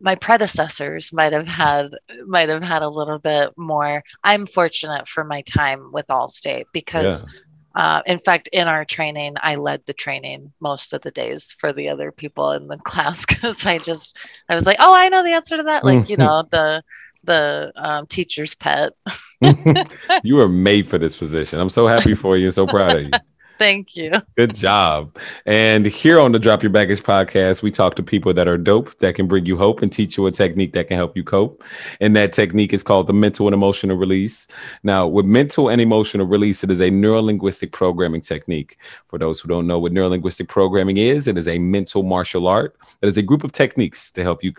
my 0.00 0.14
predecessors 0.14 1.12
might 1.12 1.32
have 1.32 1.46
had 1.46 1.90
might 2.26 2.48
have 2.48 2.62
had 2.62 2.82
a 2.82 2.88
little 2.88 3.18
bit 3.18 3.50
more. 3.56 4.02
I'm 4.24 4.46
fortunate 4.46 5.06
for 5.06 5.24
my 5.24 5.42
time 5.42 5.92
with 5.92 6.06
Allstate 6.08 6.66
because 6.72 7.22
yeah. 7.22 7.30
Uh, 7.74 8.02
in 8.06 8.18
fact, 8.18 8.48
in 8.52 8.66
our 8.66 8.84
training, 8.84 9.36
I 9.40 9.54
led 9.54 9.86
the 9.86 9.92
training 9.92 10.52
most 10.58 10.92
of 10.92 11.02
the 11.02 11.12
days 11.12 11.54
for 11.58 11.72
the 11.72 11.88
other 11.88 12.10
people 12.10 12.50
in 12.50 12.66
the 12.66 12.76
class 12.84 13.24
because 13.24 13.64
I 13.64 13.78
just 13.78 14.18
I 14.48 14.54
was 14.54 14.66
like, 14.66 14.78
oh, 14.80 14.94
I 14.94 15.08
know 15.08 15.22
the 15.22 15.32
answer 15.32 15.56
to 15.56 15.62
that. 15.64 15.84
Like, 15.84 16.08
you 16.08 16.16
know, 16.16 16.44
the 16.50 16.82
the 17.24 17.72
um, 17.76 18.06
teacher's 18.06 18.54
pet. 18.54 18.92
you 20.24 20.40
are 20.40 20.48
made 20.48 20.88
for 20.88 20.98
this 20.98 21.14
position. 21.14 21.60
I'm 21.60 21.68
so 21.68 21.86
happy 21.86 22.14
for 22.14 22.36
you. 22.36 22.50
So 22.50 22.66
proud 22.66 22.96
of 22.96 23.02
you. 23.02 23.10
Thank 23.60 23.94
you. 23.94 24.10
Good 24.38 24.54
job. 24.54 25.18
And 25.44 25.84
here 25.84 26.18
on 26.18 26.32
the 26.32 26.38
Drop 26.38 26.62
Your 26.62 26.70
Baggage 26.70 27.02
podcast, 27.02 27.62
we 27.62 27.70
talk 27.70 27.94
to 27.96 28.02
people 28.02 28.32
that 28.32 28.48
are 28.48 28.56
dope, 28.56 28.98
that 29.00 29.16
can 29.16 29.26
bring 29.26 29.44
you 29.44 29.54
hope 29.54 29.82
and 29.82 29.92
teach 29.92 30.16
you 30.16 30.26
a 30.26 30.32
technique 30.32 30.72
that 30.72 30.88
can 30.88 30.96
help 30.96 31.14
you 31.14 31.22
cope. 31.22 31.62
And 32.00 32.16
that 32.16 32.32
technique 32.32 32.72
is 32.72 32.82
called 32.82 33.06
the 33.06 33.12
mental 33.12 33.46
and 33.46 33.52
emotional 33.52 33.98
release. 33.98 34.46
Now, 34.82 35.06
with 35.06 35.26
mental 35.26 35.68
and 35.68 35.78
emotional 35.78 36.26
release, 36.26 36.64
it 36.64 36.70
is 36.70 36.80
a 36.80 36.88
neurolinguistic 36.88 37.70
programming 37.70 38.22
technique. 38.22 38.78
For 39.08 39.18
those 39.18 39.40
who 39.40 39.48
don't 39.50 39.66
know 39.66 39.78
what 39.78 39.92
neurolinguistic 39.92 40.48
programming 40.48 40.96
is, 40.96 41.28
it 41.28 41.36
is 41.36 41.46
a 41.46 41.58
mental 41.58 42.02
martial 42.02 42.48
art 42.48 42.78
that 43.00 43.08
is 43.08 43.18
a 43.18 43.22
group 43.22 43.44
of 43.44 43.52
techniques 43.52 44.10
to 44.12 44.22
help 44.22 44.42
you 44.42 44.54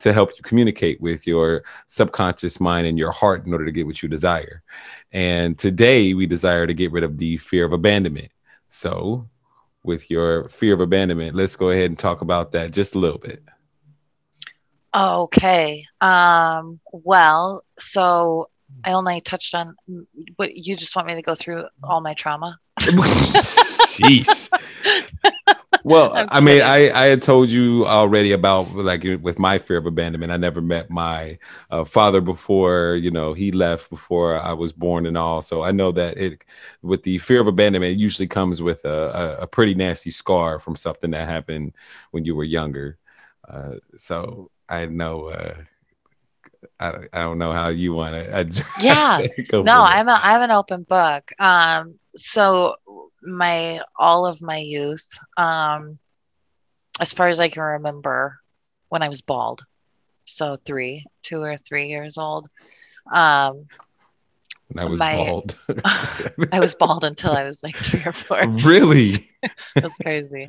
to 0.00 0.12
help 0.12 0.32
you 0.36 0.42
communicate 0.42 1.00
with 1.00 1.24
your 1.24 1.62
subconscious 1.86 2.58
mind 2.58 2.88
and 2.88 2.98
your 2.98 3.12
heart 3.12 3.46
in 3.46 3.52
order 3.52 3.64
to 3.64 3.70
get 3.70 3.86
what 3.86 4.02
you 4.02 4.08
desire. 4.08 4.64
And 5.12 5.56
today 5.56 6.14
we 6.14 6.26
desire 6.26 6.66
to 6.66 6.74
get 6.74 6.90
rid 6.90 7.04
of 7.04 7.16
the 7.16 7.38
fear 7.38 7.64
of 7.64 7.72
abandonment. 7.72 8.32
So, 8.72 9.28
with 9.82 10.10
your 10.10 10.48
fear 10.48 10.74
of 10.74 10.80
abandonment, 10.80 11.34
let's 11.34 11.56
go 11.56 11.70
ahead 11.70 11.86
and 11.86 11.98
talk 11.98 12.20
about 12.20 12.52
that 12.52 12.72
just 12.72 12.94
a 12.94 12.98
little 12.98 13.18
bit. 13.18 13.42
Okay. 14.94 15.84
Um, 16.00 16.78
well, 16.92 17.64
so 17.80 18.48
I 18.84 18.92
only 18.92 19.20
touched 19.20 19.56
on 19.56 19.74
what 20.36 20.54
you 20.54 20.76
just 20.76 20.94
want 20.94 21.08
me 21.08 21.14
to 21.14 21.22
go 21.22 21.34
through 21.34 21.64
all 21.82 22.00
my 22.00 22.14
trauma. 22.14 22.58
Jeez. 22.80 24.48
well, 25.84 26.12
I 26.28 26.40
mean, 26.40 26.62
I, 26.62 26.90
I 26.90 27.06
had 27.06 27.22
told 27.22 27.48
you 27.48 27.86
already 27.86 28.32
about 28.32 28.74
like 28.74 29.04
with 29.22 29.38
my 29.38 29.58
fear 29.58 29.78
of 29.78 29.86
abandonment. 29.86 30.32
I 30.32 30.36
never 30.36 30.60
met 30.60 30.90
my 30.90 31.38
uh, 31.70 31.84
father 31.84 32.20
before, 32.20 32.96
you 32.96 33.10
know, 33.10 33.32
he 33.32 33.52
left 33.52 33.90
before 33.90 34.38
I 34.38 34.52
was 34.52 34.72
born 34.72 35.06
and 35.06 35.16
all. 35.16 35.40
So 35.42 35.62
I 35.62 35.72
know 35.72 35.92
that 35.92 36.18
it, 36.18 36.44
with 36.82 37.02
the 37.02 37.18
fear 37.18 37.40
of 37.40 37.46
abandonment, 37.46 37.92
it 37.92 38.00
usually 38.00 38.28
comes 38.28 38.60
with 38.62 38.84
a, 38.84 39.38
a, 39.38 39.42
a 39.42 39.46
pretty 39.46 39.74
nasty 39.74 40.10
scar 40.10 40.58
from 40.58 40.76
something 40.76 41.10
that 41.12 41.28
happened 41.28 41.72
when 42.10 42.24
you 42.24 42.34
were 42.34 42.44
younger. 42.44 42.98
Uh, 43.48 43.76
so 43.96 44.50
I 44.68 44.86
know, 44.86 45.26
uh, 45.26 45.54
I, 46.78 47.06
I 47.12 47.22
don't 47.22 47.38
know 47.38 47.52
how 47.52 47.68
you 47.68 47.94
want 47.94 48.14
to. 48.14 48.64
Yeah, 48.80 49.26
no, 49.52 49.82
I'm 49.82 50.08
a, 50.08 50.20
I'm 50.22 50.42
an 50.42 50.50
open 50.50 50.82
book. 50.84 51.32
Um, 51.38 51.98
so 52.14 52.76
my 53.22 53.80
all 53.98 54.26
of 54.26 54.42
my 54.42 54.58
youth, 54.58 55.18
um, 55.36 55.98
as 57.00 57.12
far 57.12 57.28
as 57.28 57.40
I 57.40 57.48
can 57.48 57.62
remember, 57.62 58.38
when 58.88 59.02
I 59.02 59.08
was 59.08 59.22
bald, 59.22 59.64
so 60.24 60.56
three, 60.56 61.04
two 61.22 61.40
or 61.42 61.56
three 61.56 61.86
years 61.86 62.18
old. 62.18 62.48
Um, 63.12 63.66
when 64.68 64.84
I 64.84 64.88
was 64.88 64.98
my, 64.98 65.16
bald. 65.16 65.58
I 66.52 66.60
was 66.60 66.74
bald 66.74 67.04
until 67.04 67.32
I 67.32 67.44
was 67.44 67.62
like 67.62 67.76
three 67.76 68.02
or 68.04 68.12
four. 68.12 68.46
Really? 68.46 69.30
it 69.42 69.82
was 69.82 69.96
crazy. 69.98 70.48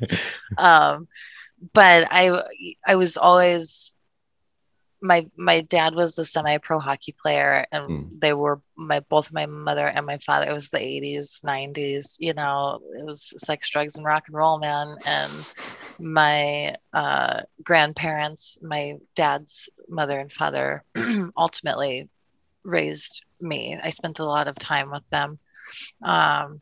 Um, 0.58 1.08
but 1.72 2.08
I 2.10 2.42
I 2.86 2.96
was 2.96 3.16
always 3.16 3.94
my 5.02 5.28
my 5.36 5.60
dad 5.62 5.94
was 5.94 6.16
a 6.16 6.24
semi-pro 6.24 6.78
hockey 6.78 7.14
player 7.20 7.66
and 7.72 7.88
mm. 7.88 8.20
they 8.20 8.32
were 8.32 8.60
my 8.76 9.00
both 9.00 9.32
my 9.32 9.46
mother 9.46 9.86
and 9.86 10.06
my 10.06 10.16
father 10.18 10.48
it 10.48 10.52
was 10.52 10.70
the 10.70 10.78
80s 10.78 11.44
90s 11.44 12.16
you 12.20 12.32
know 12.32 12.80
it 12.96 13.04
was 13.04 13.34
sex 13.36 13.68
drugs 13.68 13.96
and 13.96 14.06
rock 14.06 14.24
and 14.28 14.36
roll 14.36 14.58
man 14.60 14.96
and 15.04 15.54
my 15.98 16.74
uh, 16.92 17.42
grandparents 17.64 18.58
my 18.62 18.96
dad's 19.16 19.68
mother 19.88 20.18
and 20.18 20.32
father 20.32 20.84
ultimately 21.36 22.08
raised 22.62 23.24
me 23.40 23.76
i 23.82 23.90
spent 23.90 24.20
a 24.20 24.24
lot 24.24 24.46
of 24.46 24.54
time 24.54 24.90
with 24.90 25.08
them 25.10 25.38
um, 26.02 26.60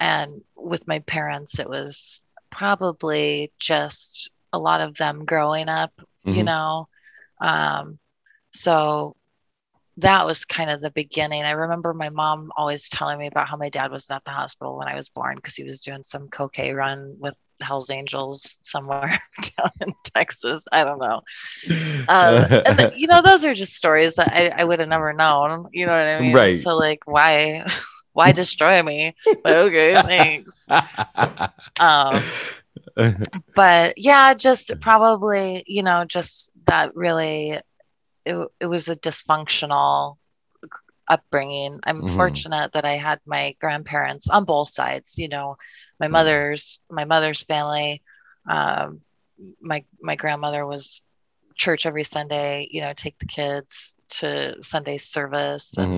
and 0.00 0.40
with 0.56 0.88
my 0.88 1.00
parents 1.00 1.58
it 1.58 1.68
was 1.68 2.22
probably 2.48 3.52
just 3.58 4.30
a 4.54 4.58
lot 4.58 4.80
of 4.80 4.96
them 4.96 5.26
growing 5.26 5.68
up 5.68 5.92
mm-hmm. 5.98 6.38
you 6.38 6.44
know 6.44 6.88
um, 7.40 7.98
so 8.52 9.16
that 9.98 10.26
was 10.26 10.44
kind 10.44 10.70
of 10.70 10.80
the 10.80 10.90
beginning. 10.90 11.44
I 11.44 11.52
remember 11.52 11.94
my 11.94 12.10
mom 12.10 12.50
always 12.56 12.88
telling 12.88 13.18
me 13.18 13.28
about 13.28 13.48
how 13.48 13.56
my 13.56 13.68
dad 13.68 13.92
was 13.92 14.10
at 14.10 14.24
the 14.24 14.30
hospital 14.30 14.76
when 14.76 14.88
I 14.88 14.94
was 14.94 15.08
born 15.08 15.36
because 15.36 15.54
he 15.54 15.64
was 15.64 15.82
doing 15.82 16.02
some 16.02 16.28
cocaine 16.28 16.74
run 16.74 17.16
with 17.18 17.34
Hell's 17.62 17.90
Angels 17.90 18.58
somewhere 18.64 19.20
down 19.58 19.70
in 19.80 19.92
Texas. 20.14 20.64
I 20.72 20.82
don't 20.82 20.98
know. 20.98 21.22
Um, 22.08 22.46
and 22.64 22.78
the, 22.78 22.92
you 22.96 23.06
know, 23.06 23.22
those 23.22 23.44
are 23.44 23.54
just 23.54 23.74
stories 23.74 24.16
that 24.16 24.32
I, 24.32 24.48
I 24.48 24.64
would 24.64 24.80
have 24.80 24.88
never 24.88 25.12
known. 25.12 25.68
You 25.72 25.86
know 25.86 25.92
what 25.92 26.08
I 26.08 26.20
mean? 26.20 26.34
Right. 26.34 26.58
So 26.58 26.76
like, 26.76 27.02
why, 27.06 27.64
why 28.12 28.32
destroy 28.32 28.82
me? 28.82 29.14
But 29.42 29.56
okay, 29.66 29.94
thanks. 29.94 30.66
Um, 31.80 32.22
but 33.54 33.94
yeah, 33.96 34.34
just 34.34 34.80
probably, 34.80 35.64
you 35.66 35.82
know, 35.82 36.04
just 36.04 36.50
that 36.66 36.94
really, 36.94 37.58
it, 38.24 38.48
it 38.60 38.66
was 38.66 38.88
a 38.88 38.96
dysfunctional 38.96 40.16
upbringing. 41.06 41.80
I'm 41.84 42.02
mm-hmm. 42.02 42.16
fortunate 42.16 42.72
that 42.72 42.84
I 42.84 42.92
had 42.92 43.20
my 43.26 43.56
grandparents 43.60 44.28
on 44.28 44.44
both 44.44 44.68
sides, 44.68 45.18
you 45.18 45.28
know, 45.28 45.56
my 46.00 46.06
mm-hmm. 46.06 46.12
mother's, 46.12 46.80
my 46.90 47.04
mother's 47.04 47.42
family. 47.42 48.02
Um, 48.48 49.00
my, 49.60 49.84
my 50.00 50.16
grandmother 50.16 50.64
was 50.64 51.02
church 51.56 51.86
every 51.86 52.04
Sunday, 52.04 52.68
you 52.70 52.80
know, 52.80 52.92
take 52.94 53.18
the 53.18 53.26
kids 53.26 53.96
to 54.08 54.62
Sunday 54.62 54.98
service. 54.98 55.76
And, 55.76 55.92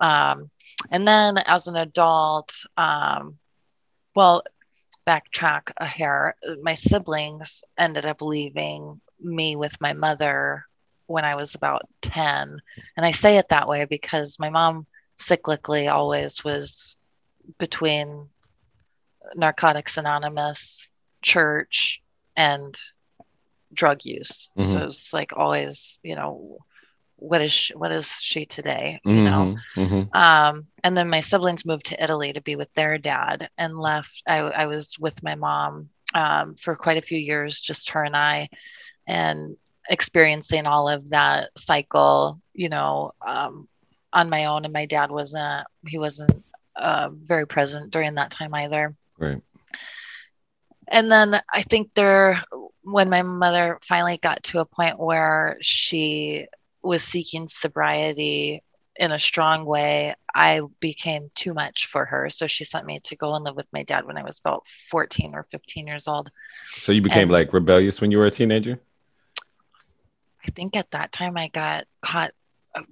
mm-hmm. 0.00 0.06
um, 0.06 0.50
and 0.90 1.06
then 1.06 1.38
as 1.46 1.66
an 1.66 1.76
adult, 1.76 2.52
um, 2.76 3.38
well, 4.14 4.42
backtrack 5.08 5.72
a 5.78 5.86
hair. 5.86 6.34
My 6.62 6.74
siblings 6.74 7.64
ended 7.78 8.04
up 8.04 8.20
leaving 8.20 9.00
me 9.18 9.56
with 9.56 9.80
my 9.80 9.94
mother 9.94 10.66
when 11.06 11.24
I 11.24 11.34
was 11.34 11.54
about 11.54 11.88
10. 12.02 12.60
And 12.96 13.06
I 13.06 13.10
say 13.12 13.38
it 13.38 13.48
that 13.48 13.68
way 13.68 13.86
because 13.86 14.38
my 14.38 14.50
mom 14.50 14.86
cyclically 15.18 15.90
always 15.90 16.44
was 16.44 16.98
between 17.56 18.28
Narcotics 19.34 19.96
Anonymous, 19.96 20.88
church, 21.22 22.02
and 22.36 22.78
drug 23.72 24.04
use. 24.04 24.50
Mm-hmm. 24.58 24.70
So 24.70 24.84
it's 24.84 25.14
like 25.14 25.32
always, 25.34 25.98
you 26.02 26.16
know, 26.16 26.58
what 27.20 27.40
is 27.40 27.52
she, 27.52 27.74
what 27.74 27.92
is 27.92 28.18
she 28.20 28.44
today 28.46 29.00
you 29.04 29.12
mm-hmm, 29.12 29.24
know 29.24 29.56
mm-hmm. 29.76 30.16
um, 30.16 30.66
and 30.84 30.96
then 30.96 31.08
my 31.08 31.20
siblings 31.20 31.66
moved 31.66 31.86
to 31.86 32.02
italy 32.02 32.32
to 32.32 32.42
be 32.42 32.56
with 32.56 32.72
their 32.74 32.98
dad 32.98 33.48
and 33.58 33.76
left 33.76 34.22
i, 34.26 34.38
I 34.38 34.66
was 34.66 34.96
with 34.98 35.22
my 35.22 35.34
mom 35.34 35.88
um, 36.14 36.54
for 36.54 36.74
quite 36.74 36.96
a 36.96 37.02
few 37.02 37.18
years 37.18 37.60
just 37.60 37.90
her 37.90 38.04
and 38.04 38.16
i 38.16 38.48
and 39.06 39.56
experiencing 39.88 40.66
all 40.66 40.88
of 40.88 41.10
that 41.10 41.50
cycle, 41.58 42.40
you 42.54 42.68
know, 42.68 43.12
um, 43.26 43.68
on 44.12 44.30
my 44.30 44.46
own. 44.46 44.64
And 44.64 44.72
my 44.72 44.86
dad 44.86 45.10
wasn't, 45.10 45.66
he 45.86 45.98
wasn't 45.98 46.44
uh, 46.76 47.10
very 47.12 47.46
present 47.46 47.90
during 47.90 48.14
that 48.14 48.30
time 48.30 48.54
either. 48.54 48.94
Right. 49.18 49.42
And 50.88 51.10
then 51.10 51.40
I 51.52 51.62
think 51.62 51.92
there, 51.94 52.40
when 52.82 53.10
my 53.10 53.22
mother 53.22 53.78
finally 53.82 54.18
got 54.18 54.42
to 54.44 54.60
a 54.60 54.64
point 54.64 54.98
where 54.98 55.58
she 55.60 56.46
was 56.82 57.02
seeking 57.02 57.48
sobriety 57.48 58.62
in 58.98 59.12
a 59.12 59.18
strong 59.18 59.64
way, 59.64 60.14
I 60.34 60.60
became 60.80 61.30
too 61.34 61.54
much 61.54 61.86
for 61.86 62.04
her. 62.04 62.28
So 62.30 62.46
she 62.46 62.64
sent 62.64 62.84
me 62.84 62.98
to 63.04 63.16
go 63.16 63.34
and 63.34 63.44
live 63.44 63.56
with 63.56 63.68
my 63.72 63.84
dad 63.84 64.04
when 64.04 64.18
I 64.18 64.24
was 64.24 64.38
about 64.38 64.66
14 64.66 65.34
or 65.34 65.44
15 65.44 65.86
years 65.86 66.08
old. 66.08 66.30
So 66.70 66.92
you 66.92 67.00
became 67.00 67.22
and 67.22 67.30
like 67.30 67.52
rebellious 67.52 68.00
when 68.00 68.10
you 68.10 68.18
were 68.18 68.26
a 68.26 68.30
teenager? 68.30 68.80
I 70.44 70.50
think 70.50 70.76
at 70.76 70.90
that 70.90 71.12
time 71.12 71.36
I 71.36 71.48
got 71.48 71.84
caught 72.00 72.32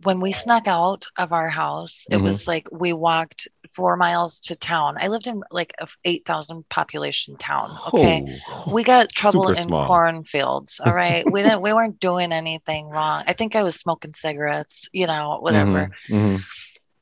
when 0.02 0.20
we 0.20 0.32
snuck 0.32 0.66
out 0.68 1.06
of 1.16 1.32
our 1.32 1.48
house. 1.48 2.06
It 2.10 2.16
mm-hmm. 2.16 2.24
was 2.24 2.46
like 2.46 2.68
we 2.70 2.92
walked 2.92 3.48
four 3.76 3.96
miles 3.96 4.40
to 4.40 4.56
town. 4.56 4.96
I 4.98 5.08
lived 5.08 5.26
in 5.26 5.42
like 5.50 5.74
a 5.78 5.86
8,000 6.04 6.68
population 6.68 7.36
town. 7.36 7.78
Okay. 7.92 8.24
Oh, 8.48 8.72
we 8.72 8.82
got 8.82 9.10
trouble 9.10 9.50
in 9.50 9.56
small. 9.56 9.86
cornfields. 9.86 10.80
All 10.84 10.94
right. 10.94 11.30
we 11.30 11.42
didn't, 11.42 11.60
we 11.60 11.72
weren't 11.72 12.00
doing 12.00 12.32
anything 12.32 12.88
wrong. 12.88 13.22
I 13.26 13.34
think 13.34 13.54
I 13.54 13.62
was 13.62 13.76
smoking 13.76 14.14
cigarettes, 14.14 14.88
you 14.92 15.06
know, 15.06 15.38
whatever. 15.40 15.90
Mm-hmm. 16.10 16.14
Mm-hmm. 16.14 16.36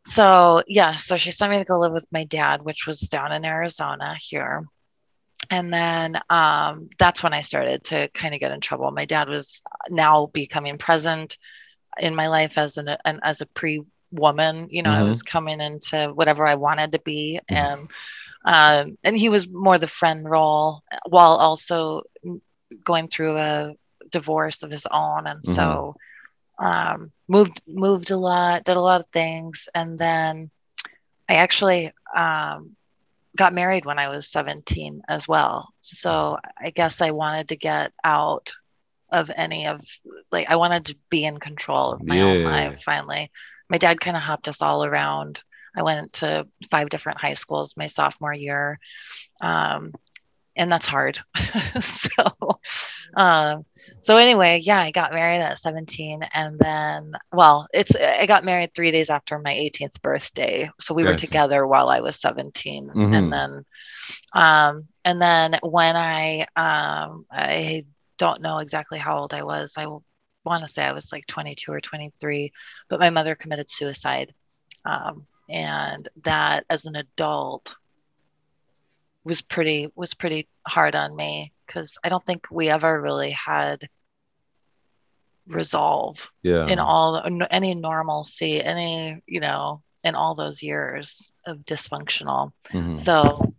So, 0.04 0.62
yeah. 0.66 0.96
So 0.96 1.16
she 1.16 1.30
sent 1.30 1.52
me 1.52 1.58
to 1.58 1.64
go 1.64 1.78
live 1.78 1.92
with 1.92 2.06
my 2.10 2.24
dad, 2.24 2.62
which 2.62 2.86
was 2.86 3.00
down 3.00 3.32
in 3.32 3.44
Arizona 3.44 4.16
here 4.20 4.64
and 5.50 5.72
then 5.72 6.16
um, 6.30 6.88
that's 6.98 7.22
when 7.22 7.34
I 7.34 7.42
started 7.42 7.84
to 7.84 8.08
kind 8.14 8.34
of 8.34 8.40
get 8.40 8.52
in 8.52 8.60
trouble. 8.60 8.90
My 8.90 9.04
dad 9.04 9.28
was 9.28 9.62
now 9.90 10.26
becoming 10.26 10.78
present 10.78 11.36
in 12.00 12.14
my 12.14 12.28
life 12.28 12.58
as 12.58 12.76
an, 12.76 12.88
an 13.04 13.20
as 13.22 13.40
a 13.40 13.46
pre 13.46 13.82
woman. 14.14 14.68
You 14.70 14.82
know, 14.82 14.90
mm-hmm. 14.90 15.00
I 15.00 15.04
was 15.04 15.22
coming 15.22 15.60
into 15.60 16.12
whatever 16.14 16.46
I 16.46 16.54
wanted 16.54 16.92
to 16.92 16.98
be, 17.00 17.40
mm-hmm. 17.50 17.54
and 17.56 17.88
um, 18.44 18.98
and 19.04 19.16
he 19.16 19.28
was 19.28 19.48
more 19.48 19.78
the 19.78 19.88
friend 19.88 20.28
role 20.28 20.82
while 21.08 21.32
also 21.32 22.02
going 22.82 23.08
through 23.08 23.36
a 23.36 23.74
divorce 24.10 24.62
of 24.62 24.70
his 24.70 24.86
own, 24.90 25.26
and 25.26 25.42
mm-hmm. 25.42 25.52
so 25.52 25.96
um, 26.58 27.12
moved 27.28 27.62
moved 27.66 28.10
a 28.10 28.16
lot, 28.16 28.64
did 28.64 28.76
a 28.76 28.80
lot 28.80 29.00
of 29.00 29.08
things, 29.08 29.68
and 29.74 29.98
then 29.98 30.50
I 31.28 31.34
actually 31.34 31.90
um, 32.14 32.76
got 33.36 33.52
married 33.52 33.84
when 33.84 33.98
I 33.98 34.08
was 34.08 34.30
17 34.30 35.02
as 35.08 35.26
well. 35.26 35.72
So 35.80 36.38
I 36.58 36.70
guess 36.70 37.00
I 37.00 37.10
wanted 37.10 37.48
to 37.48 37.56
get 37.56 37.92
out 38.04 38.52
of 39.10 39.30
any 39.36 39.66
of 39.66 39.80
like 40.32 40.50
I 40.50 40.56
wanted 40.56 40.86
to 40.86 40.96
be 41.08 41.24
in 41.24 41.38
control 41.38 41.92
of 41.92 42.04
my 42.04 42.16
yeah. 42.16 42.24
own 42.24 42.44
life 42.44 42.82
finally. 42.82 43.30
My 43.68 43.78
dad 43.78 44.00
kind 44.00 44.16
of 44.16 44.22
hopped 44.22 44.48
us 44.48 44.62
all 44.62 44.84
around. 44.84 45.42
I 45.76 45.82
went 45.82 46.12
to 46.14 46.46
five 46.70 46.88
different 46.88 47.20
high 47.20 47.34
schools 47.34 47.76
my 47.76 47.88
sophomore 47.88 48.34
year. 48.34 48.78
Um, 49.42 49.92
and 50.56 50.70
that's 50.70 50.86
hard. 50.86 51.18
so, 51.80 52.60
um, 53.16 53.64
so 54.00 54.16
anyway, 54.16 54.60
yeah, 54.62 54.78
I 54.78 54.90
got 54.90 55.12
married 55.12 55.42
at 55.42 55.58
17, 55.58 56.22
and 56.34 56.58
then, 56.58 57.12
well, 57.32 57.66
it's 57.72 57.94
I 57.96 58.26
got 58.26 58.44
married 58.44 58.74
three 58.74 58.90
days 58.90 59.10
after 59.10 59.38
my 59.38 59.52
18th 59.52 60.00
birthday. 60.02 60.70
So 60.80 60.94
we 60.94 61.02
gotcha. 61.02 61.12
were 61.12 61.18
together 61.18 61.66
while 61.66 61.88
I 61.88 62.00
was 62.00 62.20
17, 62.20 62.86
mm-hmm. 62.86 63.14
and 63.14 63.32
then, 63.32 63.64
um, 64.32 64.88
and 65.04 65.20
then 65.20 65.56
when 65.62 65.96
I, 65.96 66.46
um, 66.56 67.26
I 67.30 67.84
don't 68.18 68.42
know 68.42 68.58
exactly 68.58 68.98
how 68.98 69.18
old 69.18 69.34
I 69.34 69.42
was. 69.42 69.74
I 69.76 69.86
want 70.44 70.62
to 70.62 70.68
say 70.68 70.84
I 70.84 70.92
was 70.92 71.12
like 71.12 71.26
22 71.26 71.72
or 71.72 71.80
23, 71.80 72.52
but 72.88 73.00
my 73.00 73.10
mother 73.10 73.34
committed 73.34 73.70
suicide, 73.70 74.34
um, 74.84 75.26
and 75.48 76.08
that 76.22 76.64
as 76.70 76.86
an 76.86 76.96
adult 76.96 77.76
was 79.24 79.40
pretty 79.40 79.90
was 79.94 80.14
pretty 80.14 80.48
hard 80.66 80.94
on 80.94 81.16
me 81.16 81.52
because 81.66 81.98
I 82.04 82.08
don't 82.08 82.24
think 82.24 82.46
we 82.50 82.68
ever 82.68 83.00
really 83.00 83.30
had 83.30 83.88
resolve 85.46 86.30
yeah. 86.42 86.66
in 86.66 86.78
all 86.78 87.22
any 87.50 87.74
normalcy 87.74 88.62
any 88.62 89.22
you 89.26 89.40
know 89.40 89.82
in 90.02 90.14
all 90.14 90.34
those 90.34 90.62
years 90.62 91.32
of 91.46 91.58
dysfunctional. 91.60 92.52
Mm-hmm. 92.68 92.94
so 92.94 93.54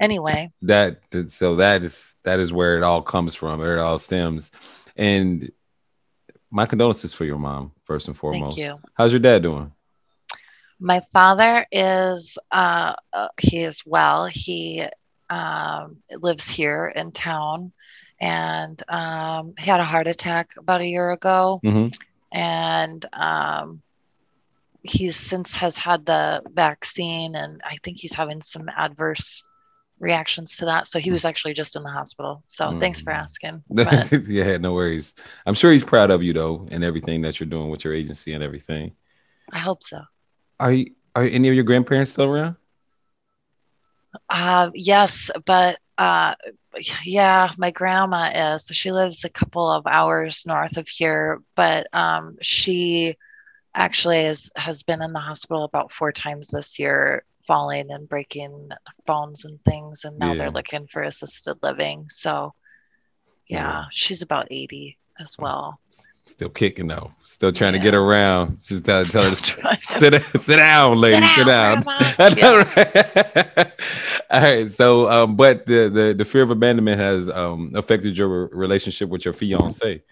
anyway. 0.00 0.50
that 0.62 1.00
so 1.28 1.56
that 1.56 1.82
is 1.82 2.16
that 2.24 2.40
is 2.40 2.52
where 2.52 2.76
it 2.78 2.82
all 2.82 3.02
comes 3.02 3.34
from. 3.34 3.60
Where 3.60 3.76
it 3.76 3.80
all 3.80 3.98
stems 3.98 4.50
and 4.96 5.50
my 6.50 6.66
condolences 6.66 7.12
for 7.12 7.24
your 7.24 7.38
mom 7.38 7.72
first 7.84 8.08
and 8.08 8.16
foremost 8.16 8.56
Thank 8.56 8.68
you. 8.68 8.80
how's 8.94 9.12
your 9.12 9.20
dad 9.20 9.42
doing 9.42 9.72
my 10.80 11.00
father 11.12 11.66
is 11.70 12.38
uh, 12.50 12.94
uh, 13.12 13.28
he 13.38 13.58
is 13.58 13.84
well. 13.84 14.24
He 14.24 14.84
um, 15.28 15.98
lives 16.10 16.50
here 16.50 16.86
in 16.86 17.12
town, 17.12 17.72
and 18.18 18.82
um, 18.88 19.54
he 19.58 19.70
had 19.70 19.80
a 19.80 19.84
heart 19.84 20.06
attack 20.06 20.54
about 20.56 20.80
a 20.80 20.86
year 20.86 21.10
ago, 21.12 21.60
mm-hmm. 21.62 21.88
and 22.32 23.04
um, 23.12 23.82
he's 24.82 25.16
since 25.16 25.54
has 25.56 25.76
had 25.76 26.06
the 26.06 26.42
vaccine, 26.50 27.36
and 27.36 27.60
I 27.64 27.76
think 27.82 27.98
he's 28.00 28.14
having 28.14 28.40
some 28.40 28.68
adverse 28.74 29.44
reactions 30.00 30.56
to 30.56 30.64
that. 30.64 30.86
So 30.86 30.98
he 30.98 31.10
was 31.10 31.24
actually 31.24 31.54
just 31.54 31.76
in 31.76 31.82
the 31.82 31.90
hospital. 31.90 32.42
So 32.48 32.70
mm. 32.70 32.80
thanks 32.80 33.00
for 33.00 33.10
asking. 33.10 33.62
yeah, 34.28 34.56
no 34.56 34.72
worries. 34.72 35.14
I'm 35.46 35.54
sure 35.54 35.70
he's 35.70 35.84
proud 35.84 36.10
of 36.10 36.22
you 36.22 36.32
though, 36.32 36.66
and 36.70 36.82
everything 36.82 37.20
that 37.22 37.38
you're 37.38 37.48
doing 37.48 37.70
with 37.70 37.84
your 37.84 37.94
agency 37.94 38.32
and 38.32 38.42
everything. 38.42 38.92
I 39.52 39.58
hope 39.58 39.82
so. 39.82 40.02
Are 40.58 40.72
you, 40.72 40.92
are 41.14 41.24
any 41.24 41.48
of 41.48 41.54
your 41.54 41.64
grandparents 41.64 42.12
still 42.12 42.24
around? 42.24 42.56
Uh, 44.28 44.70
yes, 44.74 45.30
but 45.44 45.78
uh, 45.98 46.34
yeah, 47.04 47.50
my 47.58 47.70
grandma 47.70 48.30
is. 48.34 48.66
She 48.72 48.90
lives 48.90 49.24
a 49.24 49.28
couple 49.28 49.70
of 49.70 49.86
hours 49.86 50.44
north 50.46 50.76
of 50.76 50.88
here, 50.88 51.42
but 51.54 51.86
um, 51.92 52.36
she 52.40 53.16
actually 53.74 54.20
is, 54.20 54.50
has 54.56 54.82
been 54.82 55.02
in 55.02 55.12
the 55.12 55.20
hospital 55.20 55.64
about 55.64 55.92
four 55.92 56.10
times 56.10 56.48
this 56.48 56.78
year, 56.78 57.24
falling 57.50 57.90
and 57.90 58.08
breaking 58.08 58.70
bones 59.06 59.44
and 59.44 59.58
things. 59.64 60.04
And 60.04 60.16
now 60.20 60.32
yeah. 60.32 60.38
they're 60.38 60.50
looking 60.52 60.86
for 60.86 61.02
assisted 61.02 61.56
living. 61.64 62.08
So, 62.08 62.54
yeah, 63.48 63.58
yeah, 63.58 63.84
she's 63.90 64.22
about 64.22 64.46
80 64.52 64.96
as 65.18 65.34
well. 65.36 65.80
Still 66.22 66.50
kicking 66.50 66.86
though. 66.86 67.10
Still 67.24 67.50
trying 67.50 67.74
yeah. 67.74 67.80
to 67.80 67.82
get 67.82 67.94
around. 67.96 68.60
Just 68.64 68.84
tell, 68.84 69.04
tell 69.04 69.24
her 69.24 69.34
to 69.34 69.76
sit, 69.78 70.22
sit 70.40 70.56
down, 70.56 71.00
lady. 71.00 71.26
Sit 71.26 71.46
down. 71.48 71.82
Sit 71.82 72.38
down. 72.38 72.66
All 74.30 74.40
right. 74.40 74.70
So, 74.70 75.10
um, 75.10 75.34
but 75.34 75.66
the, 75.66 75.88
the 75.88 76.14
the 76.16 76.24
fear 76.24 76.42
of 76.42 76.50
abandonment 76.50 77.00
has 77.00 77.28
um 77.28 77.72
affected 77.74 78.16
your 78.16 78.46
relationship 78.46 79.08
with 79.08 79.24
your 79.24 79.34
fiance. 79.34 80.04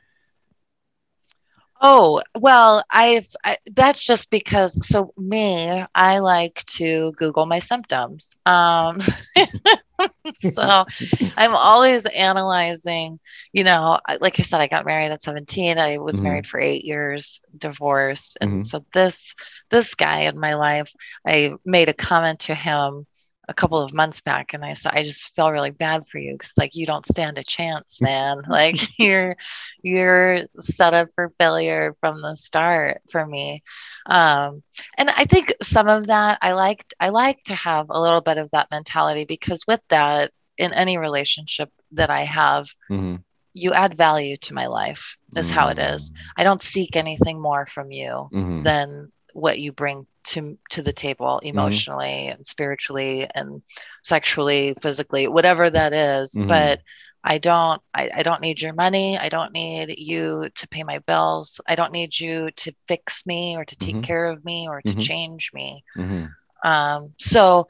Oh, 1.81 2.23
well, 2.37 2.83
I've 2.91 3.29
I, 3.45 3.57
that's 3.73 4.05
just 4.05 4.31
because 4.31 4.87
so 4.87 5.13
me, 5.17 5.85
I 5.95 6.19
like 6.19 6.65
to 6.67 7.13
Google 7.13 7.47
my 7.47 7.61
symptoms. 7.61 8.37
Um 8.47 8.99
so 10.35 10.85
I'm 11.37 11.55
always 11.55 12.07
analyzing, 12.07 13.21
you 13.53 13.65
know, 13.65 14.01
like 14.21 14.39
I 14.39 14.43
said, 14.43 14.61
I 14.61 14.67
got 14.67 14.87
married 14.87 15.11
at 15.11 15.23
17. 15.23 15.79
I 15.79 15.99
was 15.99 16.17
mm-hmm. 16.17 16.25
married 16.25 16.47
for 16.47 16.61
eight 16.61 16.85
years, 16.85 17.41
divorced. 17.57 18.39
And 18.41 18.51
mm-hmm. 18.51 18.63
so 18.63 18.85
this 18.93 19.35
this 19.71 19.95
guy 19.95 20.21
in 20.21 20.39
my 20.39 20.55
life, 20.55 20.93
I 21.27 21.55
made 21.65 21.89
a 21.89 21.95
comment 21.95 22.41
to 22.41 22.55
him 22.55 23.07
a 23.49 23.55
couple 23.55 23.79
of 23.79 23.95
months 23.95 24.21
back 24.21 24.53
and 24.53 24.63
I 24.63 24.75
said, 24.75 24.93
I 24.95 25.03
just 25.03 25.35
feel 25.35 25.51
really 25.51 25.71
bad 25.71 26.07
for 26.07 26.19
you 26.19 26.33
because 26.33 26.53
like 26.59 26.77
you 26.77 26.85
don't 26.85 27.07
stand 27.07 27.39
a 27.39 27.45
chance, 27.45 28.01
man. 28.03 28.43
like 28.49 28.77
you're 28.99 29.37
you're 29.83 30.41
set 30.59 30.95
up 30.95 31.09
for 31.15 31.33
failure 31.39 31.97
from 32.01 32.21
the 32.21 32.37
start 32.37 33.01
for 33.11 33.25
me. 33.25 33.63
Um, 34.07 34.63
and 34.97 35.11
I 35.11 35.25
think 35.25 35.55
some 35.63 35.89
of 35.89 36.09
that 36.09 36.39
I 36.43 36.53
liked 36.53 36.95
I 37.01 37.09
like 37.09 37.43
to 37.45 37.55
have 37.55 37.87
a 37.89 38.01
little 38.01 38.21
bit 38.21 38.39
of 38.39 38.51
that 38.53 38.71
mentality 38.71 39.25
because 39.25 39.65
with 39.67 39.81
that, 39.89 40.31
in 40.59 40.73
any 40.73 40.99
relationship 40.99 41.71
that 41.93 42.11
I 42.11 42.21
have, 42.21 42.67
mm-hmm. 42.91 43.17
you 43.55 43.73
add 43.73 43.97
value 43.97 44.37
to 44.37 44.55
my 44.55 44.67
life, 44.67 45.17
is 45.37 45.49
mm-hmm. 45.49 45.59
how 45.59 45.69
it 45.69 45.79
is. 45.79 46.11
Mm. 46.11 46.17
I 46.37 46.45
don't 46.45 46.61
seek 46.61 46.97
anything 46.97 47.41
more 47.41 47.65
from 47.65 47.93
you 47.93 48.29
mm-hmm. 48.33 48.65
than 48.65 49.13
what 49.39 49.59
you 49.59 49.73
bring 49.73 50.07
to 50.25 50.59
to 50.71 50.83
the 50.83 50.93
table 50.93 51.41
mm-hmm. 51.43 51.49
emotionally 51.49 52.07
mm-hmm. 52.07 52.37
and 52.37 52.47
spiritually 52.47 53.27
and 53.35 53.63
sexually 54.03 54.75
physically 54.81 55.29
whatever 55.29 55.71
that 55.71 55.93
is. 55.93 56.35
Mm-hmm. 56.35 56.49
but 56.49 56.81
I 57.25 57.39
don't 57.39 57.83
I, 57.95 58.11
I 58.15 58.23
don't 58.23 58.41
need 58.41 58.63
your 58.63 58.75
money. 58.75 59.19
I 59.19 59.29
don't 59.29 59.53
need 59.53 59.95
you 59.99 60.49
to 60.55 60.69
pay 60.69 60.85
my 60.85 60.99
bills. 60.99 61.61
I 61.67 61.75
don't 61.75 61.93
need 61.93 62.19
you 62.19 62.51
to 62.51 62.73
fix 62.87 63.27
me 63.27 63.57
or 63.57 63.65
to 63.65 63.77
take 63.77 63.97
mm-hmm. 63.97 64.03
care 64.03 64.27
of 64.27 64.45
me 64.45 64.69
or 64.69 64.81
to 64.83 64.89
mm-hmm. 64.89 65.01
change 65.01 65.51
me. 65.53 65.85
Mm-hmm. 65.97 66.27
Um, 66.69 67.15
so 67.19 67.67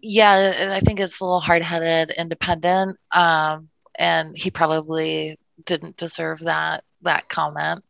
yeah, 0.00 0.72
I 0.72 0.80
think 0.80 1.00
it's 1.00 1.20
a 1.20 1.24
little 1.24 1.40
hard 1.40 1.62
headed, 1.62 2.10
independent. 2.16 2.96
Um, 3.12 3.68
and 3.98 4.36
he 4.36 4.50
probably 4.50 5.38
didn't 5.64 5.96
deserve 5.96 6.40
that 6.40 6.84
that 7.02 7.28
comment. 7.28 7.84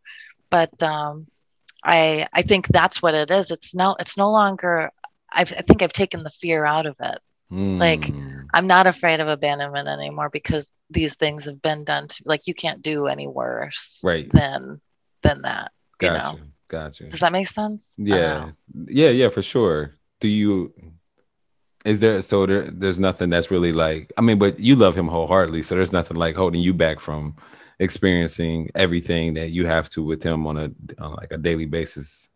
But 0.51 0.83
um, 0.83 1.27
I 1.85 2.27
I 2.33 2.43
think 2.43 2.69
that's 2.69 3.03
what 3.03 3.15
it 3.15 3.31
is. 3.31 3.51
It's 3.51 3.75
no 3.75 3.97
it's 4.01 4.17
no 4.17 4.31
longer. 4.31 4.91
I've, 5.31 5.53
I 5.53 5.61
think 5.61 5.83
I've 5.83 5.93
taken 5.93 6.23
the 6.23 6.31
fear 6.31 6.65
out 6.65 6.87
of 6.87 6.97
it. 7.01 7.19
Like 7.51 8.01
Mm. 8.01 8.45
I'm 8.53 8.67
not 8.67 8.87
afraid 8.87 9.21
of 9.21 9.29
abandonment 9.29 9.89
anymore 9.89 10.29
because 10.29 10.71
these 10.91 11.17
things 11.17 11.47
have 11.47 11.63
been 11.63 11.85
done 11.85 12.09
to 12.09 12.23
like 12.27 12.47
you 12.47 12.55
can't 12.55 12.83
do 12.83 13.07
any 13.07 13.27
worse 13.27 14.03
right. 14.05 14.31
than 14.31 14.81
than 15.23 15.43
that. 15.43 15.73
you 16.01 16.09
Gotcha. 16.09 16.37
know. 16.37 16.43
Gotcha. 16.69 17.05
Does 17.05 17.21
that 17.21 17.33
make 17.33 17.47
sense? 17.47 17.97
Yeah. 17.99 18.51
Yeah, 18.87 19.09
yeah, 19.09 19.31
for 19.31 19.43
sure. 19.43 19.95
Do 20.21 20.29
you 20.29 20.75
is 21.87 22.01
there 22.01 22.21
so 22.21 22.45
there 22.45 22.71
there's 22.71 22.99
nothing 22.99 23.31
that's 23.31 23.51
really 23.51 23.73
like 23.73 24.13
I 24.19 24.21
mean, 24.21 24.39
but 24.39 24.61
you 24.61 24.77
love 24.77 24.95
him 24.95 25.09
wholeheartedly, 25.09 25.63
so 25.63 25.75
there's 25.75 25.93
nothing 25.93 26.19
like 26.19 26.37
holding 26.37 26.61
you 26.61 26.75
back 26.75 27.01
from 27.01 27.37
experiencing 27.79 28.71
everything 28.75 29.35
that 29.35 29.51
you 29.51 29.67
have 29.67 29.89
to 29.91 30.03
with 30.03 30.23
him 30.23 30.47
on 30.47 30.57
a 30.57 30.71
on 31.03 31.13
like 31.15 31.33
a 31.33 31.39
daily 31.39 31.67
basis. 31.67 32.31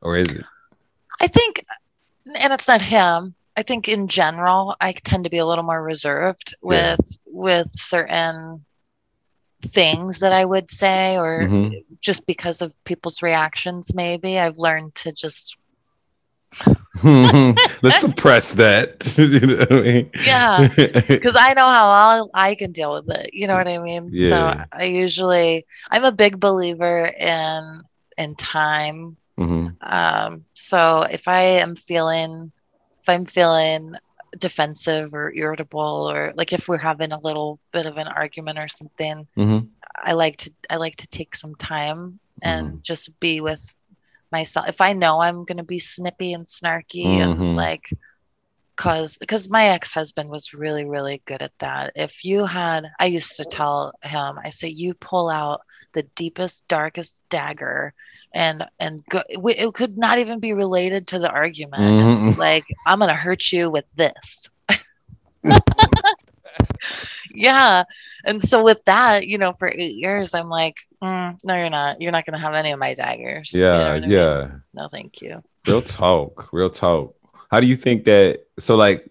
Or 0.00 0.16
is 0.16 0.28
it? 0.28 0.44
I 1.20 1.26
think, 1.26 1.62
and 2.40 2.52
it's 2.52 2.68
not 2.68 2.80
him. 2.82 3.34
I 3.56 3.62
think 3.62 3.88
in 3.88 4.06
general, 4.06 4.76
I 4.80 4.92
tend 4.92 5.24
to 5.24 5.30
be 5.30 5.38
a 5.38 5.46
little 5.46 5.64
more 5.64 5.82
reserved 5.82 6.54
Yeah. 6.62 6.96
with 6.96 7.18
with 7.26 7.68
certain 7.72 8.64
things 9.62 10.20
that 10.20 10.32
I 10.32 10.44
would 10.44 10.70
say, 10.70 11.16
or 11.16 11.48
Mhm. 11.48 11.84
just 12.00 12.26
because 12.26 12.62
of 12.62 12.72
people's 12.84 13.22
reactions. 13.22 13.92
Maybe 13.92 14.38
I've 14.38 14.58
learned 14.58 14.94
to 14.96 15.12
just 15.12 15.56
Let's 17.82 18.00
suppress 18.00 18.54
that. 18.54 19.14
you 19.18 19.40
know 19.40 19.56
what 19.58 19.72
I 19.72 19.80
mean? 19.80 20.10
Yeah. 20.24 20.68
because 21.08 21.36
I 21.38 21.54
know 21.54 21.66
how 21.66 21.88
I'll, 21.90 22.30
I 22.34 22.54
can 22.54 22.72
deal 22.72 22.94
with 22.94 23.16
it. 23.16 23.30
You 23.32 23.46
know 23.46 23.56
what 23.56 23.68
I 23.68 23.78
mean? 23.78 24.10
Yeah. 24.12 24.28
So 24.28 24.64
I 24.72 24.84
usually 24.84 25.66
I'm 25.90 26.04
a 26.04 26.12
big 26.12 26.40
believer 26.40 27.06
in 27.18 27.82
in 28.16 28.34
time. 28.36 29.16
Mhm. 29.38 29.76
Um, 29.82 30.44
so 30.54 31.02
if 31.02 31.28
I 31.28 31.42
am 31.42 31.76
feeling 31.76 32.50
if 33.02 33.08
I'm 33.08 33.24
feeling 33.24 33.94
defensive 34.38 35.14
or 35.14 35.32
irritable 35.32 36.10
or 36.12 36.32
like 36.36 36.52
if 36.52 36.68
we're 36.68 36.76
having 36.78 37.12
a 37.12 37.20
little 37.20 37.58
bit 37.72 37.86
of 37.86 37.96
an 37.96 38.08
argument 38.08 38.58
or 38.58 38.68
something, 38.68 39.26
Mhm. 39.36 39.68
I 39.96 40.12
like 40.12 40.38
to 40.38 40.52
I 40.70 40.76
like 40.76 40.96
to 40.96 41.06
take 41.08 41.36
some 41.36 41.54
time 41.54 42.18
and 42.42 42.72
Mhm. 42.72 42.82
just 42.82 43.18
be 43.20 43.40
with 43.40 43.74
myself. 44.32 44.68
If 44.68 44.80
I 44.80 44.92
know 44.92 45.20
I'm 45.20 45.44
gonna 45.44 45.64
be 45.64 45.78
snippy 45.78 46.32
and 46.32 46.46
snarky 46.46 47.04
Mhm. 47.04 47.22
and 47.22 47.56
like 47.56 47.88
cause 48.76 49.18
because 49.18 49.48
my 49.48 49.68
ex-husband 49.68 50.30
was 50.30 50.54
really, 50.54 50.84
really 50.84 51.20
good 51.26 51.42
at 51.42 51.52
that. 51.58 51.92
If 51.96 52.24
you 52.24 52.44
had 52.44 52.86
I 53.00 53.06
used 53.06 53.36
to 53.36 53.44
tell 53.44 53.92
him, 54.02 54.38
I 54.42 54.50
say 54.50 54.68
you 54.68 54.94
pull 54.94 55.28
out 55.28 55.60
the 55.92 56.02
deepest, 56.14 56.66
darkest 56.68 57.22
dagger 57.28 57.92
and 58.34 58.64
and 58.78 59.02
go, 59.10 59.22
it 59.28 59.40
it 59.44 59.74
could 59.74 59.96
not 59.98 60.18
even 60.18 60.38
be 60.40 60.52
related 60.52 61.08
to 61.08 61.18
the 61.18 61.30
argument. 61.30 61.82
Mhm. 61.82 62.36
Like 62.36 62.64
I'm 62.86 62.98
gonna 63.00 63.14
hurt 63.14 63.52
you 63.52 63.70
with 63.70 63.84
this. 63.96 64.48
yeah 67.34 67.82
and 68.24 68.42
so 68.42 68.62
with 68.62 68.82
that 68.84 69.26
you 69.26 69.38
know 69.38 69.52
for 69.58 69.68
eight 69.74 69.94
years 69.96 70.34
i'm 70.34 70.48
like 70.48 70.76
"Mm, 71.02 71.36
no 71.44 71.54
you're 71.56 71.70
not 71.70 72.00
you're 72.00 72.12
not 72.12 72.24
going 72.24 72.34
to 72.38 72.40
have 72.40 72.54
any 72.54 72.70
of 72.72 72.78
my 72.78 72.94
daggers 72.94 73.52
You 73.54 73.62
know 73.62 73.74
Yeah, 73.78 73.88
I 73.92 74.00
mean? 74.00 74.10
yeah. 74.10 74.48
no 74.74 74.88
thank 74.90 75.20
you 75.22 75.42
Real 75.66 75.82
talk, 75.82 76.48
real 76.52 76.70
talk. 76.70 77.14
How 77.50 77.60
do 77.60 77.66
you 77.66 77.76
think 77.76 78.04
that? 78.04 78.46
So, 78.58 78.74
like, 78.76 79.04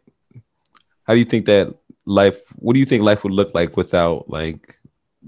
how 1.06 1.14
do 1.14 1.20
you 1.20 1.26
think 1.26 1.46
that 1.46 1.76
life? 2.06 2.40
What 2.56 2.74
do 2.74 2.80
you 2.80 2.86
think 2.86 3.04
life 3.04 3.24
would 3.24 3.34
look 3.34 3.54
like 3.54 3.78
without 3.78 4.28
like 4.28 4.80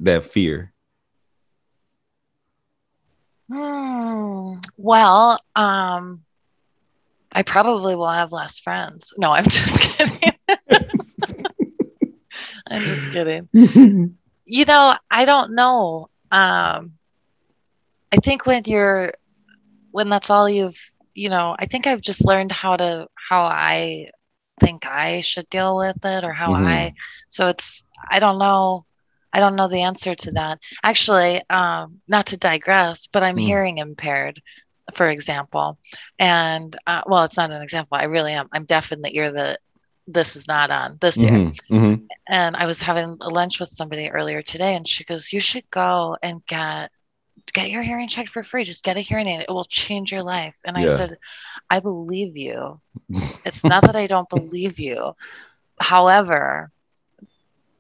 that 0.01 0.23
fear? 0.23 0.73
Hmm. 3.51 4.55
well 4.77 5.39
um 5.55 6.21
i 7.33 7.41
probably 7.43 7.95
will 7.95 8.07
have 8.07 8.31
less 8.31 8.59
friends 8.59 9.13
no 9.17 9.31
i'm 9.31 9.43
just 9.49 9.79
kidding 9.81 10.31
i'm 12.69 12.85
just 12.85 13.09
kidding. 13.11 13.49
You 14.45 14.65
know 14.65 14.95
i 15.11 15.25
don't 15.25 15.53
know. 15.55 16.09
Um 16.31 16.97
i 18.13 18.17
think 18.17 18.45
when 18.45 18.63
you're 18.65 19.11
when 19.91 20.09
that's 20.09 20.29
all 20.29 20.49
you've 20.49 20.77
you 21.13 21.29
know 21.29 21.55
i 21.59 21.65
think 21.65 21.87
i've 21.87 22.01
just 22.01 22.25
learned 22.25 22.51
how 22.51 22.75
to 22.75 23.05
how 23.29 23.43
i 23.43 24.05
think 24.59 24.85
i 24.87 25.21
should 25.21 25.49
deal 25.49 25.77
with 25.77 25.97
it 26.03 26.23
or 26.23 26.33
how 26.33 26.53
Mhm. 26.53 26.65
i 26.65 26.93
so 27.29 27.47
it's 27.49 27.83
i 28.11 28.19
don't 28.19 28.39
know. 28.39 28.85
I 29.33 29.39
don't 29.39 29.55
know 29.55 29.67
the 29.67 29.81
answer 29.83 30.15
to 30.15 30.31
that. 30.33 30.59
Actually 30.83 31.41
um 31.49 32.01
not 32.07 32.27
to 32.27 32.37
digress 32.37 33.07
but 33.07 33.23
i'm 33.23 33.37
Mm. 33.37 33.39
hearing 33.39 33.77
impaired 33.77 34.41
for 34.93 35.07
example. 35.09 35.77
And 36.19 36.75
uh, 36.87 37.01
well 37.07 37.23
it's 37.25 37.37
not 37.37 37.51
an 37.51 37.61
example. 37.61 37.97
I 37.97 38.05
really 38.05 38.33
am. 38.33 38.47
I'm 38.53 38.65
deaf 38.65 38.91
in 38.91 39.01
the 39.01 39.15
ear 39.15 39.31
that 39.31 39.59
this 40.13 40.35
is 40.35 40.47
not 40.47 40.71
on 40.71 40.97
this 41.01 41.23
ear 41.23 41.39
Mhm, 41.39 41.55
mhm. 41.69 42.09
and 42.29 42.55
I 42.55 42.65
was 42.65 42.81
having 42.81 43.15
a 43.21 43.29
lunch 43.29 43.59
with 43.59 43.69
somebody 43.69 44.09
earlier 44.09 44.41
today, 44.41 44.75
and 44.75 44.87
she 44.87 45.03
goes, 45.03 45.33
"You 45.33 45.39
should 45.39 45.69
go 45.71 46.17
and 46.23 46.45
get 46.47 46.91
get 47.53 47.71
your 47.71 47.83
hearing 47.83 48.07
checked 48.07 48.29
for 48.29 48.43
free. 48.43 48.63
Just 48.63 48.83
get 48.83 48.97
a 48.97 49.01
hearing 49.01 49.27
aid; 49.27 49.41
it 49.41 49.49
will 49.49 49.65
change 49.65 50.11
your 50.11 50.23
life." 50.23 50.57
And 50.65 50.77
I 50.77 50.85
said, 50.85 51.17
"I 51.69 51.79
believe 51.79 52.37
you. 52.37 52.81
It's 53.45 53.63
not 53.67 53.85
that 53.85 53.95
I 53.95 54.07
don't 54.07 54.29
believe 54.29 54.79
you. 54.79 55.13
However, 55.81 56.71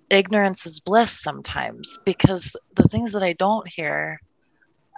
ignorance 0.09 0.65
is 0.65 0.79
bliss 0.79 1.11
sometimes 1.21 1.97
because 2.05 2.55
the 2.75 2.83
things 2.87 3.13
that 3.13 3.23
I 3.23 3.33
don't 3.33 3.67
hear." 3.67 4.19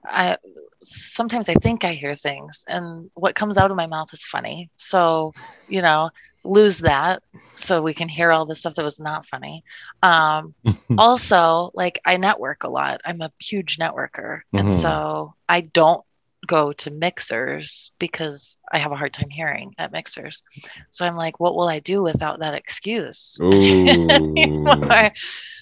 I 0.06 0.38
sometimes 0.84 1.50
I 1.50 1.56
think 1.56 1.84
I 1.84 1.94
hear 1.94 2.16
things, 2.16 2.64
and 2.68 3.10
what 3.16 3.36
comes 3.36 3.58
out 3.58 3.72
of 3.72 3.78
my 3.78 3.88
mouth 3.88 4.14
is 4.14 4.24
funny. 4.24 4.70
So, 4.78 5.34
you 5.68 5.82
know, 5.82 6.10
lose 6.44 6.80
that 6.80 7.22
so 7.56 7.82
we 7.82 7.94
can 7.94 8.08
hear 8.10 8.32
all 8.32 8.46
the 8.46 8.56
stuff 8.56 8.76
that 8.76 8.84
was 8.84 9.00
not 9.00 9.26
funny. 9.26 9.64
Um, 10.02 10.54
also, 10.98 11.72
like 11.74 12.00
I 12.06 12.18
network 12.18 12.64
a 12.64 12.70
lot. 12.70 13.02
I'm 13.06 13.22
a 13.22 13.32
huge 13.40 13.78
networker, 13.78 14.42
and 14.54 14.68
Mhm. 14.68 14.72
so 14.72 15.36
I 15.48 15.62
don't 15.62 16.04
go 16.48 16.72
to 16.74 16.90
mixers 16.92 17.92
because 18.00 18.58
I 18.72 18.80
have 18.80 18.92
a 18.92 18.96
hard 18.96 19.14
time 19.14 19.30
hearing 19.30 19.74
at 19.78 19.92
mixers. 19.92 20.44
So 20.90 21.06
I'm 21.06 21.16
like, 21.16 21.40
what 21.40 21.56
will 21.56 21.68
I 21.68 21.80
do 21.80 22.02
without 22.02 22.40
that 22.40 22.56
excuse? 22.56 23.40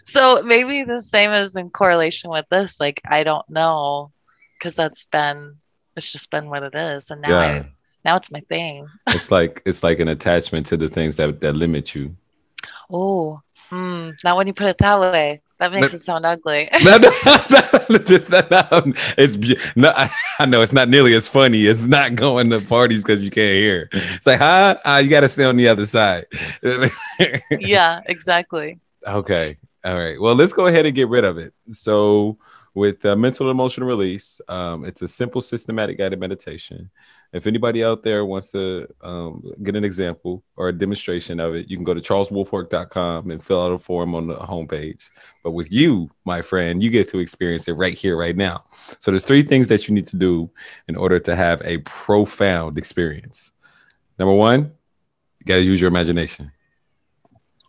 So 0.05 0.41
maybe 0.43 0.83
the 0.83 1.01
same 1.01 1.31
as 1.31 1.55
in 1.55 1.69
correlation 1.69 2.29
with 2.29 2.45
this. 2.49 2.79
Like 2.79 3.01
I 3.07 3.23
don't 3.23 3.47
know 3.49 4.11
because 4.57 4.75
that's 4.75 5.05
been 5.05 5.57
it's 5.95 6.11
just 6.11 6.31
been 6.31 6.49
what 6.49 6.63
it 6.63 6.75
is, 6.75 7.09
and 7.11 7.21
now 7.21 7.39
yeah. 7.39 7.39
I 7.39 7.65
now 8.05 8.15
it's 8.15 8.31
my 8.31 8.41
thing. 8.41 8.87
It's 9.09 9.31
like 9.31 9.61
it's 9.65 9.83
like 9.83 9.99
an 9.99 10.07
attachment 10.07 10.67
to 10.67 10.77
the 10.77 10.89
things 10.89 11.15
that 11.17 11.41
that 11.41 11.53
limit 11.53 11.95
you. 11.95 12.15
Oh, 12.91 13.41
mm, 13.71 14.15
now 14.23 14.37
when 14.37 14.47
you 14.47 14.53
put 14.53 14.67
it 14.67 14.77
that 14.79 14.99
way, 14.99 15.41
that 15.59 15.73
makes 15.73 15.93
it 15.93 15.99
sound 15.99 16.25
ugly. 16.25 16.69
no, 16.83 16.97
no, 16.97 17.11
no, 17.89 17.97
just 17.99 18.29
no, 18.29 18.41
no, 18.49 18.93
it's 19.17 19.37
no. 19.75 19.93
I, 19.95 20.09
I 20.39 20.45
know 20.45 20.61
it's 20.61 20.73
not 20.73 20.89
nearly 20.89 21.13
as 21.13 21.27
funny. 21.27 21.65
It's 21.65 21.83
not 21.83 22.15
going 22.15 22.49
to 22.51 22.61
parties 22.61 23.03
because 23.03 23.21
you 23.21 23.29
can't 23.29 23.55
hear. 23.55 23.89
It's 23.91 24.25
like, 24.25 24.39
huh? 24.39 24.77
Uh, 24.85 25.01
you 25.03 25.09
got 25.09 25.21
to 25.21 25.29
stay 25.29 25.43
on 25.43 25.57
the 25.57 25.67
other 25.67 25.85
side. 25.85 26.25
yeah, 27.51 28.01
exactly. 28.05 28.79
okay. 29.05 29.57
All 29.83 29.97
right. 29.97 30.19
Well, 30.19 30.35
let's 30.35 30.53
go 30.53 30.67
ahead 30.67 30.85
and 30.85 30.95
get 30.95 31.07
rid 31.07 31.23
of 31.23 31.37
it. 31.37 31.53
So, 31.71 32.37
with 32.73 33.05
uh, 33.05 33.15
mental 33.15 33.47
and 33.47 33.55
emotional 33.55 33.87
release, 33.87 34.41
um, 34.47 34.83
it's 34.85 35.01
a 35.01 35.07
simple, 35.07 35.41
systematic 35.41 35.97
guided 35.97 36.19
meditation. 36.19 36.89
If 37.31 37.45
anybody 37.45 37.83
out 37.83 38.01
there 38.01 38.25
wants 38.25 38.51
to 38.51 38.87
um, 39.01 39.43
get 39.61 39.75
an 39.75 39.83
example 39.83 40.43
or 40.55 40.69
a 40.69 40.73
demonstration 40.73 41.39
of 41.39 41.53
it, 41.53 41.69
you 41.69 41.77
can 41.77 41.83
go 41.83 41.93
to 41.93 42.01
charleswolfork.com 42.01 43.29
and 43.29 43.43
fill 43.43 43.61
out 43.61 43.71
a 43.71 43.77
form 43.77 44.15
on 44.15 44.25
the 44.27 44.35
homepage. 44.35 45.09
But 45.43 45.51
with 45.51 45.71
you, 45.71 46.09
my 46.25 46.41
friend, 46.41 46.81
you 46.81 46.89
get 46.89 47.07
to 47.09 47.19
experience 47.19 47.67
it 47.67 47.73
right 47.73 47.93
here, 47.93 48.17
right 48.17 48.35
now. 48.35 48.63
So 48.97 49.11
there's 49.11 49.25
three 49.25 49.43
things 49.43 49.67
that 49.67 49.87
you 49.87 49.93
need 49.93 50.07
to 50.07 50.15
do 50.15 50.49
in 50.87 50.95
order 50.95 51.19
to 51.19 51.35
have 51.35 51.61
a 51.63 51.77
profound 51.79 52.79
experience. 52.79 53.51
Number 54.17 54.33
one, 54.33 54.71
you 55.39 55.45
got 55.45 55.55
to 55.55 55.61
use 55.61 55.79
your 55.79 55.89
imagination. 55.89 56.51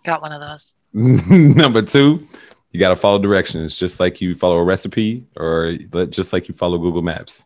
Got 0.05 0.23
one 0.23 0.33
of 0.33 0.41
those. 0.41 0.75
Number 0.95 1.83
two, 1.83 2.27
you 2.73 2.81
got 2.81 2.89
to 2.89 2.97
follow 2.97 3.19
directions, 3.19 3.77
just 3.77 4.01
like 4.01 4.23
you 4.23 4.35
follow 4.35 4.57
a 4.57 4.65
recipe 4.65 5.27
or 5.37 5.77
just 6.09 6.33
like 6.33 6.49
you 6.49 6.55
follow 6.55 6.79
Google 6.79 7.03
Maps. 7.03 7.45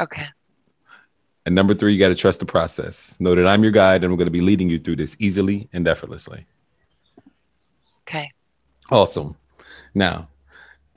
Okay. 0.00 0.26
And 1.46 1.54
number 1.54 1.74
three, 1.74 1.92
you 1.92 1.98
got 2.00 2.08
to 2.08 2.16
trust 2.16 2.40
the 2.40 2.46
process. 2.46 3.16
Know 3.20 3.36
that 3.36 3.46
I'm 3.46 3.62
your 3.62 3.72
guide 3.72 4.02
and 4.02 4.12
I'm 4.12 4.16
going 4.16 4.26
to 4.26 4.32
be 4.32 4.40
leading 4.40 4.68
you 4.68 4.80
through 4.80 4.96
this 4.96 5.16
easily 5.20 5.68
and 5.72 5.86
effortlessly. 5.86 6.44
Okay. 8.02 8.28
Awesome. 8.90 9.36
Now, 9.94 10.28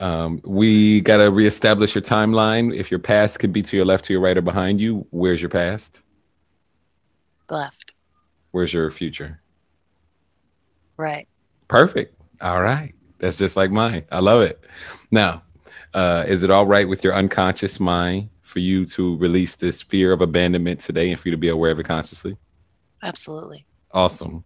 um, 0.00 0.40
we 0.44 1.02
got 1.02 1.18
to 1.18 1.30
reestablish 1.30 1.94
your 1.94 2.02
timeline. 2.02 2.74
If 2.74 2.90
your 2.90 2.98
past 2.98 3.38
could 3.38 3.52
be 3.52 3.62
to 3.62 3.76
your 3.76 3.86
left, 3.86 4.06
to 4.06 4.12
your 4.12 4.20
right, 4.20 4.36
or 4.36 4.42
behind 4.42 4.80
you, 4.80 5.06
where's 5.10 5.40
your 5.40 5.50
past? 5.50 6.02
Left. 7.48 7.94
Where's 8.50 8.72
your 8.72 8.90
future? 8.90 9.40
Right. 10.96 11.28
Perfect. 11.68 12.20
All 12.40 12.60
right. 12.60 12.92
That's 13.18 13.36
just 13.36 13.56
like 13.56 13.70
mine. 13.70 14.04
I 14.10 14.18
love 14.18 14.42
it. 14.42 14.64
Now, 15.12 15.42
uh, 15.94 16.24
is 16.26 16.42
it 16.42 16.50
all 16.50 16.66
right 16.66 16.88
with 16.88 17.04
your 17.04 17.14
unconscious 17.14 17.78
mind 17.78 18.30
for 18.50 18.58
you 18.58 18.84
to 18.84 19.16
release 19.16 19.56
this 19.56 19.80
fear 19.80 20.12
of 20.12 20.20
abandonment 20.20 20.80
today 20.80 21.10
and 21.10 21.18
for 21.18 21.28
you 21.28 21.32
to 21.32 21.38
be 21.38 21.48
aware 21.48 21.70
of 21.70 21.78
it 21.78 21.86
consciously? 21.86 22.36
Absolutely. 23.02 23.64
Awesome. 23.92 24.44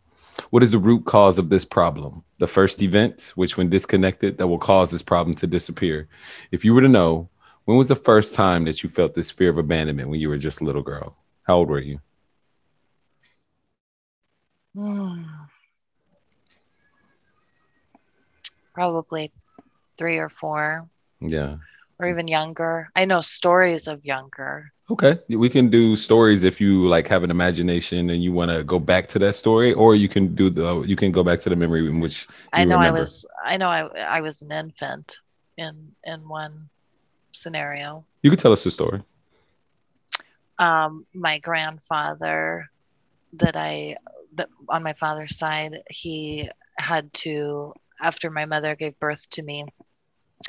What 0.51 0.63
is 0.63 0.71
the 0.71 0.79
root 0.79 1.05
cause 1.05 1.39
of 1.39 1.49
this 1.49 1.65
problem? 1.65 2.23
The 2.39 2.47
first 2.47 2.83
event, 2.83 3.33
which 3.35 3.57
when 3.57 3.69
disconnected, 3.69 4.39
that 4.39 4.47
will 4.47 4.59
cause 4.59 4.91
this 4.91 5.03
problem 5.03 5.35
to 5.37 5.47
disappear. 5.47 6.09
If 6.51 6.65
you 6.65 6.75
were 6.75 6.81
to 6.83 6.89
know, 6.89 7.29
when 7.65 7.79
was 7.79 7.89
the 7.89 7.95
first 7.95 8.35
time 8.35 8.65
that 8.65 8.83
you 8.83 8.89
felt 8.89 9.15
this 9.15 9.31
fear 9.31 9.51
of 9.51 9.59
abandonment 9.59 10.09
when 10.09 10.21
you 10.21 10.29
were 10.29 10.39
just 10.39 10.61
a 10.61 10.65
little 10.65 10.83
girl? 10.83 11.17
How 11.45 11.57
old 11.57 11.69
were 11.69 11.81
you? 11.81 12.01
Hmm. 14.77 15.23
Probably 18.75 19.33
three 19.97 20.19
or 20.19 20.29
four. 20.29 20.89
Yeah. 21.21 21.57
Or 22.05 22.11
even 22.11 22.29
younger. 22.29 22.91
I 22.95 23.05
know 23.05 23.21
stories 23.21 23.87
of 23.87 24.05
younger. 24.05 24.73
Okay. 24.91 25.19
We 25.29 25.49
can 25.49 25.71
do 25.71 25.97
stories 25.97 26.43
if 26.43 26.61
you 26.61 26.87
like 26.87 27.09
have 27.09 27.25
an 27.25 27.31
imagination 27.31 28.11
and 28.11 28.23
you 28.23 28.33
want 28.33 28.51
to 28.51 28.63
go 28.63 28.79
back 28.79 29.09
to 29.09 29.19
that 29.21 29.35
story, 29.35 29.73
or 29.73 29.95
you 29.95 30.09
can 30.09 30.35
do 30.35 30.51
the 30.51 30.83
you 30.83 30.97
can 30.97 31.11
go 31.11 31.25
back 31.25 31.39
to 31.41 31.49
the 31.49 31.57
memory 31.57 31.87
in 31.87 32.01
which 32.01 32.29
I 32.53 32.65
know 32.65 32.77
remember. 32.77 32.99
I 32.99 33.01
was 33.01 33.27
I 33.45 33.57
know 33.57 33.69
I 33.69 33.89
I 34.19 34.21
was 34.21 34.43
an 34.43 34.53
infant 34.53 35.19
in 35.57 35.93
in 36.05 36.29
one 36.29 36.69
scenario. 37.33 38.05
You 38.23 38.31
could 38.31 38.39
tell 38.39 38.53
us 38.53 38.65
the 38.65 38.71
story. 38.71 39.03
Um, 40.59 41.07
my 41.15 41.39
grandfather 41.39 42.69
that 43.35 43.57
I 43.57 43.97
that 44.35 44.49
on 44.69 44.83
my 44.83 44.93
father's 44.93 45.39
side, 45.39 45.79
he 45.89 46.51
had 46.79 47.13
to 47.15 47.73
after 48.03 48.29
my 48.31 48.45
mother 48.45 48.77
gave 48.77 48.99
birth 48.99 49.31
to 49.31 49.43
me, 49.43 49.65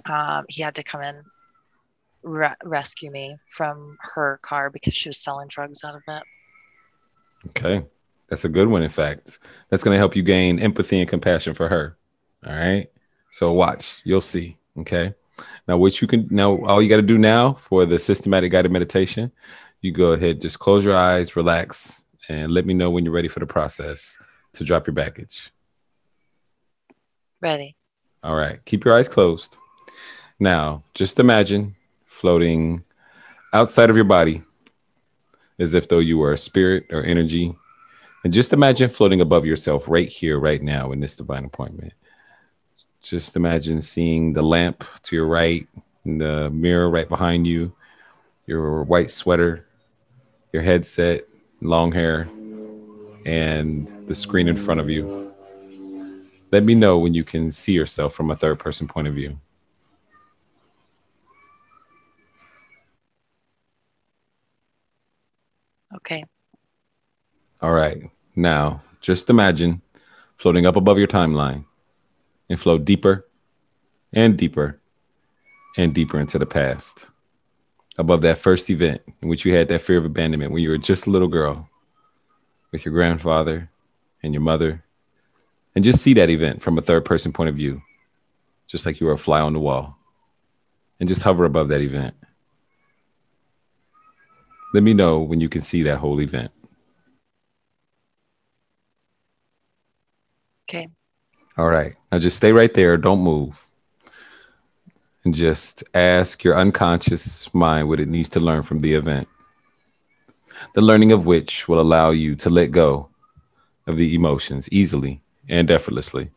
um, 0.09 0.45
he 0.49 0.61
had 0.61 0.75
to 0.75 0.83
come 0.83 1.01
in 1.01 1.23
re- 2.25 2.55
rescue 2.63 3.11
me 3.11 3.37
from 3.49 3.97
her 4.01 4.39
car 4.41 4.69
because 4.69 4.93
she 4.93 5.09
was 5.09 5.17
selling 5.17 5.47
drugs 5.47 5.83
out 5.83 5.95
of 5.95 6.01
it. 6.07 6.23
Okay. 7.49 7.85
That's 8.29 8.45
a 8.45 8.49
good 8.49 8.67
one, 8.67 8.81
in 8.81 8.89
fact. 8.89 9.39
That's 9.69 9.83
going 9.83 9.95
to 9.95 9.99
help 9.99 10.15
you 10.15 10.23
gain 10.23 10.59
empathy 10.59 10.99
and 10.99 11.09
compassion 11.09 11.53
for 11.53 11.69
her. 11.69 11.97
All 12.45 12.53
right. 12.53 12.87
So 13.31 13.51
watch, 13.53 14.01
you'll 14.03 14.21
see. 14.21 14.57
Okay. 14.79 15.13
Now, 15.67 15.77
what 15.77 16.01
you 16.01 16.07
can 16.07 16.27
now, 16.31 16.63
all 16.65 16.81
you 16.81 16.89
got 16.89 16.95
to 16.97 17.01
do 17.01 17.17
now 17.17 17.53
for 17.53 17.85
the 17.85 17.99
systematic 17.99 18.51
guided 18.51 18.71
meditation, 18.71 19.31
you 19.81 19.91
go 19.91 20.13
ahead, 20.13 20.41
just 20.41 20.59
close 20.59 20.83
your 20.83 20.95
eyes, 20.95 21.35
relax, 21.35 22.03
and 22.29 22.51
let 22.51 22.65
me 22.65 22.73
know 22.73 22.89
when 22.89 23.03
you're 23.03 23.13
ready 23.13 23.27
for 23.27 23.39
the 23.39 23.45
process 23.45 24.17
to 24.53 24.63
drop 24.63 24.87
your 24.87 24.93
baggage. 24.93 25.51
Ready. 27.41 27.75
All 28.23 28.35
right. 28.35 28.63
Keep 28.65 28.85
your 28.85 28.97
eyes 28.97 29.09
closed. 29.09 29.57
Now, 30.39 30.83
just 30.93 31.19
imagine 31.19 31.75
floating 32.15 32.83
outside 33.53 33.89
of 33.89 33.95
your 33.95 34.05
body 34.05 34.41
as 35.59 35.73
if 35.73 35.87
though 35.87 35.99
you 35.99 36.17
were 36.17 36.31
a 36.31 36.37
spirit 36.37 36.85
or 36.89 37.03
energy. 37.03 37.53
And 38.23 38.33
just 38.33 38.53
imagine 38.53 38.89
floating 38.89 39.21
above 39.21 39.45
yourself 39.45 39.87
right 39.87 40.09
here, 40.09 40.39
right 40.39 40.61
now 40.61 40.91
in 40.91 40.99
this 40.99 41.15
divine 41.15 41.45
appointment. 41.45 41.93
Just 43.01 43.35
imagine 43.35 43.81
seeing 43.81 44.33
the 44.33 44.41
lamp 44.41 44.83
to 45.03 45.15
your 45.15 45.27
right, 45.27 45.67
the 46.05 46.49
mirror 46.49 46.89
right 46.89 47.07
behind 47.07 47.45
you, 47.45 47.73
your 48.47 48.83
white 48.83 49.09
sweater, 49.09 49.67
your 50.53 50.63
headset, 50.63 51.25
long 51.61 51.91
hair, 51.91 52.27
and 53.25 53.91
the 54.07 54.15
screen 54.15 54.47
in 54.47 54.55
front 54.55 54.79
of 54.79 54.89
you. 54.89 55.33
Let 56.51 56.63
me 56.63 56.73
know 56.75 56.97
when 56.97 57.13
you 57.13 57.23
can 57.23 57.51
see 57.51 57.73
yourself 57.73 58.13
from 58.13 58.31
a 58.31 58.35
third 58.35 58.57
person 58.59 58.87
point 58.87 59.07
of 59.07 59.13
view. 59.13 59.37
Okay. 65.95 66.23
All 67.61 67.71
right. 67.71 68.03
Now, 68.35 68.81
just 69.01 69.29
imagine 69.29 69.81
floating 70.35 70.65
up 70.65 70.75
above 70.75 70.97
your 70.97 71.07
timeline 71.07 71.65
and 72.49 72.59
flow 72.59 72.77
deeper 72.77 73.25
and 74.13 74.37
deeper 74.37 74.79
and 75.77 75.93
deeper 75.93 76.19
into 76.19 76.37
the 76.37 76.45
past. 76.45 77.07
Above 77.97 78.21
that 78.21 78.37
first 78.37 78.69
event 78.69 79.01
in 79.21 79.29
which 79.29 79.45
you 79.45 79.53
had 79.53 79.69
that 79.69 79.81
fear 79.81 79.97
of 79.97 80.05
abandonment 80.05 80.51
when 80.51 80.61
you 80.61 80.69
were 80.69 80.77
just 80.77 81.07
a 81.07 81.09
little 81.09 81.29
girl 81.29 81.69
with 82.71 82.83
your 82.83 82.93
grandfather 82.93 83.69
and 84.21 84.33
your 84.33 84.41
mother. 84.41 84.83
And 85.75 85.83
just 85.83 86.01
see 86.01 86.13
that 86.13 86.29
event 86.29 86.61
from 86.61 86.77
a 86.77 86.81
third 86.81 87.05
person 87.05 87.31
point 87.31 87.49
of 87.49 87.55
view, 87.55 87.81
just 88.67 88.85
like 88.85 88.99
you 88.99 89.07
were 89.07 89.13
a 89.13 89.17
fly 89.17 89.39
on 89.39 89.53
the 89.53 89.59
wall. 89.59 89.97
And 90.99 91.09
just 91.09 91.21
hover 91.21 91.45
above 91.45 91.67
that 91.69 91.81
event. 91.81 92.15
Let 94.75 94.83
me 94.83 94.93
know 94.93 95.21
when 95.21 95.39
you 95.39 95.47
can 95.47 95.61
see 95.61 95.83
that 95.83 95.99
whole 95.99 96.19
event. 96.19 96.51
Okay. 100.67 100.89
All 101.57 101.69
right. 101.69 101.95
Now 102.11 102.19
just 102.19 102.35
stay 102.35 102.51
right 102.51 102.73
there. 102.73 102.97
Don't 102.97 103.21
move. 103.21 103.69
And 105.23 105.33
just 105.33 105.85
ask 105.93 106.43
your 106.43 106.57
unconscious 106.57 107.49
mind 107.53 107.87
what 107.87 108.01
it 108.01 108.09
needs 108.09 108.27
to 108.31 108.41
learn 108.41 108.63
from 108.63 108.81
the 108.81 108.93
event. 108.93 109.29
The 110.73 110.81
learning 110.81 111.13
of 111.13 111.25
which 111.25 111.69
will 111.69 111.79
allow 111.79 112.09
you 112.09 112.35
to 112.35 112.49
let 112.49 112.71
go 112.71 113.07
of 113.87 113.95
the 113.95 114.13
emotions 114.13 114.67
easily 114.73 115.21
and 115.47 115.71
effortlessly. 115.71 116.31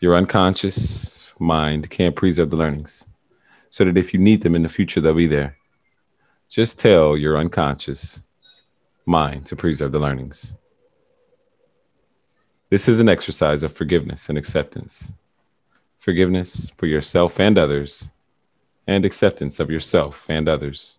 Your 0.00 0.14
unconscious 0.14 1.32
mind 1.38 1.88
can't 1.88 2.14
preserve 2.14 2.50
the 2.50 2.58
learnings 2.58 3.06
so 3.70 3.86
that 3.86 3.96
if 3.96 4.12
you 4.12 4.20
need 4.20 4.42
them 4.42 4.54
in 4.54 4.62
the 4.62 4.68
future, 4.68 5.00
they'll 5.00 5.14
be 5.14 5.26
there. 5.26 5.56
Just 6.48 6.80
tell 6.80 7.16
your 7.16 7.36
unconscious 7.36 8.24
mind 9.04 9.44
to 9.46 9.56
preserve 9.56 9.92
the 9.92 9.98
learnings. 9.98 10.54
This 12.70 12.88
is 12.88 13.00
an 13.00 13.08
exercise 13.08 13.62
of 13.62 13.72
forgiveness 13.72 14.28
and 14.30 14.38
acceptance. 14.38 15.12
Forgiveness 15.98 16.70
for 16.76 16.86
yourself 16.86 17.38
and 17.38 17.58
others, 17.58 18.10
and 18.86 19.04
acceptance 19.04 19.60
of 19.60 19.70
yourself 19.70 20.24
and 20.30 20.48
others. 20.48 20.98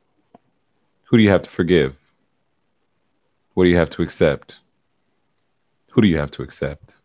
Who 1.06 1.18
do 1.18 1.24
you 1.24 1.32
have 1.32 1.42
to 1.42 1.50
forgive? 1.50 1.96
What 3.56 3.64
do 3.64 3.70
you 3.70 3.78
have 3.78 3.90
to 3.92 4.04
accept? 4.04 4.60
Who 5.92 6.02
do 6.02 6.08
you 6.08 6.18
have 6.18 6.32
to 6.32 6.44
accept? 6.44 6.96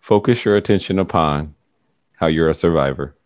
Focus 0.00 0.44
your 0.44 0.56
attention 0.56 1.00
upon 1.00 1.56
how 2.14 2.28
you're 2.28 2.48
a 2.48 2.54
survivor. 2.54 3.16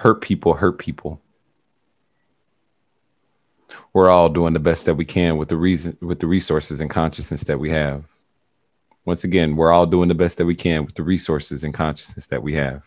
Hurt 0.00 0.22
people 0.22 0.54
hurt 0.54 0.78
people. 0.78 1.20
We're 3.92 4.08
all 4.08 4.30
doing 4.30 4.54
the 4.54 4.58
best 4.58 4.86
that 4.86 4.94
we 4.94 5.04
can 5.04 5.36
with 5.36 5.50
the 5.50 5.58
reason 5.58 5.98
with 6.00 6.20
the 6.20 6.26
resources 6.26 6.80
and 6.80 6.88
consciousness 6.88 7.44
that 7.44 7.60
we 7.60 7.70
have. 7.72 8.04
Once 9.04 9.24
again 9.24 9.56
we're 9.56 9.70
all 9.70 9.84
doing 9.84 10.08
the 10.08 10.14
best 10.14 10.38
that 10.38 10.46
we 10.46 10.54
can 10.54 10.86
with 10.86 10.94
the 10.94 11.02
resources 11.02 11.64
and 11.64 11.74
consciousness 11.74 12.24
that 12.28 12.42
we 12.42 12.54
have. 12.54 12.82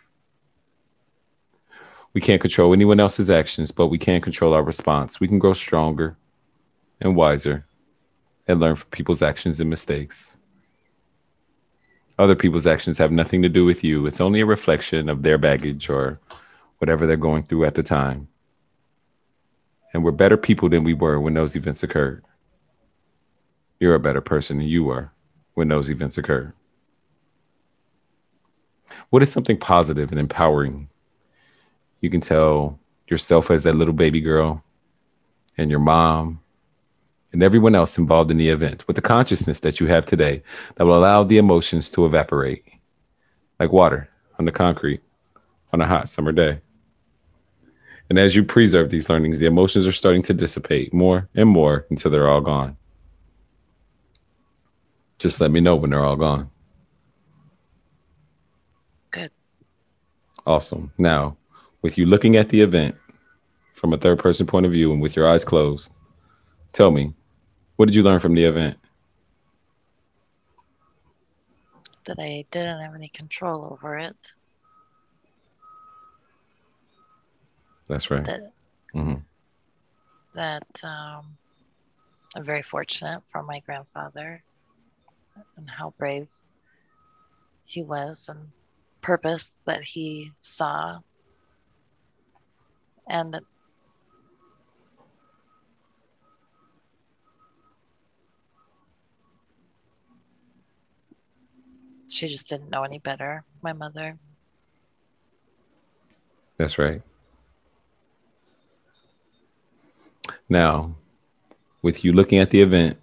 We 2.14 2.22
can't 2.22 2.42
control 2.42 2.74
anyone 2.74 3.00
else's 3.00 3.30
actions 3.30 3.70
but 3.70 3.90
we 3.90 4.00
can 4.00 4.20
control 4.20 4.56
our 4.56 4.64
response. 4.64 5.20
We 5.20 5.28
can 5.28 5.38
grow 5.38 5.54
stronger 5.54 6.18
and 7.00 7.16
wiser 7.16 7.64
and 8.48 8.60
learn 8.60 8.76
from 8.76 8.90
people's 8.90 9.22
actions 9.22 9.60
and 9.60 9.70
mistakes. 9.70 10.40
Other 12.18 12.36
people's 12.36 12.66
actions 12.66 12.98
have 12.98 13.12
nothing 13.12 13.44
to 13.44 13.50
do 13.50 13.66
with 13.66 13.84
you. 13.84 14.08
It's 14.08 14.20
only 14.20 14.42
a 14.42 14.48
reflection 14.48 15.10
of 15.10 15.22
their 15.22 15.38
baggage 15.38 15.92
or 15.92 16.20
whatever 16.84 17.08
they're 17.08 17.16
going 17.16 17.44
through 17.44 17.64
at 17.64 17.76
the 17.76 17.82
time 17.82 18.28
and 19.94 20.04
we're 20.04 20.12
better 20.12 20.36
people 20.36 20.68
than 20.68 20.84
we 20.84 20.94
were 20.94 21.18
when 21.18 21.34
those 21.34 21.56
events 21.56 21.82
occurred. 21.82 22.26
You're 23.80 23.96
a 23.96 24.02
better 24.02 24.20
person 24.20 24.58
than 24.58 24.68
you 24.68 24.84
were 24.84 25.10
when 25.54 25.70
those 25.70 25.90
events 25.90 26.18
occurred. 26.18 26.52
What 29.12 29.24
is 29.24 29.32
something 29.32 29.56
positive 29.56 30.12
and 30.12 30.20
empowering 30.20 30.90
you 32.02 32.10
can 32.10 32.20
tell 32.20 32.78
yourself 33.08 33.50
as 33.50 33.64
that 33.64 33.78
little 33.78 33.94
baby 33.94 34.20
girl 34.20 34.62
and 35.58 35.72
your 35.72 35.80
mom 35.80 36.42
and 37.32 37.42
everyone 37.42 37.76
else 37.76 37.98
involved 37.98 38.30
in 38.30 38.36
the 38.36 38.50
event 38.50 38.86
with 38.88 38.98
the 38.98 39.02
consciousness 39.02 39.62
that 39.62 39.80
you 39.80 39.88
have 39.88 40.06
today 40.06 40.44
that 40.76 40.84
will 40.86 40.98
allow 40.98 41.24
the 41.24 41.38
emotions 41.38 41.90
to 41.92 42.06
evaporate 42.06 42.66
like 43.58 43.72
water 43.72 44.10
on 44.38 44.44
the 44.44 44.52
concrete 44.52 45.00
on 45.72 45.80
a 45.80 45.88
hot 45.88 46.10
summer 46.10 46.34
day? 46.34 46.60
And 48.10 48.20
as 48.20 48.36
you 48.36 48.44
preserve 48.44 48.90
these 48.90 49.10
learnings, 49.10 49.40
the 49.40 49.46
emotions 49.46 49.88
are 49.88 49.92
starting 49.92 50.22
to 50.24 50.34
dissipate 50.34 50.94
more 50.94 51.30
and 51.36 51.50
more 51.50 51.86
until 51.90 52.12
they're 52.12 52.30
all 52.30 52.42
gone. 52.42 52.78
Just 55.18 55.40
let 55.40 55.52
me 55.52 55.62
know 55.62 55.76
when 55.76 55.90
they're 55.90 56.04
all 56.04 56.16
gone. 56.16 56.50
Good. 59.12 59.32
Awesome. 60.46 60.92
Now, 60.98 61.38
with 61.82 61.98
you 61.98 62.06
looking 62.06 62.36
at 62.36 62.50
the 62.50 62.62
event 62.62 62.96
from 63.74 63.94
a 63.94 63.98
third 63.98 64.20
person 64.20 64.46
point 64.46 64.66
of 64.66 64.72
view 64.72 64.92
and 64.92 65.02
with 65.02 65.16
your 65.16 65.28
eyes 65.28 65.46
closed, 65.46 65.92
tell 66.74 66.92
me, 66.92 67.14
what 67.78 67.86
did 67.86 67.96
you 67.96 68.04
learn 68.04 68.20
from 68.20 68.36
the 68.36 68.44
event? 68.44 68.78
that 72.06 72.20
I 72.20 72.46
didn't 72.52 72.82
have 72.82 72.96
any 72.96 73.10
control 73.10 73.70
over 73.72 73.98
it. 73.98 74.34
That's 77.88 78.10
right. 78.10 78.26
That, 78.26 78.52
hmm 78.94 79.14
that 80.36 80.66
um, 80.84 81.38
I'm 82.36 82.44
very 82.44 82.64
fortunate 82.64 83.22
for 83.32 83.44
my 83.44 83.60
grandfather 83.60 84.44
and 85.58 85.70
how 85.70 85.94
brave 85.98 86.28
he 87.66 87.84
was 87.84 88.30
and 88.30 88.48
purpose 89.02 89.58
that 89.66 89.84
he 89.84 90.32
saw. 90.42 91.00
And 93.08 93.34
that 93.34 93.44
she 102.10 102.28
just 102.28 102.48
didn't 102.48 102.70
know 102.70 102.84
any 102.84 103.00
better, 103.00 103.44
my 103.62 103.74
mother. 103.74 104.18
That's 106.58 106.80
right. 106.80 107.02
Now, 110.50 110.96
with 111.82 112.04
you 112.04 112.14
looking 112.14 112.40
at 112.40 112.50
the 112.50 112.62
event, 112.62 112.98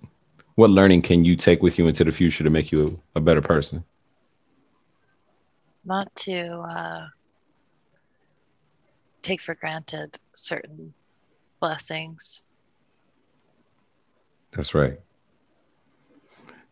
what 0.55 0.71
learning 0.71 1.03
can 1.03 1.25
you 1.25 1.37
take 1.37 1.63
with 1.63 1.79
you 1.79 1.87
into 1.87 2.05
the 2.05 2.13
future 2.13 2.45
to 2.45 2.51
make 2.51 2.73
you 2.73 3.01
a 3.15 3.21
better 3.21 3.43
person? 3.43 3.85
Not 5.85 6.15
to 6.17 6.51
uh, 6.51 7.07
take 9.23 9.41
for 9.41 9.55
granted 9.55 10.19
certain 10.35 10.93
blessings. 11.61 12.43
That's 14.53 14.75
right. 14.75 15.01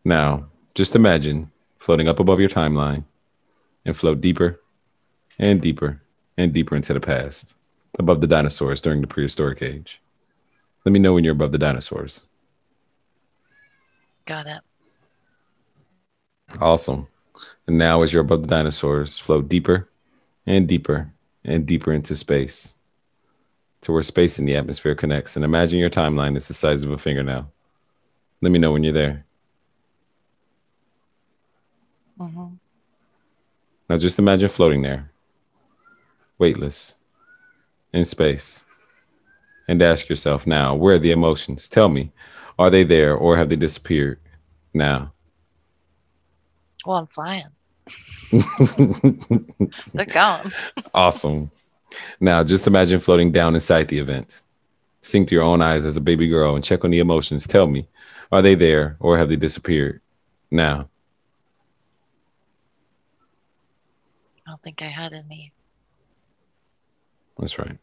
Now, 0.03 0.47
just 0.75 0.95
imagine 0.95 1.51
floating 1.77 2.07
up 2.07 2.19
above 2.19 2.39
your 2.39 2.49
timeline 2.49 3.05
and 3.85 3.95
float 3.95 4.21
deeper 4.21 4.59
and 5.37 5.61
deeper 5.61 6.01
and 6.37 6.53
deeper 6.53 6.75
into 6.75 6.93
the 6.93 6.99
past, 6.99 7.55
above 7.97 8.21
the 8.21 8.27
dinosaurs 8.27 8.81
during 8.81 9.01
the 9.01 9.07
prehistoric 9.07 9.61
age. 9.61 10.01
Let 10.89 10.93
me 10.93 10.99
know 11.01 11.13
when 11.13 11.23
you're 11.23 11.33
above 11.33 11.51
the 11.51 11.59
dinosaurs. 11.59 12.23
Got 14.25 14.47
it. 14.47 14.61
Awesome. 16.59 17.07
And 17.67 17.77
now, 17.77 18.01
as 18.01 18.11
you're 18.11 18.23
above 18.23 18.41
the 18.41 18.47
dinosaurs, 18.47 19.19
float 19.19 19.47
deeper 19.47 19.87
and 20.47 20.67
deeper 20.67 21.13
and 21.45 21.67
deeper 21.67 21.93
into 21.93 22.15
space 22.15 22.73
to 23.81 23.91
where 23.91 24.01
space 24.01 24.39
and 24.39 24.47
the 24.47 24.55
atmosphere 24.55 24.95
connects. 24.95 25.35
And 25.35 25.45
imagine 25.45 25.77
your 25.77 25.91
timeline 25.91 26.35
is 26.35 26.47
the 26.47 26.55
size 26.55 26.83
of 26.83 26.89
a 26.89 26.97
fingernail. 26.97 27.51
Let 28.41 28.51
me 28.51 28.57
know 28.57 28.71
when 28.71 28.83
you're 28.83 28.91
there. 28.91 29.25
hmm 32.17 32.55
Now, 33.87 33.97
just 33.97 34.17
imagine 34.17 34.49
floating 34.49 34.81
there, 34.81 35.11
weightless, 36.39 36.95
in 37.93 38.05
space. 38.05 38.65
And 39.69 39.83
ask 39.83 40.09
yourself 40.09 40.47
now, 40.47 40.73
where 40.73 40.95
are 40.95 40.99
the 40.99 41.11
emotions? 41.11 41.69
Tell 41.69 41.89
me, 41.89 42.11
are 42.57 42.71
they 42.71 42.83
there 42.83 43.15
or 43.15 43.37
have 43.37 43.49
they 43.49 43.55
disappeared 43.55 44.19
now? 44.73 45.13
Well, 46.87 46.97
I'm 46.97 47.05
flying. 47.05 47.43
They're 49.93 50.05
gone. 50.07 50.51
Awesome. 50.95 51.51
Now, 52.19 52.43
just 52.43 52.65
imagine 52.65 52.99
floating 52.99 53.31
down 53.31 53.53
inside 53.53 53.89
the 53.89 53.99
event. 53.99 54.41
Sing 55.03 55.23
to 55.27 55.35
your 55.35 55.43
own 55.43 55.61
eyes 55.61 55.85
as 55.85 55.97
a 55.97 56.01
baby 56.01 56.27
girl 56.27 56.55
and 56.55 56.63
check 56.63 56.83
on 56.83 56.89
the 56.89 56.97
emotions. 56.97 57.45
Tell 57.45 57.67
me, 57.67 57.87
are 58.31 58.41
they 58.41 58.55
there 58.55 58.97
or 58.99 59.19
have 59.19 59.29
they 59.29 59.35
disappeared 59.35 60.01
now? 60.49 60.89
I 64.47 64.49
don't 64.49 64.63
think 64.63 64.81
I 64.81 64.85
had 64.85 65.13
any. 65.13 65.53
That's 67.37 67.59
right. 67.59 67.77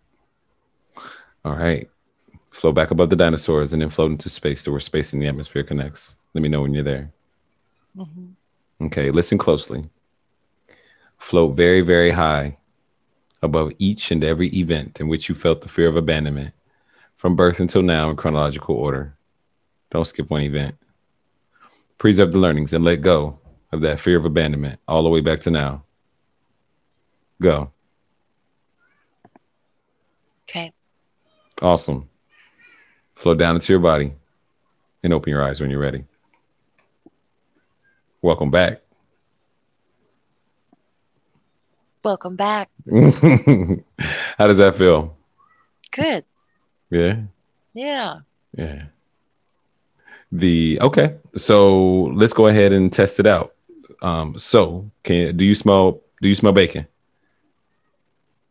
All 1.47 1.55
right. 1.55 1.89
Float 2.51 2.75
back 2.75 2.91
above 2.91 3.09
the 3.09 3.15
dinosaurs 3.15 3.73
and 3.73 3.81
then 3.81 3.89
float 3.89 4.11
into 4.11 4.29
space 4.29 4.65
to 4.65 4.73
where 4.73 4.81
space 4.81 5.13
and 5.13 5.23
the 5.23 5.29
atmosphere 5.29 5.63
connects. 5.63 6.17
Let 6.35 6.43
me 6.43 6.49
know 6.49 6.63
when 6.63 6.75
you're 6.75 6.83
there. 6.83 7.13
hmm 7.97 8.27
Okay, 8.81 9.13
listen 9.13 9.39
closely. 9.39 9.89
Float 11.19 11.57
very, 11.57 11.83
very 11.83 12.11
high 12.11 12.59
above 13.43 13.71
each 13.79 14.11
and 14.11 14.25
every 14.25 14.49
event 14.49 15.01
in 15.01 15.07
which 15.07 15.29
you 15.29 15.37
felt 15.37 15.61
the 15.61 15.69
fear 15.69 15.87
of 15.87 15.95
abandonment 15.95 16.53
from 17.15 17.37
birth 17.37 17.61
until 17.61 17.81
now 17.81 18.11
in 18.11 18.17
chronological 18.17 18.75
order. 18.75 19.15
Don't 19.91 20.05
skip 20.05 20.29
one 20.29 20.43
event. 20.43 20.75
Preserve 21.99 22.33
the 22.33 22.39
learnings 22.41 22.75
and 22.75 22.85
let 22.85 23.03
go 23.03 23.39
of 23.71 23.83
that 23.83 24.01
fear 24.01 24.17
of 24.19 24.25
abandonment 24.25 24.81
all 24.89 25.05
the 25.05 25.09
way 25.09 25.21
back 25.21 25.41
to 25.43 25.51
now. 25.51 25.85
Go. 27.41 27.71
Okay. 30.49 30.73
Awesome. 31.63 32.09
Flow 33.15 33.35
down 33.35 33.55
into 33.55 33.73
your 33.73 33.81
body 33.81 34.13
and 35.03 35.13
open 35.13 35.31
your 35.31 35.43
eyes 35.43 35.61
when 35.61 35.71
you're 35.71 35.81
ready. 35.81 36.05
Welcome 38.21 38.51
back. 38.51 38.83
Welcome 42.05 42.37
back. 42.37 42.69
How 42.91 44.47
does 44.47 44.59
that 44.59 44.75
feel? 44.77 45.17
Good. 45.91 46.25
Yeah. 46.91 47.23
Yeah. 47.75 48.21
Yeah. 48.57 48.85
The 50.31 50.79
okay. 50.83 51.17
So 51.35 52.05
let's 52.15 52.33
go 52.33 52.47
ahead 52.49 52.73
and 52.73 52.93
test 52.93 53.19
it 53.19 53.27
out. 53.27 53.55
Um, 54.03 54.37
so 54.39 54.91
can 55.03 55.37
do 55.37 55.45
you 55.45 55.55
smell 55.55 56.01
do 56.21 56.29
you 56.29 56.35
smell 56.35 56.53
bacon? 56.53 56.87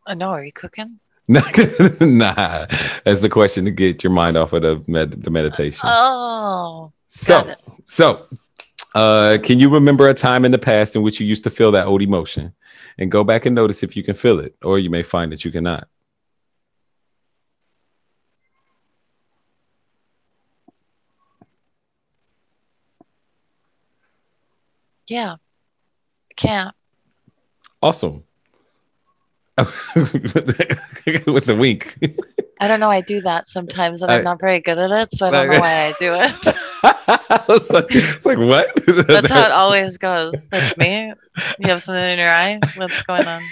I 0.06 0.14
know. 0.14 0.30
Are 0.30 0.44
you 0.44 0.52
cooking? 0.52 0.98
nah, 1.28 2.66
that's 3.04 3.20
the 3.20 3.28
question 3.30 3.64
to 3.64 3.70
get 3.70 4.04
your 4.04 4.12
mind 4.12 4.36
off 4.36 4.52
of 4.52 4.62
the 4.62 4.82
med- 4.86 5.22
the 5.22 5.30
meditation. 5.30 5.90
Oh, 5.92 6.92
so 7.08 7.54
so 7.86 8.26
uh 8.94 9.38
can 9.42 9.58
you 9.58 9.68
remember 9.68 10.08
a 10.08 10.14
time 10.14 10.44
in 10.44 10.52
the 10.52 10.58
past 10.58 10.94
in 10.94 11.02
which 11.02 11.20
you 11.20 11.26
used 11.26 11.44
to 11.44 11.50
feel 11.50 11.72
that 11.72 11.86
old 11.86 12.02
emotion? 12.02 12.52
And 12.98 13.10
go 13.10 13.24
back 13.24 13.44
and 13.44 13.54
notice 13.54 13.82
if 13.82 13.96
you 13.96 14.02
can 14.02 14.14
feel 14.14 14.38
it, 14.38 14.54
or 14.62 14.78
you 14.78 14.88
may 14.88 15.02
find 15.02 15.32
that 15.32 15.44
you 15.44 15.50
cannot. 15.50 15.88
yeah. 25.08 25.36
Can't. 26.36 26.74
Awesome. 27.82 28.24
it 31.06 31.26
was 31.26 31.44
the 31.46 31.56
wink. 31.56 31.96
I 32.60 32.68
don't 32.68 32.80
know. 32.80 32.90
I 32.90 33.00
do 33.00 33.20
that 33.22 33.46
sometimes, 33.46 34.02
and 34.02 34.10
I- 34.10 34.18
I'm 34.18 34.24
not 34.24 34.40
very 34.40 34.60
good 34.60 34.78
at 34.78 34.90
it, 34.90 35.12
so 35.12 35.28
I 35.28 35.30
don't 35.30 35.48
know 35.48 35.60
why 35.60 35.86
I 35.86 35.94
do 35.98 36.12
it. 36.14 36.54
I 36.82 37.44
was 37.48 37.70
like, 37.70 37.86
it's 37.90 38.26
like 38.26 38.38
what? 38.38 38.70
That's 38.86 39.30
how 39.30 39.44
it 39.44 39.50
always 39.52 39.96
goes. 39.98 40.50
Like 40.52 40.76
me, 40.78 41.12
you 41.58 41.68
have 41.70 41.82
something 41.82 42.08
in 42.10 42.18
your 42.18 42.30
eye. 42.30 42.58
What's 42.76 43.02
going 43.02 43.26
on? 43.26 43.42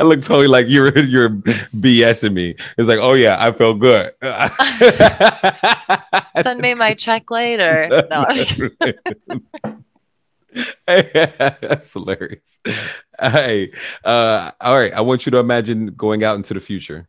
I 0.00 0.04
look 0.04 0.22
totally 0.22 0.48
like 0.48 0.66
you're 0.68 0.96
you're 0.98 1.28
BSing 1.28 2.32
me. 2.32 2.56
It's 2.78 2.88
like, 2.88 3.00
oh 3.00 3.12
yeah, 3.14 3.36
I 3.38 3.50
feel 3.52 3.74
good. 3.74 4.12
Send 6.42 6.60
me 6.60 6.74
my 6.74 6.94
check 6.94 7.30
later. 7.30 7.88
No. 8.10 8.24
That's 10.86 11.92
hilarious. 11.92 12.58
Hey, 13.20 13.72
uh, 14.04 14.52
all 14.60 14.78
right. 14.78 14.92
I 14.92 15.00
want 15.00 15.26
you 15.26 15.30
to 15.32 15.38
imagine 15.38 15.86
going 15.88 16.24
out 16.24 16.36
into 16.36 16.54
the 16.54 16.60
future 16.60 17.08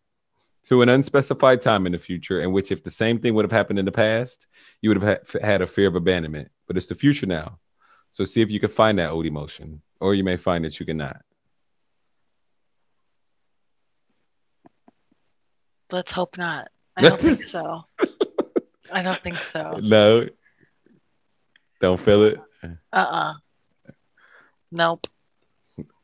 to 0.66 0.82
an 0.82 0.90
unspecified 0.90 1.62
time 1.62 1.86
in 1.86 1.94
the 1.94 1.98
future, 1.98 2.42
in 2.42 2.52
which 2.52 2.72
if 2.72 2.84
the 2.84 2.92
same 2.92 3.20
thing 3.20 3.34
would 3.34 3.46
have 3.46 3.52
happened 3.52 3.80
in 3.80 3.86
the 3.86 3.92
past, 3.92 4.48
you 4.82 4.90
would 4.90 5.02
have 5.02 5.28
ha- 5.32 5.40
had 5.42 5.62
a 5.62 5.68
fear 5.68 5.88
of 5.88 5.96
abandonment. 5.96 6.50
But 6.68 6.78
it's 6.78 6.86
the 6.86 6.96
future 6.96 7.26
now. 7.26 7.60
So 8.12 8.24
see 8.24 8.42
if 8.42 8.52
you 8.52 8.60
can 8.60 8.70
find 8.70 9.00
that 9.00 9.12
old 9.12 9.26
emotion, 9.26 9.82
or 10.00 10.14
you 10.14 10.24
may 10.24 10.38
find 10.38 10.66
that 10.66 10.80
you 10.80 10.86
cannot. 10.86 11.22
Let's 15.92 16.12
hope 16.12 16.38
not. 16.38 16.68
I 16.96 17.02
don't 17.04 17.20
think 17.20 17.44
so. 17.48 17.84
I 18.92 19.02
don't 19.02 19.22
think 19.24 19.44
so. 19.44 19.80
No, 19.82 20.28
don't 21.80 22.00
feel 22.00 22.24
it. 22.24 22.40
Uh 22.64 22.76
uh 22.94 23.34
Nope. 24.72 25.08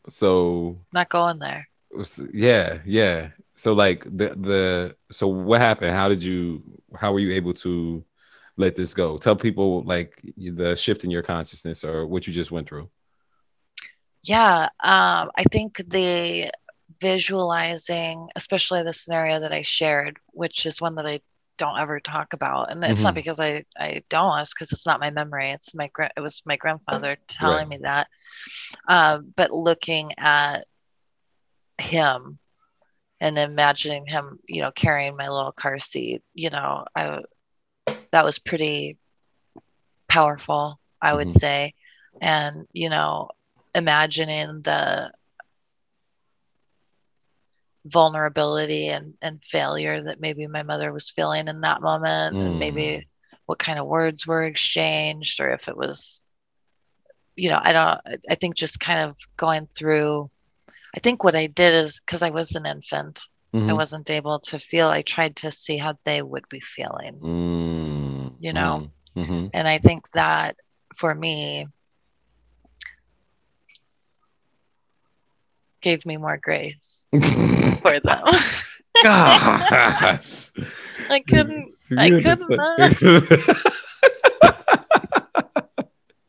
So 0.09 0.79
Not 0.93 1.09
going 1.09 1.39
there. 1.39 1.67
yeah 2.33 2.79
yeah 2.85 3.29
so 3.55 3.73
like 3.73 4.03
the 4.03 4.29
the 4.35 4.95
so 5.11 5.27
what 5.27 5.61
happened 5.61 5.95
how 5.95 6.09
did 6.09 6.21
you 6.21 6.61
how 6.95 7.13
were 7.13 7.19
you 7.19 7.31
able 7.33 7.53
to 7.53 8.03
let 8.57 8.75
this 8.75 8.93
go 8.93 9.17
tell 9.17 9.35
people 9.35 9.83
like 9.83 10.21
the 10.37 10.75
shift 10.75 11.03
in 11.03 11.11
your 11.11 11.21
consciousness 11.23 11.83
or 11.83 12.05
what 12.05 12.27
you 12.27 12.33
just 12.33 12.51
went 12.51 12.67
through 12.67 12.89
Yeah. 14.23 14.63
Um, 14.83 15.29
I 15.37 15.43
think 15.51 15.77
the 15.87 16.49
visualizing, 16.99 18.27
especially 18.35 18.81
the 18.83 18.93
scenario 18.93 19.39
that 19.39 19.53
I 19.53 19.61
shared, 19.61 20.17
which 20.33 20.65
is 20.65 20.81
one 20.81 20.95
that 20.95 21.05
I 21.05 21.19
don't 21.57 21.79
ever 21.79 21.99
talk 21.99 22.33
about. 22.33 22.71
And 22.71 22.83
it's 22.83 23.03
not 23.03 23.13
Mhm. 23.13 23.15
because 23.15 23.39
I 23.39 23.63
I 23.79 24.01
don't. 24.09 24.39
It's 24.39 24.53
because 24.53 24.71
it's 24.71 24.85
not 24.85 24.99
my 24.99 25.11
memory. 25.11 25.51
It's 25.51 25.75
my 25.75 25.87
gra- 25.93 26.11
it 26.15 26.21
was 26.21 26.41
my 26.45 26.55
grandfather 26.57 27.17
telling 27.27 27.67
me 27.67 27.79
that. 27.83 28.07
Um, 28.87 29.33
but 29.35 29.51
looking 29.51 30.11
at 30.17 30.65
him 31.77 32.39
and 33.19 33.37
imagining 33.37 34.05
him, 34.07 34.39
you 34.47 34.61
know, 34.61 34.71
carrying 34.71 35.15
my 35.17 35.27
little 35.29 35.51
car 35.51 35.79
seat, 35.79 36.21
you 36.33 36.49
know, 36.49 36.85
I 36.95 37.19
that 38.11 38.25
was 38.25 38.39
pretty 38.39 38.97
powerful, 40.07 40.79
I 41.01 41.13
would 41.13 41.31
Mhm. 41.31 41.33
say. 41.33 41.73
And, 42.21 42.65
you 42.73 42.89
know, 42.89 43.29
imagining 43.73 44.61
the 44.61 45.11
vulnerability 47.85 48.87
and, 48.87 49.13
and 49.21 49.43
failure 49.43 50.03
that 50.03 50.19
maybe 50.19 50.47
my 50.47 50.63
mother 50.63 50.91
was 50.91 51.09
feeling 51.09 51.47
in 51.47 51.61
that 51.61 51.81
moment 51.81 52.43
and 52.43 52.55
Mm. 52.55 52.59
maybe 52.59 53.07
what 53.45 53.59
kind 53.59 53.79
of 53.79 53.87
words 53.87 54.27
were 54.27 54.43
exchanged 54.43 55.39
or 55.39 55.51
if 55.51 55.67
it 55.67 55.77
was 55.77 56.21
you 57.35 57.49
know 57.49 57.59
i 57.61 57.73
don't 57.73 57.99
i 58.29 58.35
think 58.35 58.55
just 58.55 58.79
kind 58.79 58.99
of 58.99 59.15
going 59.37 59.67
through 59.77 60.29
i 60.95 60.99
think 60.99 61.23
what 61.23 61.35
i 61.35 61.47
did 61.47 61.73
is 61.73 61.99
because 61.99 62.21
i 62.23 62.29
was 62.29 62.55
an 62.55 62.65
infant 62.65 63.21
i 63.67 63.73
Mhm. 63.73 63.75
wasn't 63.75 64.09
able 64.09 64.39
to 64.39 64.59
feel 64.59 64.87
i 64.87 65.01
tried 65.01 65.35
to 65.35 65.51
see 65.51 65.77
how 65.77 65.93
they 66.05 66.21
would 66.21 66.47
be 66.49 66.59
feeling 66.59 67.23
Mm, 67.23 68.31
you 68.39 68.53
know. 68.53 68.83
mm, 68.83 68.91
mhm. 69.15 69.51
and 69.53 69.67
i 69.67 69.77
think 69.77 70.05
that 70.13 70.55
for 70.95 71.13
me 71.13 71.67
gave 75.85 76.03
me 76.05 76.17
more 76.17 76.37
grace 76.37 77.07
for 77.81 77.99
them 78.01 78.23
Gosh. 79.03 80.49
i 81.09 81.19
couldn't 81.27 81.71
I 81.95 82.09
couldn't 82.09 82.57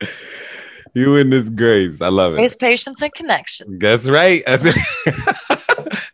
you 0.95 1.17
in 1.17 1.31
this 1.31 1.49
grace. 1.49 2.03
I 2.03 2.09
love 2.09 2.35
it. 2.35 2.37
grace 2.37 2.57
patience 2.57 3.01
and 3.03 3.13
connection 3.15 3.79
That's 3.79 4.09
right. 4.09 4.43
That's 4.47 4.65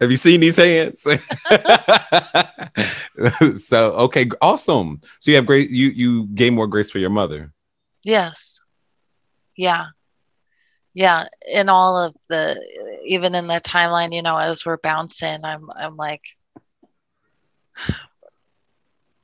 Have 0.01 0.11
you 0.11 0.17
seen 0.17 0.41
these 0.41 0.57
hands? 0.57 1.03
so 3.65 3.93
okay, 4.07 4.29
awesome. 4.41 5.01
So 5.21 5.31
you 5.31 5.37
have 5.37 5.47
great. 5.47 5.71
You 5.71 5.89
you 5.89 6.27
gain 6.35 6.55
more 6.55 6.67
grace 6.67 6.91
for 6.91 6.99
your 6.99 7.11
mother. 7.11 7.53
Yes. 8.05 8.61
Yeah. 9.57 9.87
Yeah. 10.95 11.25
In 11.51 11.69
all 11.69 11.97
of 11.97 12.15
the 12.29 12.57
even 13.07 13.35
in 13.35 13.47
the 13.47 13.61
timeline, 13.61 14.15
you 14.15 14.23
know, 14.23 14.37
as 14.37 14.65
we're 14.67 14.77
bouncing, 14.79 15.45
I'm 15.45 15.69
I'm 15.75 15.97
like 15.97 16.23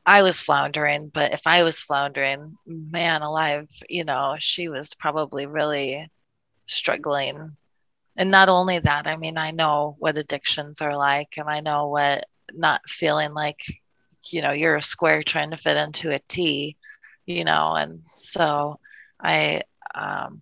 I 0.06 0.22
was 0.22 0.40
floundering, 0.40 1.08
but 1.10 1.34
if 1.34 1.46
I 1.46 1.62
was 1.64 1.82
floundering, 1.82 2.56
man 2.66 3.20
alive, 3.22 3.68
you 3.90 4.04
know, 4.04 4.36
she 4.38 4.68
was 4.68 4.94
probably 4.94 5.46
really 5.46 6.10
struggling. 6.66 7.56
And 8.16 8.30
not 8.30 8.48
only 8.48 8.78
that, 8.78 9.06
I 9.06 9.16
mean, 9.16 9.36
I 9.36 9.50
know 9.50 9.96
what 9.98 10.18
addictions 10.18 10.80
are 10.80 10.96
like, 10.96 11.34
and 11.36 11.48
I 11.48 11.60
know 11.60 11.88
what 11.88 12.24
not 12.54 12.88
feeling 12.88 13.34
like, 13.34 13.60
you 14.30 14.40
know, 14.42 14.52
you're 14.52 14.76
a 14.76 14.82
square 14.82 15.22
trying 15.22 15.50
to 15.50 15.58
fit 15.58 15.76
into 15.76 16.10
a 16.10 16.20
T, 16.28 16.76
you 17.26 17.44
know, 17.44 17.74
and 17.76 18.02
so 18.14 18.80
I 19.20 19.62
um, 19.94 20.40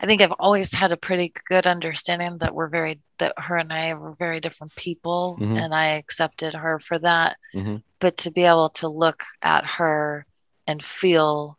I 0.00 0.06
think 0.06 0.22
I've 0.22 0.34
always 0.38 0.72
had 0.72 0.92
a 0.92 0.96
pretty 0.96 1.32
good 1.48 1.66
understanding 1.66 2.38
that 2.38 2.54
we're 2.54 2.68
very 2.68 3.00
that 3.18 3.32
her 3.36 3.56
and 3.56 3.72
I 3.72 3.94
were 3.94 4.14
very 4.14 4.38
different 4.38 4.74
people, 4.76 5.36
Mhm. 5.40 5.58
and 5.58 5.74
I 5.74 5.86
accepted 5.96 6.54
her 6.54 6.78
for 6.78 6.98
that. 7.00 7.36
Mhm. 7.52 7.82
But 7.98 8.16
to 8.18 8.30
be 8.30 8.44
able 8.44 8.68
to 8.70 8.88
look 8.88 9.24
at 9.42 9.66
her 9.66 10.24
and 10.68 10.82
feel 10.82 11.58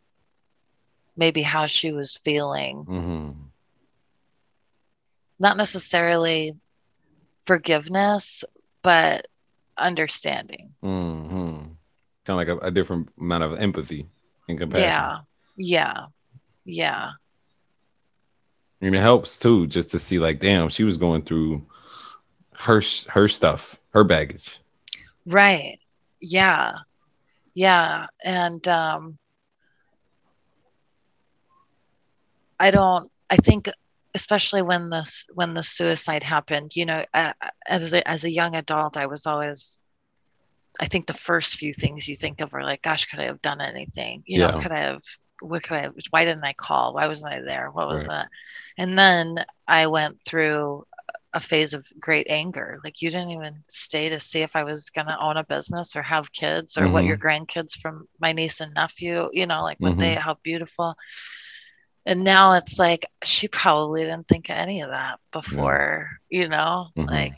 maybe 1.16 1.42
how 1.42 1.66
she 1.66 1.92
was 1.92 2.16
feeling, 2.16 2.86
Mhm. 2.86 3.50
not 5.38 5.58
necessarily 5.58 6.56
forgiveness, 7.44 8.42
but 8.82 9.26
understanding. 9.76 10.74
Mhm. 10.82 11.76
Kind 12.24 12.28
of 12.28 12.36
like 12.36 12.48
a, 12.48 12.56
a 12.58 12.70
different 12.70 13.10
amount 13.18 13.44
of 13.44 13.58
empathy 13.58 14.08
and 14.48 14.58
compassion. 14.58 14.82
Yeah, 14.88 15.18
yeah, 15.56 16.06
yeah. 16.64 17.12
And 18.80 18.94
it 18.94 19.00
helps 19.00 19.36
too, 19.38 19.66
just 19.66 19.90
to 19.90 19.98
see 19.98 20.18
like, 20.18 20.40
damn, 20.40 20.68
she 20.68 20.84
was 20.84 20.96
going 20.96 21.22
through 21.22 21.66
her 22.54 22.82
her 23.08 23.28
stuff, 23.28 23.78
her 23.90 24.04
baggage. 24.04 24.60
Right. 25.26 25.78
Yeah. 26.20 26.72
Yeah. 27.54 28.06
And 28.24 28.66
um 28.68 29.18
I 32.58 32.70
don't 32.70 33.10
I 33.30 33.36
think 33.36 33.68
especially 34.14 34.62
when 34.62 34.90
this 34.90 35.26
when 35.34 35.54
the 35.54 35.62
suicide 35.62 36.22
happened, 36.22 36.74
you 36.74 36.84
know, 36.84 37.04
uh, 37.14 37.32
as 37.66 37.92
a, 37.92 38.06
as 38.08 38.24
a 38.24 38.30
young 38.30 38.56
adult, 38.56 38.96
I 38.96 39.06
was 39.06 39.26
always 39.26 39.78
I 40.80 40.86
think 40.86 41.06
the 41.06 41.14
first 41.14 41.56
few 41.58 41.72
things 41.72 42.08
you 42.08 42.14
think 42.14 42.40
of 42.40 42.54
are 42.54 42.62
like, 42.62 42.82
gosh, 42.82 43.04
could 43.06 43.20
I 43.20 43.24
have 43.24 43.42
done 43.42 43.60
anything? 43.60 44.22
You 44.26 44.38
know, 44.38 44.60
could 44.60 44.72
I 44.72 44.80
have 44.80 45.02
what 45.40 45.62
could 45.62 45.76
I 45.76 45.88
why 46.10 46.24
didn't 46.24 46.44
I 46.44 46.52
call? 46.52 46.94
Why 46.94 47.06
wasn't 47.08 47.32
I 47.32 47.40
there? 47.40 47.70
What 47.70 47.88
was 47.88 48.06
Right. 48.06 48.14
that? 48.16 48.28
And 48.80 48.98
then 48.98 49.44
I 49.68 49.88
went 49.88 50.24
through 50.24 50.86
a 51.34 51.38
phase 51.38 51.74
of 51.74 51.86
great 52.00 52.26
anger. 52.30 52.80
Like 52.82 53.02
you 53.02 53.10
didn't 53.10 53.30
even 53.32 53.62
stay 53.68 54.08
to 54.08 54.18
see 54.18 54.40
if 54.40 54.56
I 54.56 54.64
was 54.64 54.88
going 54.88 55.06
to 55.06 55.20
own 55.20 55.36
a 55.36 55.44
business 55.44 55.96
or 55.96 56.02
have 56.02 56.32
kids 56.32 56.78
or 56.78 56.88
what 56.88 57.04
Mhm. 57.04 57.08
your 57.08 57.18
grandkids 57.18 57.78
from 57.78 58.08
my 58.20 58.32
niece 58.32 58.60
and 58.60 58.72
nephew, 58.74 59.28
you 59.34 59.46
know, 59.46 59.62
like 59.62 59.78
what 59.80 59.98
they, 59.98 60.14
how 60.14 60.34
beautiful. 60.42 60.96
And 62.06 62.24
now 62.24 62.54
it's 62.54 62.78
like 62.78 63.04
she 63.22 63.48
probably 63.48 64.04
didn't 64.04 64.28
think 64.28 64.48
of 64.48 64.56
any 64.56 64.80
of 64.80 64.90
that 64.90 65.20
before, 65.30 66.08
you 66.30 66.48
know, 66.48 66.88
Mhm. 66.96 67.06
like 67.10 67.36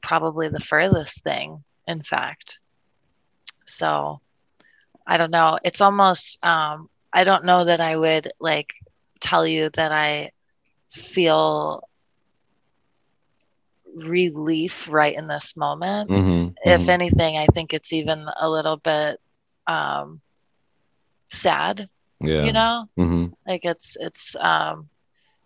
probably 0.00 0.48
the 0.48 0.60
furthest 0.60 1.22
thing, 1.22 1.62
in 1.86 2.02
fact. 2.02 2.58
So 3.66 4.22
I 5.06 5.18
don't 5.18 5.30
know. 5.30 5.58
It's 5.62 5.82
almost, 5.82 6.38
um, 6.42 6.88
I 7.12 7.24
don't 7.24 7.44
know 7.44 7.66
that 7.66 7.82
I 7.82 7.96
would 7.96 8.32
like 8.40 8.72
tell 9.20 9.46
you 9.46 9.70
that 9.70 9.92
I 9.92 10.30
feel 10.90 11.82
relief 13.96 14.88
right 14.90 15.16
in 15.16 15.26
this 15.28 15.56
moment. 15.56 16.10
Mhm. 16.10 16.54
If 16.64 16.82
Mhm. 16.82 16.88
anything, 16.88 17.36
I 17.36 17.46
think 17.46 17.72
it's 17.72 17.92
even 17.92 18.24
a 18.40 18.48
little 18.48 18.76
bit 18.76 19.20
um, 19.66 20.20
sad, 21.28 21.88
yeah. 22.20 22.44
you 22.44 22.52
know? 22.52 22.88
Mhm. 22.98 23.32
Like 23.46 23.60
it's, 23.64 23.96
it's, 24.00 24.34
um, 24.36 24.88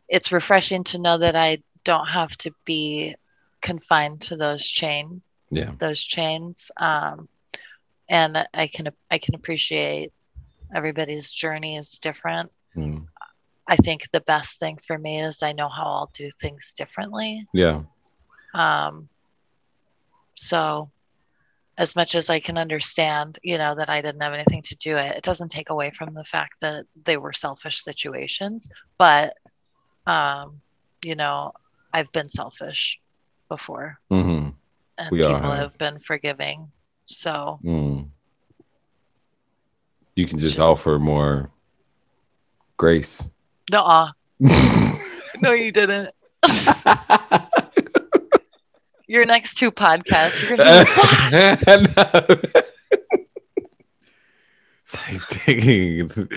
it's 0.08 0.32
refreshing 0.32 0.84
to 0.84 0.98
know 0.98 1.18
that 1.18 1.36
I 1.36 1.58
don't 1.84 2.06
have 2.06 2.36
to 2.38 2.52
be 2.64 3.14
confined 3.60 4.20
to 4.22 4.36
those 4.36 4.66
chain, 4.66 5.22
Yeah. 5.50 5.72
those 5.78 6.02
chains. 6.02 6.70
Um, 6.76 7.28
and 8.08 8.46
I 8.54 8.66
can, 8.68 8.88
I 9.10 9.18
can 9.18 9.34
appreciate 9.34 10.12
everybody's 10.74 11.30
journey 11.32 11.76
is 11.76 11.98
different. 11.98 12.50
Mm. 12.76 13.06
I 13.72 13.76
think 13.76 14.10
the 14.10 14.20
best 14.20 14.60
thing 14.60 14.78
for 14.86 14.98
me 14.98 15.22
is 15.22 15.42
I 15.42 15.54
know 15.54 15.70
how 15.70 15.84
I'll 15.84 16.10
do 16.12 16.30
things 16.38 16.74
differently. 16.76 17.46
Yeah. 17.54 17.80
Um, 18.52 19.08
so, 20.34 20.90
as 21.78 21.96
much 21.96 22.14
as 22.14 22.28
I 22.28 22.38
can 22.38 22.58
understand, 22.58 23.38
you 23.42 23.56
know, 23.56 23.74
that 23.74 23.88
I 23.88 24.02
didn't 24.02 24.20
have 24.22 24.34
anything 24.34 24.60
to 24.60 24.76
do 24.76 24.96
it, 24.98 25.16
it 25.16 25.22
doesn't 25.22 25.48
take 25.48 25.70
away 25.70 25.88
from 25.88 26.12
the 26.12 26.24
fact 26.24 26.60
that 26.60 26.84
they 27.04 27.16
were 27.16 27.32
selfish 27.32 27.82
situations. 27.82 28.68
But, 28.98 29.38
um, 30.06 30.60
you 31.02 31.14
know, 31.14 31.52
I've 31.94 32.12
been 32.12 32.28
selfish 32.28 33.00
before, 33.48 33.98
hmm 34.10 34.50
and 34.98 35.10
We 35.10 35.20
people 35.20 35.50
have. 35.50 35.58
have 35.58 35.78
been 35.78 35.98
forgiving. 35.98 36.70
So, 37.06 37.58
Mm. 37.64 38.10
You 40.14 40.26
can 40.26 40.36
just 40.36 40.58
offer 40.58 40.98
more 40.98 41.50
grace. 42.76 43.31
No, 43.70 44.08
no, 45.40 45.52
you 45.52 45.72
didn't. 45.72 46.10
Your 49.06 49.26
next 49.26 49.54
two 49.54 49.70
podcasts, 49.70 50.48
you're 50.48 50.56
gonna 50.56 50.84
be 52.54 52.62
It's 54.84 55.46
like, 55.46 56.28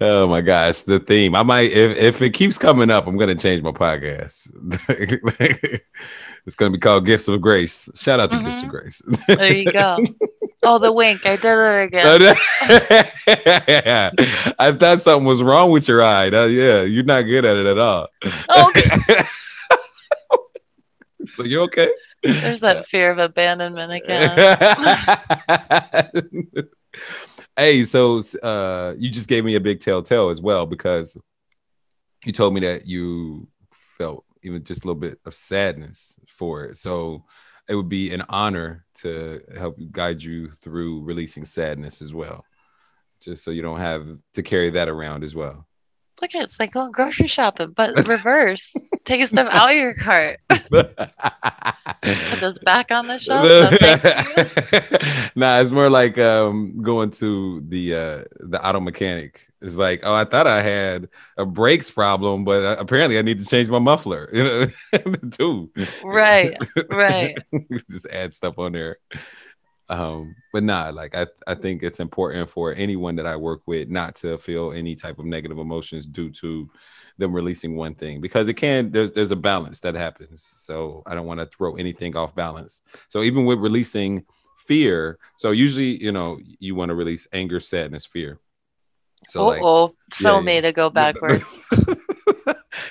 oh 0.00 0.26
my 0.26 0.40
gosh, 0.40 0.82
the 0.82 1.00
theme. 1.00 1.34
I 1.34 1.42
might 1.42 1.70
if, 1.72 1.96
if 1.96 2.22
it 2.22 2.30
keeps 2.30 2.58
coming 2.58 2.90
up, 2.90 3.06
I'm 3.06 3.16
gonna 3.16 3.34
change 3.34 3.62
my 3.62 3.72
podcast. 3.72 4.48
it's 6.46 6.56
gonna 6.56 6.70
be 6.70 6.78
called 6.78 7.04
Gifts 7.06 7.28
of 7.28 7.40
Grace. 7.40 7.88
Shout 7.94 8.20
out 8.20 8.30
to 8.30 8.38
Gifts 8.38 8.58
of 8.62 8.64
Mhm. 8.64 8.70
Grace. 8.70 9.02
there. 9.28 9.54
You 9.54 9.72
go. 9.72 9.98
Oh, 10.62 10.78
the 10.78 10.92
wink! 10.92 11.24
I 11.24 11.36
did 11.36 11.58
it 11.58 11.84
again. 11.84 12.36
I 14.58 14.72
thought 14.72 15.00
something 15.00 15.24
was 15.24 15.42
wrong 15.42 15.70
with 15.70 15.88
your 15.88 16.02
eye. 16.02 16.28
Uh, 16.28 16.44
yeah, 16.46 16.82
you're 16.82 17.02
not 17.04 17.22
good 17.22 17.44
at 17.46 17.56
it 17.56 17.64
at 17.66 17.78
all. 17.78 18.08
Oh, 18.50 18.70
so 21.34 21.44
you 21.44 21.62
okay? 21.62 21.88
There's 22.22 22.60
that 22.60 22.86
fear 22.90 23.10
of 23.10 23.16
abandonment 23.18 23.90
again. 24.04 24.36
hey, 27.56 27.84
so 27.86 28.20
uh, 28.42 28.92
you 28.98 29.08
just 29.10 29.28
gave 29.30 29.42
me 29.44 29.54
a 29.54 29.60
big 29.60 29.80
telltale 29.80 30.28
as 30.28 30.42
well 30.42 30.66
because 30.66 31.16
you 32.26 32.32
told 32.32 32.52
me 32.52 32.60
that 32.60 32.86
you 32.86 33.48
felt 33.96 34.26
even 34.42 34.64
just 34.64 34.84
a 34.84 34.86
little 34.86 35.00
bit 35.00 35.18
of 35.26 35.34
sadness 35.34 36.18
for 36.26 36.64
it. 36.64 36.76
So 36.76 37.24
it 37.68 37.74
would 37.74 37.88
be 37.88 38.12
an 38.12 38.24
honor 38.28 38.84
to 38.96 39.40
help 39.56 39.78
guide 39.90 40.22
you 40.22 40.50
through 40.50 41.02
releasing 41.02 41.44
sadness 41.44 42.02
as 42.02 42.12
well, 42.12 42.44
just 43.20 43.44
so 43.44 43.50
you 43.50 43.62
don't 43.62 43.78
have 43.78 44.06
to 44.34 44.42
carry 44.42 44.70
that 44.70 44.88
around 44.88 45.24
as 45.24 45.34
well. 45.34 45.66
Look 46.20 46.34
at 46.34 46.42
it, 46.42 46.44
it's 46.44 46.60
like 46.60 46.72
going 46.72 46.92
grocery 46.92 47.26
shopping, 47.26 47.72
but 47.74 47.94
reverse. 48.06 48.74
Take 49.04 49.22
a 49.22 49.26
step 49.26 49.46
out 49.50 49.70
of 49.70 49.76
your 49.76 49.94
cart. 49.94 50.40
Put 50.70 50.96
this 52.00 52.58
back 52.64 52.90
on 52.90 53.06
the 53.06 53.18
shelf. 53.18 53.44
No, 53.44 53.70
nah, 55.36 55.60
it's 55.60 55.70
more 55.70 55.88
like 55.88 56.18
um, 56.18 56.82
going 56.82 57.10
to 57.12 57.62
the 57.68 57.94
uh, 57.94 58.24
the 58.40 58.64
auto 58.64 58.80
mechanic. 58.80 59.46
It's 59.62 59.76
like, 59.76 60.00
oh, 60.04 60.14
I 60.14 60.24
thought 60.24 60.46
I 60.46 60.62
had 60.62 61.08
a 61.36 61.44
brakes 61.44 61.90
problem, 61.90 62.44
but 62.44 62.62
uh, 62.62 62.76
apparently 62.78 63.18
I 63.18 63.22
need 63.22 63.40
to 63.40 63.46
change 63.46 63.68
my 63.68 63.78
muffler. 63.78 64.28
You 64.32 64.44
know, 64.44 65.12
too. 65.30 65.70
Right, 66.02 66.54
right. 66.90 67.36
Just 67.90 68.06
add 68.06 68.32
stuff 68.34 68.58
on 68.58 68.72
there. 68.72 68.98
Um, 69.90 70.36
but 70.52 70.62
nah, 70.62 70.90
like 70.90 71.16
I, 71.16 71.26
I 71.48 71.56
think 71.56 71.82
it's 71.82 71.98
important 71.98 72.48
for 72.48 72.72
anyone 72.72 73.16
that 73.16 73.26
I 73.26 73.34
work 73.34 73.62
with 73.66 73.88
not 73.88 74.14
to 74.16 74.38
feel 74.38 74.70
any 74.70 74.94
type 74.94 75.18
of 75.18 75.24
negative 75.24 75.58
emotions 75.58 76.06
due 76.06 76.30
to 76.30 76.70
them 77.18 77.32
releasing 77.32 77.74
one 77.74 77.96
thing 77.96 78.20
because 78.20 78.48
it 78.48 78.54
can 78.54 78.92
there's 78.92 79.10
there's 79.10 79.32
a 79.32 79.36
balance 79.36 79.80
that 79.80 79.96
happens. 79.96 80.42
So 80.42 81.02
I 81.06 81.16
don't 81.16 81.26
want 81.26 81.40
to 81.40 81.46
throw 81.46 81.74
anything 81.74 82.16
off 82.16 82.36
balance. 82.36 82.82
So 83.08 83.22
even 83.24 83.44
with 83.44 83.58
releasing 83.58 84.24
fear, 84.56 85.18
so 85.36 85.50
usually 85.50 86.00
you 86.00 86.12
know 86.12 86.38
you 86.60 86.76
want 86.76 86.90
to 86.90 86.94
release 86.94 87.26
anger, 87.32 87.58
sadness, 87.58 88.06
fear. 88.06 88.38
So 89.26 89.40
oh, 89.40 89.46
like, 89.86 89.94
so 90.12 90.36
yeah, 90.36 90.40
me 90.40 90.60
to 90.60 90.72
go 90.72 90.88
backwards. 91.02 91.58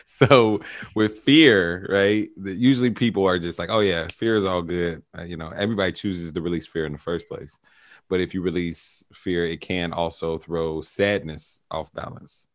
so 0.05 0.61
with 0.95 1.19
fear, 1.19 1.87
right? 1.89 2.29
Usually 2.37 2.91
people 2.91 3.25
are 3.27 3.39
just 3.39 3.59
like, 3.59 3.69
oh 3.69 3.79
yeah, 3.79 4.07
fear 4.13 4.37
is 4.37 4.45
all 4.45 4.61
good. 4.61 5.03
Uh, 5.17 5.23
you 5.23 5.37
know, 5.37 5.49
everybody 5.49 5.91
chooses 5.91 6.31
to 6.31 6.41
release 6.41 6.67
fear 6.67 6.85
in 6.85 6.93
the 6.93 6.97
first 6.99 7.27
place. 7.27 7.59
But 8.09 8.21
if 8.21 8.33
you 8.33 8.41
release 8.41 9.05
fear, 9.13 9.45
it 9.45 9.61
can 9.61 9.93
also 9.93 10.37
throw 10.37 10.81
sadness 10.81 11.61
off 11.69 11.93
balance. 11.93 12.47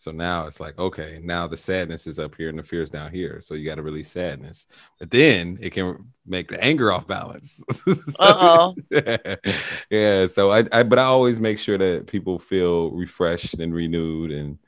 So 0.00 0.12
now 0.12 0.46
it's 0.46 0.60
like, 0.60 0.78
okay, 0.78 1.20
now 1.22 1.46
the 1.46 1.58
sadness 1.58 2.06
is 2.06 2.18
up 2.18 2.34
here 2.34 2.48
and 2.48 2.58
the 2.58 2.62
fear 2.62 2.80
is 2.80 2.88
down 2.88 3.12
here. 3.12 3.42
So 3.42 3.52
you 3.52 3.68
got 3.68 3.74
to 3.74 3.82
release 3.82 4.10
sadness. 4.10 4.66
But 4.98 5.10
then 5.10 5.58
it 5.60 5.74
can 5.74 6.10
make 6.24 6.48
the 6.48 6.58
anger 6.64 6.90
off 6.90 7.06
balance. 7.06 7.62
so, 8.16 8.74
yeah. 9.90 10.26
So 10.26 10.52
I, 10.52 10.64
I, 10.72 10.84
but 10.84 10.98
I 10.98 11.04
always 11.04 11.38
make 11.38 11.58
sure 11.58 11.76
that 11.76 12.06
people 12.06 12.38
feel 12.38 12.92
refreshed 12.92 13.58
and 13.58 13.74
renewed 13.74 14.30
and 14.30 14.58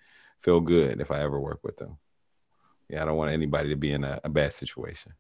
feel 0.42 0.60
good 0.60 1.00
if 1.00 1.10
I 1.10 1.22
ever 1.22 1.40
work 1.40 1.60
with 1.62 1.78
them. 1.78 1.96
Yeah, 2.88 3.02
I 3.02 3.04
don't 3.06 3.16
want 3.16 3.32
anybody 3.32 3.70
to 3.70 3.76
be 3.76 3.92
in 3.92 4.04
a, 4.04 4.20
a 4.24 4.28
bad 4.28 4.52
situation. 4.52 5.12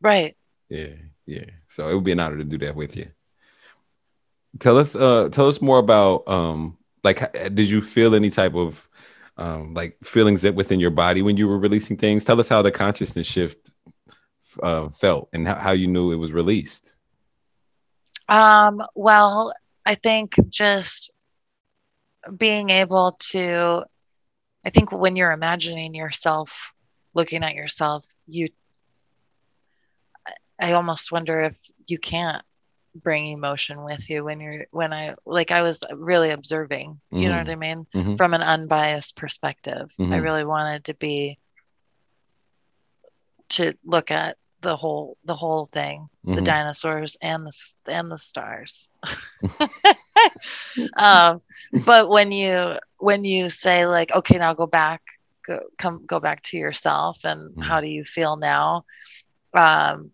Right. 0.00 0.36
Yeah, 0.68 0.94
yeah. 1.26 1.46
So 1.68 1.88
it 1.88 1.94
would 1.94 2.04
be 2.04 2.12
an 2.12 2.20
honor 2.20 2.36
to 2.36 2.44
do 2.44 2.58
that 2.58 2.76
with 2.76 2.96
you. 2.96 3.10
Tell 4.58 4.78
us, 4.78 4.94
uh, 4.94 5.28
tell 5.30 5.48
us 5.48 5.60
more 5.60 5.78
about, 5.78 6.28
um, 6.28 6.76
like, 7.04 7.32
did 7.32 7.70
you 7.70 7.80
feel 7.80 8.14
any 8.14 8.30
type 8.30 8.54
of, 8.54 8.88
um, 9.36 9.72
like 9.74 9.96
feelings 10.02 10.42
that 10.42 10.54
within 10.54 10.80
your 10.80 10.90
body 10.90 11.22
when 11.22 11.36
you 11.36 11.48
were 11.48 11.58
releasing 11.58 11.96
things? 11.96 12.24
Tell 12.24 12.40
us 12.40 12.48
how 12.48 12.60
the 12.62 12.72
consciousness 12.72 13.26
shift 13.26 13.70
uh, 14.62 14.88
felt 14.88 15.28
and 15.32 15.46
how, 15.46 15.54
how 15.54 15.72
you 15.72 15.86
knew 15.86 16.12
it 16.12 16.16
was 16.16 16.32
released. 16.32 16.94
Um, 18.28 18.82
well, 18.94 19.54
I 19.86 19.94
think 19.94 20.34
just 20.50 21.12
being 22.36 22.68
able 22.68 23.16
to 23.30 23.86
I 24.64 24.70
think 24.70 24.92
when 24.92 25.16
you're 25.16 25.32
imagining 25.32 25.94
yourself, 25.94 26.74
looking 27.18 27.42
at 27.42 27.56
yourself, 27.56 28.06
you, 28.28 28.48
I 30.60 30.72
almost 30.72 31.10
wonder 31.10 31.40
if 31.40 31.58
you 31.88 31.98
can't 31.98 32.44
bring 32.94 33.26
emotion 33.26 33.82
with 33.82 34.08
you 34.08 34.24
when 34.24 34.38
you're, 34.38 34.66
when 34.70 34.92
I, 34.92 35.16
like 35.26 35.50
I 35.50 35.62
was 35.62 35.82
really 35.92 36.30
observing, 36.30 36.90
mm-hmm. 36.90 37.18
you 37.18 37.28
know 37.28 37.36
what 37.36 37.48
mm-hmm. 37.48 37.50
I 37.50 37.74
mean? 37.74 37.86
Mm-hmm. 37.92 38.14
From 38.14 38.34
an 38.34 38.42
unbiased 38.42 39.16
perspective. 39.16 39.92
Mm-hmm. 39.98 40.12
I 40.12 40.18
really 40.18 40.44
wanted 40.44 40.84
to 40.84 40.94
be, 40.94 41.38
to 43.50 43.74
look 43.84 44.12
at 44.12 44.36
the 44.60 44.76
whole 44.76 45.16
the 45.24 45.36
whole 45.36 45.66
thing 45.66 46.08
mm-hmm. 46.26 46.34
the 46.34 46.40
dinosaurs 46.40 47.16
and 47.22 47.46
the 47.46 47.72
and 47.86 48.10
the 48.10 48.18
stars 48.18 48.88
um, 50.96 51.40
but 51.86 52.08
when 52.08 52.32
you 52.32 52.74
when 52.98 53.22
you 53.22 53.48
say 53.48 53.86
like 53.86 54.12
okay 54.12 54.36
now 54.36 54.52
go 54.52 54.66
back 54.66 55.17
go 55.48 55.60
come 55.78 56.04
go 56.06 56.20
back 56.20 56.42
to 56.42 56.56
yourself 56.56 57.24
and 57.24 57.50
mm-hmm. 57.50 57.60
how 57.62 57.80
do 57.80 57.86
you 57.86 58.04
feel 58.04 58.36
now 58.36 58.84
um, 59.54 60.10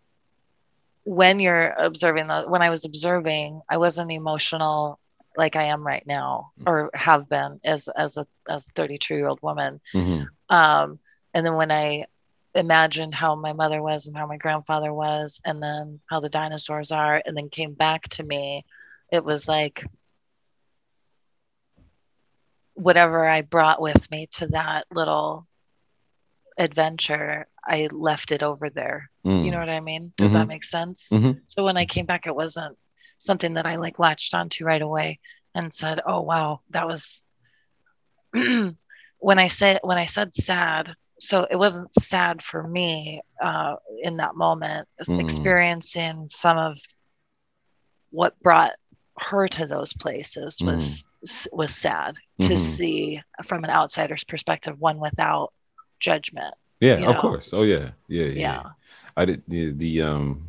when 1.03 1.41
you're 1.41 1.74
observing 1.76 2.26
the 2.28 2.45
when 2.49 2.62
i 2.62 2.70
was 2.70 2.85
observing 2.85 3.61
i 3.68 3.76
wasn't 3.76 4.11
emotional 4.11 4.99
like 5.37 5.57
i 5.57 5.64
am 5.64 5.85
right 5.85 6.07
now 6.07 6.53
mm. 6.61 6.64
or 6.66 6.91
have 6.95 7.28
been 7.28 7.61
as 7.64 7.89
as 7.89 8.16
a 8.16 8.26
as 8.49 8.66
a 8.66 8.72
32 8.72 9.14
year 9.14 9.28
old 9.28 9.43
woman 9.43 9.80
mm-hmm. 9.93 10.24
um, 10.55 10.99
and 11.35 11.45
then 11.45 11.55
when 11.55 11.72
i 11.72 12.05
imagined 12.55 13.12
how 13.12 13.35
my 13.35 13.53
mother 13.53 13.82
was 13.82 14.07
and 14.07 14.16
how 14.16 14.26
my 14.28 14.37
grandfather 14.37 14.95
was 14.95 15.41
and 15.45 15.61
then 15.61 15.99
how 16.09 16.20
the 16.20 16.28
dinosaurs 16.28 16.93
are 16.93 17.20
and 17.26 17.37
then 17.37 17.49
came 17.49 17.72
back 17.72 18.09
to 18.09 18.22
me 18.22 18.64
it 19.11 19.24
was 19.24 19.49
like 19.49 19.85
whatever 22.75 23.25
i 23.25 23.43
brought 23.43 23.81
with 23.81 24.11
me 24.11 24.27
to 24.33 24.47
that 24.49 24.85
little 24.93 25.47
adventure 26.59 27.47
i 27.64 27.89
left 27.91 28.33
it 28.33 28.43
over 28.43 28.70
there 28.70 29.11
mm. 29.25 29.45
you 29.45 29.51
know 29.51 29.59
what 29.59 29.68
i 29.68 29.81
mean 29.81 30.12
does 30.16 30.31
mm-hmm. 30.31 30.41
that 30.41 30.49
make 30.49 30.66
sense 30.66 31.09
mm-hmm. 31.12 31.33
so 31.49 31.64
when 31.64 31.77
i 31.77 31.85
came 31.85 32.07
back 32.07 32.27
it 32.27 32.35
wasn't 32.35 32.77
something 33.18 33.55
that 33.55 33.66
i 33.66 33.77
like 33.77 33.99
latched 33.99 34.35
onto 34.35 34.64
right 34.64 34.83
away 34.83 35.18
and 35.55 35.72
said 35.72 36.01
oh 36.07 36.20
wow 36.20 36.61
that 36.70 36.87
was 36.87 37.22
when 38.33 39.39
i 39.39 39.49
said 39.49 39.81
when 39.83 39.99
i 39.99 40.07
said 40.07 40.35
sad 40.37 40.95
so 41.18 41.47
it 41.51 41.57
wasn't 41.57 41.93
sad 41.95 42.43
for 42.43 42.66
me 42.66 43.20
uh, 43.41 43.77
in 44.03 44.16
that 44.18 44.35
moment 44.35 44.89
mm. 45.03 45.20
experiencing 45.20 46.27
some 46.29 46.59
of 46.59 46.79
what 48.11 48.39
brought 48.41 48.72
her 49.18 49.47
to 49.47 49.66
those 49.66 49.93
places 49.95 50.59
was 50.61 51.05
mm. 51.27 51.47
was 51.53 51.75
sad 51.75 52.16
mm-hmm. 52.41 52.49
to 52.49 52.57
see 52.57 53.22
from 53.45 53.64
an 53.64 53.70
outsider's 53.70 54.24
perspective 54.24 54.80
one 54.80 54.99
without 54.99 55.53
judgment 56.01 56.55
yeah 56.80 56.95
of 56.95 57.14
know? 57.14 57.20
course 57.20 57.51
oh 57.53 57.62
yeah. 57.62 57.91
yeah 58.09 58.24
yeah 58.24 58.32
yeah 58.32 58.62
i 59.16 59.24
did 59.24 59.43
the, 59.49 59.72
the 59.72 60.03
um 60.03 60.47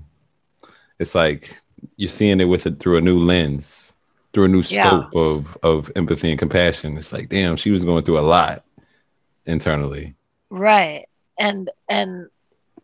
it's 1.00 1.16
like 1.16 1.58
you're 1.98 2.10
seeing 2.10 2.42
it 2.42 2.46
with 2.46 2.66
it 2.66 2.80
through 2.80 2.98
a 2.98 3.02
new 3.02 3.20
lens 3.20 3.94
through 4.34 4.46
a 4.46 4.50
new 4.50 4.64
scope 4.64 5.10
yeah. 5.14 5.22
of 5.22 5.58
of 5.64 5.92
empathy 5.96 6.30
and 6.30 6.40
compassion 6.40 6.98
it's 6.98 7.14
like 7.14 7.30
damn 7.30 7.56
she 7.56 7.72
was 7.72 7.86
going 7.86 8.04
through 8.04 8.20
a 8.20 8.22
lot 8.22 8.64
internally 9.46 10.16
Right. 10.56 11.06
And 11.38 11.70
and 11.90 12.28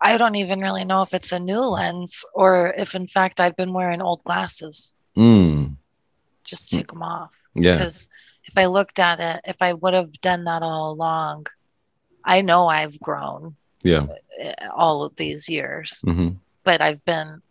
I 0.02 0.18
don't 0.18 0.36
even 0.36 0.60
really 0.60 0.84
know 0.84 1.03
if 1.03 1.14
it's 1.14 1.32
a 1.32 1.40
new 1.40 1.61
lens 1.61 2.26
or 2.34 2.73
if 2.78 2.95
in 2.95 3.07
fact 3.07 3.40
I've 3.40 3.56
been 3.56 3.73
wearing 3.73 4.02
old 4.02 4.23
glasses. 4.23 4.95
Mm. 5.15 5.78
Just 6.44 6.72
take 6.72 6.88
them 6.88 7.03
off. 7.03 7.32
Yeah. 7.56 7.78
Because 7.78 8.10
if 8.46 8.58
I 8.58 8.66
looked 8.66 9.00
at 9.00 9.20
it, 9.20 9.42
if 9.46 9.58
I 9.62 9.74
would 9.74 9.94
have 9.94 10.20
done 10.22 10.46
that 10.46 10.64
all 10.64 10.92
along, 10.92 11.48
I 12.24 12.42
know 12.42 12.68
I've 12.68 13.00
grown. 13.00 13.56
Yeah. 13.84 14.08
All 14.76 15.04
of 15.04 15.16
these 15.16 15.50
years. 15.50 16.04
Mm-hmm. 16.06 16.32
But 16.64 16.82
I've 16.82 17.04
been 17.06 17.42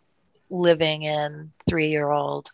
living 0.49 1.03
in 1.03 1.51
three 1.67 1.87
year 1.87 2.09
old, 2.09 2.51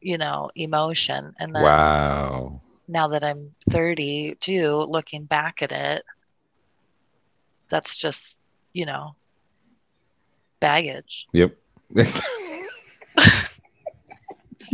you 0.00 0.18
know, 0.18 0.50
emotion. 0.54 1.34
And 1.38 1.54
then 1.54 1.62
wow. 1.62 2.60
now 2.88 3.08
that 3.08 3.24
I'm 3.24 3.54
32, 3.70 4.70
looking 4.70 5.24
back 5.24 5.62
at 5.62 5.72
it, 5.72 6.02
that's 7.68 7.96
just 7.96 8.38
you 8.72 8.86
know 8.86 9.14
baggage 10.60 11.26
yep 11.32 11.56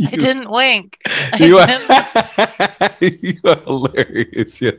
I 0.07 0.15
didn't 0.15 0.49
wink. 0.49 0.97
You 1.39 1.57
are, 1.57 1.67
you 3.01 3.39
are 3.45 3.59
hilarious. 3.61 4.61
Yeah. 4.61 4.71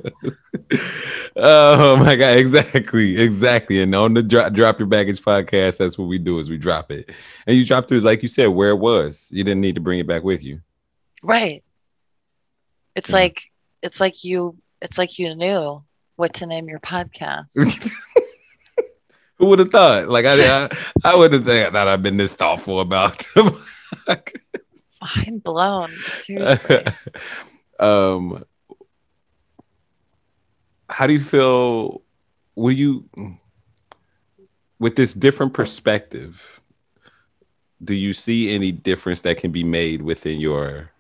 Oh 1.36 1.96
my 1.96 2.14
god! 2.16 2.36
Exactly, 2.36 3.20
exactly. 3.20 3.82
And 3.82 3.94
on 3.94 4.14
the 4.14 4.22
drop, 4.22 4.52
drop 4.52 4.78
your 4.78 4.86
baggage 4.86 5.20
podcast, 5.20 5.78
that's 5.78 5.98
what 5.98 6.06
we 6.06 6.18
do 6.18 6.38
is 6.38 6.48
we 6.48 6.56
drop 6.56 6.92
it, 6.92 7.10
and 7.46 7.56
you 7.56 7.64
drop 7.64 7.88
through 7.88 8.00
like 8.00 8.22
you 8.22 8.28
said 8.28 8.46
where 8.46 8.70
it 8.70 8.78
was. 8.78 9.28
You 9.32 9.42
didn't 9.42 9.60
need 9.60 9.74
to 9.74 9.80
bring 9.80 9.98
it 9.98 10.06
back 10.06 10.22
with 10.22 10.44
you. 10.44 10.60
Right. 11.22 11.64
It's 12.94 13.10
yeah. 13.10 13.16
like 13.16 13.50
it's 13.82 14.00
like 14.00 14.24
you 14.24 14.56
it's 14.80 14.98
like 14.98 15.18
you 15.18 15.34
knew 15.34 15.82
what 16.16 16.34
to 16.34 16.46
name 16.46 16.68
your 16.68 16.80
podcast. 16.80 17.54
Who 19.36 19.46
would 19.46 19.58
have 19.58 19.70
thought? 19.70 20.08
Like 20.08 20.26
I, 20.26 20.64
I, 20.64 20.76
I 21.04 21.16
would 21.16 21.32
have 21.32 21.44
thought 21.44 21.72
that 21.72 21.88
I've 21.88 22.02
been 22.02 22.16
this 22.16 22.34
thoughtful 22.34 22.80
about. 22.80 23.26
Mind 25.04 25.42
blown. 25.42 25.92
Seriously. 26.06 26.84
um, 27.80 28.44
how 30.88 31.06
do 31.06 31.12
you 31.12 31.20
feel? 31.20 32.02
Will 32.56 32.72
you, 32.72 33.08
with 34.78 34.94
this 34.96 35.12
different 35.12 35.52
perspective, 35.54 36.60
do 37.82 37.94
you 37.94 38.12
see 38.12 38.54
any 38.54 38.70
difference 38.70 39.22
that 39.22 39.38
can 39.38 39.50
be 39.50 39.64
made 39.64 40.02
within 40.02 40.38
your 40.38 40.90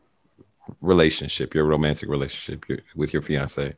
relationship, 0.80 1.54
your 1.54 1.64
romantic 1.64 2.08
relationship 2.08 2.68
your, 2.68 2.78
with 2.96 3.12
your 3.12 3.22
fiance? 3.22 3.76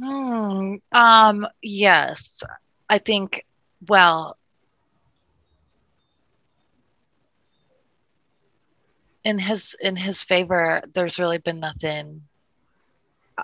Hmm, 0.00 0.74
um, 0.92 1.46
yes, 1.62 2.42
I 2.88 2.98
think. 2.98 3.46
Well, 3.88 4.36
in 9.24 9.38
his 9.38 9.76
in 9.80 9.96
his 9.96 10.22
favor, 10.22 10.82
there's 10.94 11.18
really 11.18 11.38
been 11.38 11.60
nothing 11.60 12.22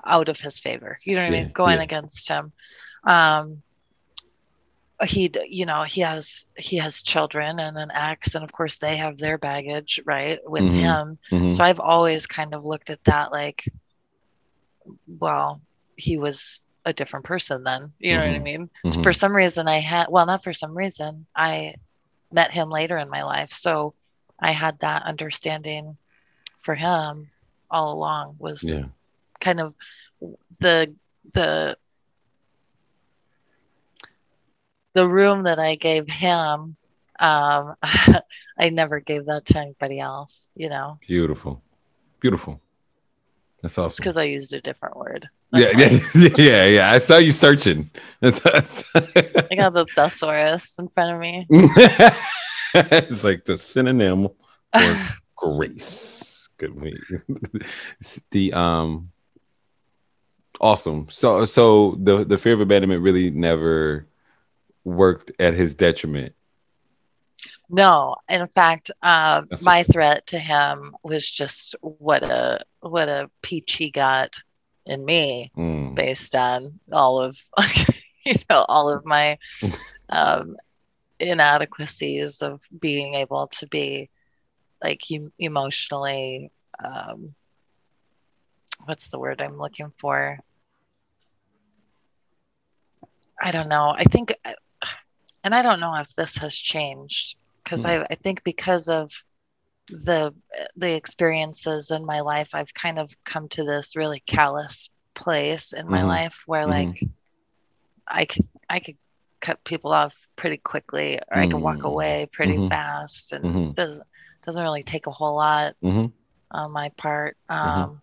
out 0.05 0.29
of 0.29 0.41
his 0.41 0.59
favor. 0.59 0.99
You 1.05 1.17
know 1.17 1.23
what 1.23 1.33
yeah, 1.33 1.39
I 1.39 1.43
mean? 1.43 1.53
Going 1.53 1.77
yeah. 1.77 1.83
against 1.83 2.29
him. 2.29 2.53
Um, 3.05 3.63
he 5.07 5.31
you 5.49 5.65
know 5.65 5.85
he 5.85 6.01
has 6.01 6.47
he 6.57 6.77
has 6.77 7.03
children 7.03 7.61
and 7.61 7.79
an 7.79 7.91
ex 7.95 8.35
and 8.35 8.43
of 8.43 8.51
course 8.51 8.79
they 8.79 8.97
have 8.97 9.17
their 9.17 9.39
baggage 9.39 10.01
right 10.05 10.41
with 10.49 10.65
mm-hmm. 10.65 10.79
him 10.79 11.19
mm-hmm. 11.31 11.53
so 11.53 11.63
i've 11.63 11.79
always 11.79 12.27
kind 12.27 12.53
of 12.53 12.65
looked 12.65 12.91
at 12.91 13.03
that 13.05 13.31
like 13.31 13.65
well 15.07 15.61
he 15.97 16.19
was 16.19 16.63
a 16.85 16.93
different 16.93 17.25
person 17.25 17.63
then 17.63 17.93
you 18.01 18.15
know 18.15 18.21
mm-hmm. 18.21 18.29
what 18.29 18.35
i 18.35 18.35
mm-hmm. 18.35 18.45
mean 18.45 18.71
mm-hmm. 18.85 19.03
for 19.03 19.13
some 19.13 19.35
reason 19.35 19.69
i 19.69 19.79
had 19.79 20.07
well 20.09 20.27
not 20.27 20.43
for 20.43 20.53
some 20.53 20.77
reason 20.77 21.27
i 21.37 21.73
met 22.33 22.51
him 22.51 22.69
later 22.69 22.99
in 22.99 23.09
my 23.09 23.23
life 23.23 23.53
so 23.53 23.95
i 24.41 24.53
had 24.53 24.79
that 24.81 25.03
understanding 25.05 25.97
for 26.61 26.75
him 26.75 27.31
all 27.71 27.95
along 27.95 28.37
was 28.39 28.63
yeah. 28.65 28.87
kind 29.41 29.61
of 29.61 29.75
the 30.61 30.95
the 31.33 31.77
the 34.99 35.09
room 35.09 35.45
that 35.45 35.61
I 35.61 35.77
gave 35.77 36.11
him, 36.11 36.77
um, 37.21 37.75
I 38.59 38.71
never 38.73 38.99
gave 38.99 39.27
that 39.27 39.47
to 39.47 39.59
anybody 39.61 40.01
else, 40.01 40.51
you 40.57 40.69
know. 40.69 40.99
Beautiful. 41.07 41.63
Beautiful. 42.19 42.61
That's 43.63 43.79
awesome. 43.79 44.03
Because 44.03 44.17
I 44.17 44.25
used 44.25 44.53
a 44.55 44.61
different 44.61 44.97
word. 44.97 45.29
That's 45.53 45.73
yeah, 45.75 46.01
yeah, 46.15 46.29
yeah, 46.37 46.65
yeah. 46.65 46.91
I 46.91 46.99
saw 46.99 47.19
you 47.19 47.31
searching. 47.31 47.91
I 48.23 48.31
got 48.31 49.73
the 49.73 49.87
thesaurus 49.95 50.77
in 50.81 50.89
front 50.89 51.15
of 51.15 51.21
me. 51.21 51.47
it's 52.75 53.25
like 53.25 53.45
the 53.45 53.57
synonym 53.57 54.29
for 54.73 54.99
grace. 55.37 56.49
Good 56.59 56.75
the 58.31 58.53
um 58.53 59.11
awesome. 60.61 61.07
So 61.11 61.45
so 61.45 61.97
the 62.01 62.25
the 62.25 62.39
fear 62.39 62.55
of 62.55 62.61
abandonment 62.61 63.03
really 63.03 63.31
never 63.31 64.07
worked 64.85 65.31
at 65.39 65.55
his 65.55 65.75
detriment. 65.75 66.35
No, 67.71 68.17
in 68.29 68.47
fact, 68.49 68.91
uh, 69.03 69.43
my 69.63 69.83
threat 69.83 70.27
to 70.29 70.39
him 70.39 70.97
was 71.03 71.31
just 71.31 71.77
what 71.81 72.23
a 72.23 72.61
what 72.81 73.09
a 73.09 73.31
peach 73.43 73.75
he 73.75 73.91
got 73.91 74.37
in 74.87 75.05
me, 75.05 75.53
mm. 75.57 75.95
based 75.95 76.35
on 76.35 76.81
all 76.93 77.21
of 77.21 77.39
you 78.25 78.35
know 78.51 78.65
all 78.69 78.89
of 78.89 79.05
my 79.05 79.39
um, 80.09 80.57
inadequacies 81.21 82.43
of 82.43 82.63
being 82.81 83.15
able 83.15 83.49
to 83.49 83.67
be 83.67 84.09
like 84.83 85.03
emotionally 85.39 86.51
um, 86.83 87.35
what's 88.85 89.11
the 89.11 89.19
word 89.19 89.41
I'm 89.41 89.59
looking 89.59 89.93
for? 89.99 90.39
I 93.41 93.51
don't 93.51 93.69
know. 93.69 93.95
I 93.97 94.05
think 94.05 94.35
and 95.45 95.55
I 95.55 95.63
don't 95.63 95.81
know 95.81 95.97
if 96.01 96.15
this 96.15 96.37
has 96.37 96.55
changed 96.55 97.37
because 97.63 97.85
mm. 97.85 98.01
I, 98.01 98.07
I 98.11 98.15
think 98.17 98.43
because 98.45 98.89
of 98.89 99.11
the 99.89 100.35
the 100.77 100.95
experiences 100.95 101.91
in 101.91 102.05
my 102.05 102.21
life, 102.21 102.55
I've 102.55 102.75
kind 102.75 102.99
of 102.99 103.13
come 103.25 103.49
to 103.51 103.65
this 103.65 103.97
really 103.97 104.21
callous 104.27 104.91
place 105.15 105.73
in 105.73 105.89
my 105.89 105.99
mm-hmm. 105.99 106.09
life 106.09 106.43
where 106.47 106.67
mm-hmm. 106.67 106.91
like 106.91 107.01
I 108.07 108.25
could 108.25 108.47
I 108.69 108.81
could 108.81 108.97
cut 109.41 109.63
people 109.65 109.93
off 109.93 110.27
pretty 110.37 110.57
quickly 110.57 111.17
or 111.17 111.21
mm-hmm. 111.21 111.41
I 111.41 111.47
can 111.47 111.61
walk 111.61 111.79
mm. 111.79 111.85
away 111.85 112.29
pretty 112.33 112.55
mm-hmm. 112.55 112.69
fast 112.69 113.33
and 113.33 113.45
mm-hmm. 113.45 113.71
doesn't 113.73 114.07
doesn't 114.45 114.63
really 114.63 114.83
take 114.83 115.07
a 115.07 115.11
whole 115.11 115.37
lot 115.37 115.75
mm-hmm. 115.83 116.07
on 116.51 116.73
my 116.73 116.89
part. 116.91 117.37
Um, 117.49 118.01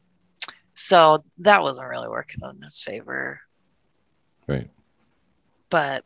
so 0.76 1.24
that 1.40 1.64
wasn't 1.64 1.90
really 1.90 2.10
working 2.10 2.42
in 2.44 2.62
his 2.62 2.82
favor. 2.82 3.40
Right. 4.46 4.70
But 5.70 6.04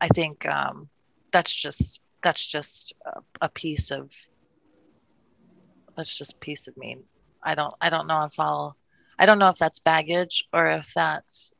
I 0.00 0.06
think 0.08 0.48
um, 0.48 0.88
that's 1.30 1.54
just 1.54 2.00
that's 2.22 2.46
just 2.46 2.94
a, 3.04 3.20
a, 3.42 3.48
piece 3.48 3.90
of 3.90 4.10
that's 5.96 6.16
just 6.16 6.40
piece 6.40 6.68
of 6.68 6.76
me. 6.76 6.98
I 7.42 7.54
don't 7.54 7.74
I 7.80 7.90
don't 7.90 8.06
know 8.06 8.24
if 8.24 8.38
I'll 8.38 8.76
I 9.18 9.26
don't 9.26 9.38
know 9.38 9.48
if 9.48 9.58
that's 9.58 9.78
baggage 9.78 10.48
or 10.52 10.68
if 10.68 10.94
that's 10.94 11.52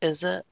is 0.00 0.22
it 0.22 0.44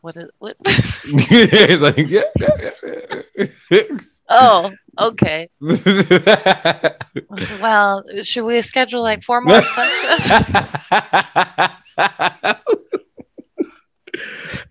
what 0.00 0.16
is 0.16 0.30
what? 0.38 0.56
It's 0.64 1.82
like 1.82 2.08
yeah, 2.08 2.22
yeah, 2.38 3.46
yeah. 3.70 3.82
oh 4.30 4.70
okay. 5.00 5.48
Well 7.60 8.04
should 8.22 8.44
we 8.44 8.60
schedule 8.62 9.02
like 9.02 9.22
four 9.22 9.40
more? 9.40 9.60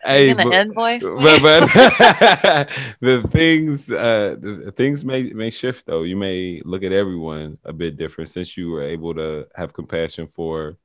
Hey, 0.04 0.34
but, 0.34 0.54
invoice 0.56 1.04
but, 1.04 1.42
but 1.42 2.70
the 3.02 3.28
things 3.30 3.92
uh 3.92 4.38
the 4.40 4.72
things 4.76 5.04
may 5.04 5.24
may 5.34 5.50
shift 5.50 5.86
though. 5.86 6.04
You 6.04 6.16
may 6.16 6.62
look 6.64 6.84
at 6.84 6.94
everyone 6.94 7.58
a 7.66 7.74
bit 7.74 7.98
different 7.98 8.30
since 8.30 8.56
you 8.56 8.72
were 8.72 8.84
able 8.84 9.14
to 9.16 9.48
have 9.56 9.74
compassion 9.74 10.26
for 10.26 10.78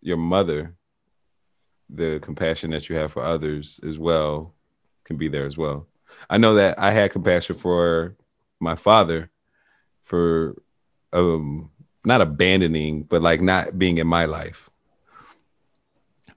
your 0.00 0.16
mother 0.16 0.74
the 1.90 2.18
compassion 2.20 2.70
that 2.70 2.88
you 2.88 2.96
have 2.96 3.12
for 3.12 3.22
others 3.22 3.80
as 3.86 3.98
well 3.98 4.54
can 5.04 5.16
be 5.16 5.28
there 5.28 5.46
as 5.46 5.56
well 5.56 5.86
i 6.28 6.36
know 6.36 6.54
that 6.54 6.78
i 6.78 6.90
had 6.90 7.10
compassion 7.10 7.54
for 7.54 8.14
my 8.60 8.74
father 8.74 9.30
for 10.02 10.60
um 11.12 11.70
not 12.04 12.20
abandoning 12.20 13.02
but 13.02 13.22
like 13.22 13.40
not 13.40 13.78
being 13.78 13.98
in 13.98 14.06
my 14.06 14.24
life 14.24 14.68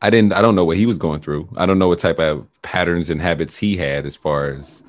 I 0.02 0.10
didn't. 0.10 0.34
I 0.34 0.42
don't 0.42 0.56
know 0.56 0.66
what 0.66 0.78
he 0.78 0.86
was 0.86 0.98
going 0.98 1.22
through. 1.22 1.48
I 1.56 1.66
don't 1.66 1.78
know 1.78 1.88
what 1.88 2.00
type 2.00 2.20
of 2.20 2.48
patterns 2.64 3.10
and 3.10 3.22
habits 3.22 3.56
he 3.56 3.78
had 3.78 4.06
as 4.06 4.16
far 4.16 4.50
as 4.50 4.82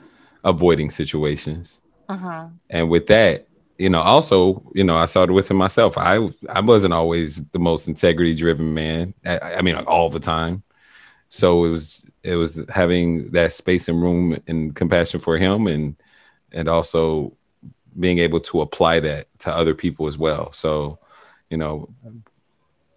avoiding 0.42 0.90
situations. 0.90 1.80
Uh-huh. 2.08 2.46
And 2.70 2.88
with 2.88 3.06
that, 3.08 3.46
you 3.82 3.90
know, 3.90 4.00
also, 4.00 4.62
you 4.74 4.84
know, 4.84 4.96
I 4.96 5.06
it 5.28 5.32
with 5.32 5.50
him 5.50 5.56
myself. 5.56 5.98
I 5.98 6.30
I 6.48 6.60
wasn't 6.60 6.94
always 6.94 7.44
the 7.48 7.58
most 7.58 7.88
integrity 7.88 8.32
driven 8.32 8.72
man. 8.72 9.12
I, 9.26 9.56
I 9.56 9.62
mean, 9.62 9.74
all 9.74 10.08
the 10.08 10.20
time. 10.20 10.62
So 11.30 11.64
it 11.64 11.70
was 11.70 12.08
it 12.22 12.36
was 12.36 12.64
having 12.68 13.32
that 13.32 13.52
space 13.52 13.88
and 13.88 14.00
room 14.00 14.38
and 14.46 14.72
compassion 14.76 15.18
for 15.18 15.36
him, 15.36 15.66
and 15.66 15.96
and 16.52 16.68
also 16.68 17.36
being 17.98 18.18
able 18.18 18.38
to 18.40 18.60
apply 18.60 19.00
that 19.00 19.26
to 19.40 19.52
other 19.52 19.74
people 19.74 20.06
as 20.06 20.16
well. 20.16 20.52
So, 20.52 21.00
you 21.50 21.56
know, 21.56 21.88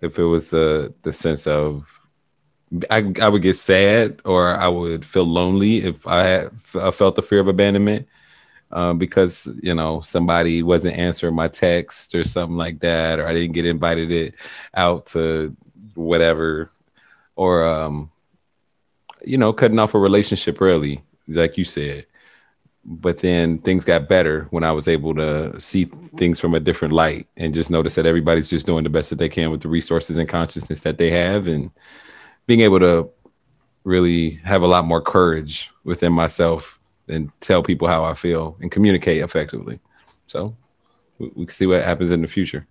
if 0.01 0.19
it 0.19 0.23
was 0.23 0.51
the 0.51 0.93
the 1.01 1.13
sense 1.13 1.47
of 1.47 1.87
I, 2.91 3.11
I 3.19 3.29
would 3.29 3.41
get 3.41 3.55
sad 3.55 4.21
or 4.23 4.49
I 4.55 4.67
would 4.67 5.03
feel 5.03 5.25
lonely 5.25 5.77
if 5.83 6.05
I 6.05 6.23
had 6.23 6.51
I 6.75 6.91
felt 6.91 7.15
the 7.15 7.23
fear 7.23 7.39
of 7.39 7.47
abandonment 7.47 8.07
um, 8.75 8.97
because 8.97 9.47
you 9.63 9.73
know 9.73 10.01
somebody 10.01 10.61
wasn't 10.61 10.99
answering 10.99 11.33
my 11.33 11.47
text 11.47 12.13
or 12.13 12.25
something 12.25 12.57
like 12.57 12.81
that, 12.81 13.19
or 13.19 13.25
I 13.25 13.33
didn't 13.33 13.53
get 13.53 13.65
invited 13.65 14.11
it 14.11 14.35
out 14.75 15.07
to 15.07 15.55
whatever, 15.95 16.69
or 17.37 17.65
um, 17.65 18.11
you 19.23 19.37
know 19.37 19.53
cutting 19.53 19.79
off 19.79 19.95
a 19.95 19.99
relationship 19.99 20.61
early, 20.61 21.01
like 21.27 21.57
you 21.57 21.63
said. 21.63 22.05
But 22.83 23.17
then 23.17 23.59
things 23.59 23.85
got 23.85 24.09
better 24.09 24.45
when 24.51 24.63
I 24.63 24.73
was 24.73 24.87
able 24.87 25.15
to 25.15 25.59
see 25.59 25.85
things 26.17 26.39
from 26.39 26.53
a 26.53 26.59
different 26.59 26.93
light 26.93 27.27
and 27.35 27.53
just 27.53 27.71
notice 27.71 27.95
that 27.95 28.05
everybody's 28.05 28.49
just 28.49 28.67
doing 28.67 28.83
the 28.83 28.91
best 28.91 29.09
that 29.09 29.17
they 29.17 29.29
can 29.29 29.49
with 29.49 29.61
the 29.61 29.69
resources 29.69 30.17
and 30.17 30.29
consciousness 30.29 30.81
that 30.81 30.99
they 30.99 31.09
have 31.09 31.47
and 31.47 31.71
being 32.45 32.59
able 32.59 32.79
to 32.79 33.09
really 33.83 34.31
have 34.43 34.61
a 34.61 34.67
lot 34.67 34.85
more 34.85 35.01
courage 35.01 35.71
within 35.83 36.13
myself 36.13 36.79
and 37.07 37.31
tell 37.41 37.63
people 37.63 37.87
how 37.87 38.03
I 38.03 38.13
feel 38.13 38.57
and 38.61 38.71
communicate 38.71 39.21
effectively. 39.21 39.79
So 40.27 40.55
we, 41.19 41.27
we 41.35 41.45
can 41.45 41.53
see 41.53 41.67
what 41.67 41.83
happens 41.83 42.11
in 42.11 42.21
the 42.21 42.27
future 42.27 42.65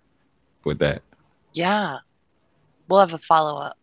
with 0.63 0.79
that. 0.79 1.01
Yeah. 1.53 1.99
We'll 2.87 2.99
have 2.99 3.13
a 3.13 3.17
follow 3.17 3.59
up. 3.59 3.77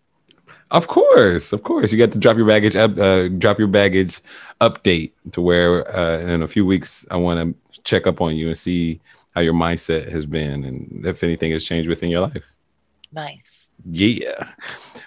Of 0.70 0.88
course, 0.88 1.52
of 1.52 1.62
course. 1.62 1.92
You 1.92 1.98
got 1.98 2.12
to 2.12 2.18
drop 2.18 2.36
your 2.36 2.46
baggage 2.46 2.76
up, 2.76 2.98
uh, 2.98 3.28
drop 3.28 3.58
your 3.58 3.68
baggage 3.68 4.20
update 4.60 5.12
to 5.32 5.40
where 5.40 5.88
uh, 5.94 6.18
in 6.20 6.42
a 6.42 6.48
few 6.48 6.64
weeks 6.64 7.04
I 7.10 7.16
want 7.16 7.54
to 7.72 7.80
check 7.82 8.06
up 8.06 8.20
on 8.20 8.36
you 8.36 8.48
and 8.48 8.56
see 8.56 9.00
how 9.34 9.40
your 9.40 9.54
mindset 9.54 10.10
has 10.10 10.24
been 10.24 10.64
and 10.64 11.06
if 11.06 11.22
anything 11.22 11.52
has 11.52 11.64
changed 11.64 11.88
within 11.88 12.10
your 12.10 12.22
life. 12.22 12.42
Nice. 13.12 13.68
Yeah. 13.90 14.48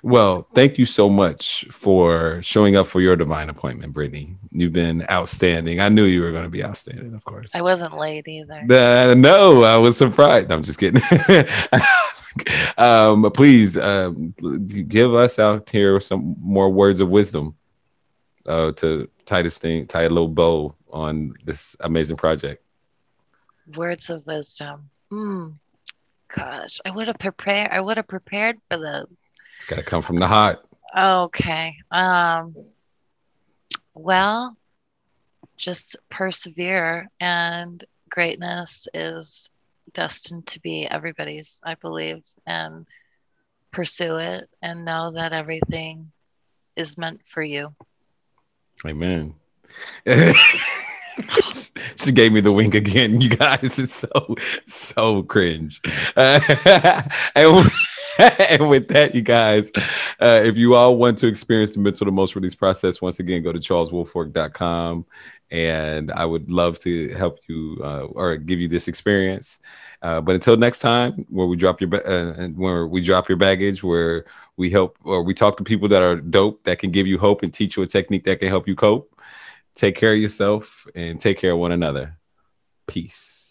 Well, 0.03 0.47
thank 0.53 0.77
you 0.77 0.85
so 0.85 1.09
much 1.09 1.65
for 1.71 2.39
showing 2.43 2.75
up 2.75 2.85
for 2.85 3.01
your 3.01 3.15
divine 3.15 3.49
appointment, 3.49 3.93
Brittany. 3.93 4.37
You've 4.51 4.73
been 4.73 5.03
outstanding. 5.09 5.79
I 5.79 5.89
knew 5.89 6.03
you 6.03 6.21
were 6.21 6.31
going 6.31 6.43
to 6.43 6.49
be 6.49 6.63
outstanding, 6.63 7.15
of 7.15 7.23
course. 7.25 7.55
I 7.55 7.63
wasn't 7.63 7.97
late 7.97 8.27
either. 8.27 8.53
Uh, 8.53 9.15
no, 9.15 9.63
I 9.63 9.77
was 9.77 9.97
surprised. 9.97 10.49
No, 10.49 10.55
I'm 10.55 10.63
just 10.63 10.79
kidding. 10.79 11.01
um, 12.77 13.31
please 13.31 13.75
um, 13.77 14.35
give 14.87 15.15
us 15.15 15.39
out 15.39 15.67
here 15.69 15.99
some 15.99 16.35
more 16.39 16.69
words 16.69 17.01
of 17.01 17.09
wisdom 17.09 17.55
uh, 18.45 18.71
to 18.73 19.09
tie 19.25 19.41
this 19.41 19.57
thing, 19.57 19.87
tie 19.87 20.03
a 20.03 20.09
little 20.09 20.27
bow 20.27 20.75
on 20.91 21.33
this 21.43 21.75
amazing 21.79 22.17
project. 22.17 22.63
Words 23.75 24.11
of 24.11 24.23
wisdom. 24.27 24.91
Hmm 25.09 25.49
gosh, 26.33 26.79
I 26.85 26.91
would 26.91 27.07
have 27.07 27.19
prepared. 27.19 27.69
I 27.71 27.81
would 27.81 27.97
have 27.97 28.07
prepared 28.07 28.57
for 28.69 28.77
this. 28.77 29.33
It's 29.57 29.65
got 29.65 29.77
to 29.77 29.83
come 29.83 30.01
from 30.01 30.19
the 30.19 30.27
heart. 30.27 30.65
Okay. 30.97 31.75
Um. 31.91 32.55
Well, 33.93 34.57
just 35.57 35.95
persevere, 36.09 37.09
and 37.19 37.83
greatness 38.09 38.87
is 38.93 39.51
destined 39.93 40.45
to 40.47 40.59
be 40.59 40.85
everybody's, 40.85 41.61
I 41.63 41.75
believe, 41.75 42.25
and 42.45 42.85
pursue 43.71 44.17
it, 44.17 44.49
and 44.61 44.85
know 44.85 45.11
that 45.11 45.33
everything 45.33 46.11
is 46.75 46.97
meant 46.97 47.21
for 47.25 47.41
you. 47.41 47.73
Amen. 48.85 49.35
she 52.03 52.11
gave 52.11 52.31
me 52.31 52.41
the 52.41 52.51
wink 52.51 52.75
again. 52.75 53.21
You 53.21 53.29
guys, 53.29 53.59
it's 53.79 53.93
so 53.93 54.35
so 54.67 55.23
cringe. 55.23 55.81
Uh, 56.15 56.39
and, 57.35 57.71
and, 58.49 58.69
with 58.69 58.87
that, 58.89 59.13
you 59.13 59.21
guys, 59.21 59.71
uh, 60.21 60.41
if 60.43 60.55
you 60.55 60.75
all 60.75 60.97
want 60.97 61.17
to 61.19 61.27
experience 61.27 61.71
the 61.71 61.79
mental 61.79 62.07
emotional 62.07 62.41
release 62.41 62.55
process, 62.55 63.01
once 63.01 63.19
again, 63.19 63.43
go 63.43 63.51
to 63.51 63.59
charleswolfork.com 63.59 65.05
and 65.51 66.11
I 66.11 66.25
would 66.25 66.51
love 66.51 66.79
to 66.79 67.09
help 67.13 67.39
you 67.47 67.79
uh, 67.83 68.05
or 68.05 68.35
give 68.37 68.59
you 68.59 68.67
this 68.67 68.87
experience. 68.87 69.59
Uh, 70.01 70.19
but 70.19 70.35
until 70.35 70.57
next 70.57 70.79
time, 70.79 71.25
where 71.29 71.47
we 71.47 71.55
drop 71.55 71.81
your 71.81 71.95
uh, 72.07 72.47
where 72.49 72.87
we 72.87 73.01
drop 73.01 73.29
your 73.29 73.37
baggage, 73.37 73.83
where 73.83 74.25
we 74.57 74.69
help 74.69 74.97
or 75.03 75.23
we 75.23 75.33
talk 75.33 75.57
to 75.57 75.63
people 75.63 75.87
that 75.89 76.01
are 76.01 76.17
dope 76.17 76.63
that 76.63 76.79
can 76.79 76.91
give 76.91 77.07
you 77.07 77.17
hope 77.17 77.43
and 77.43 77.53
teach 77.53 77.77
you 77.77 77.83
a 77.83 77.87
technique 77.87 78.23
that 78.25 78.39
can 78.39 78.49
help 78.49 78.67
you 78.67 78.75
cope. 78.75 79.14
Take 79.75 79.95
care 79.95 80.13
of 80.13 80.19
yourself 80.19 80.87
and 80.95 81.19
take 81.19 81.37
care 81.37 81.51
of 81.51 81.59
one 81.59 81.71
another. 81.71 82.17
Peace. 82.87 83.44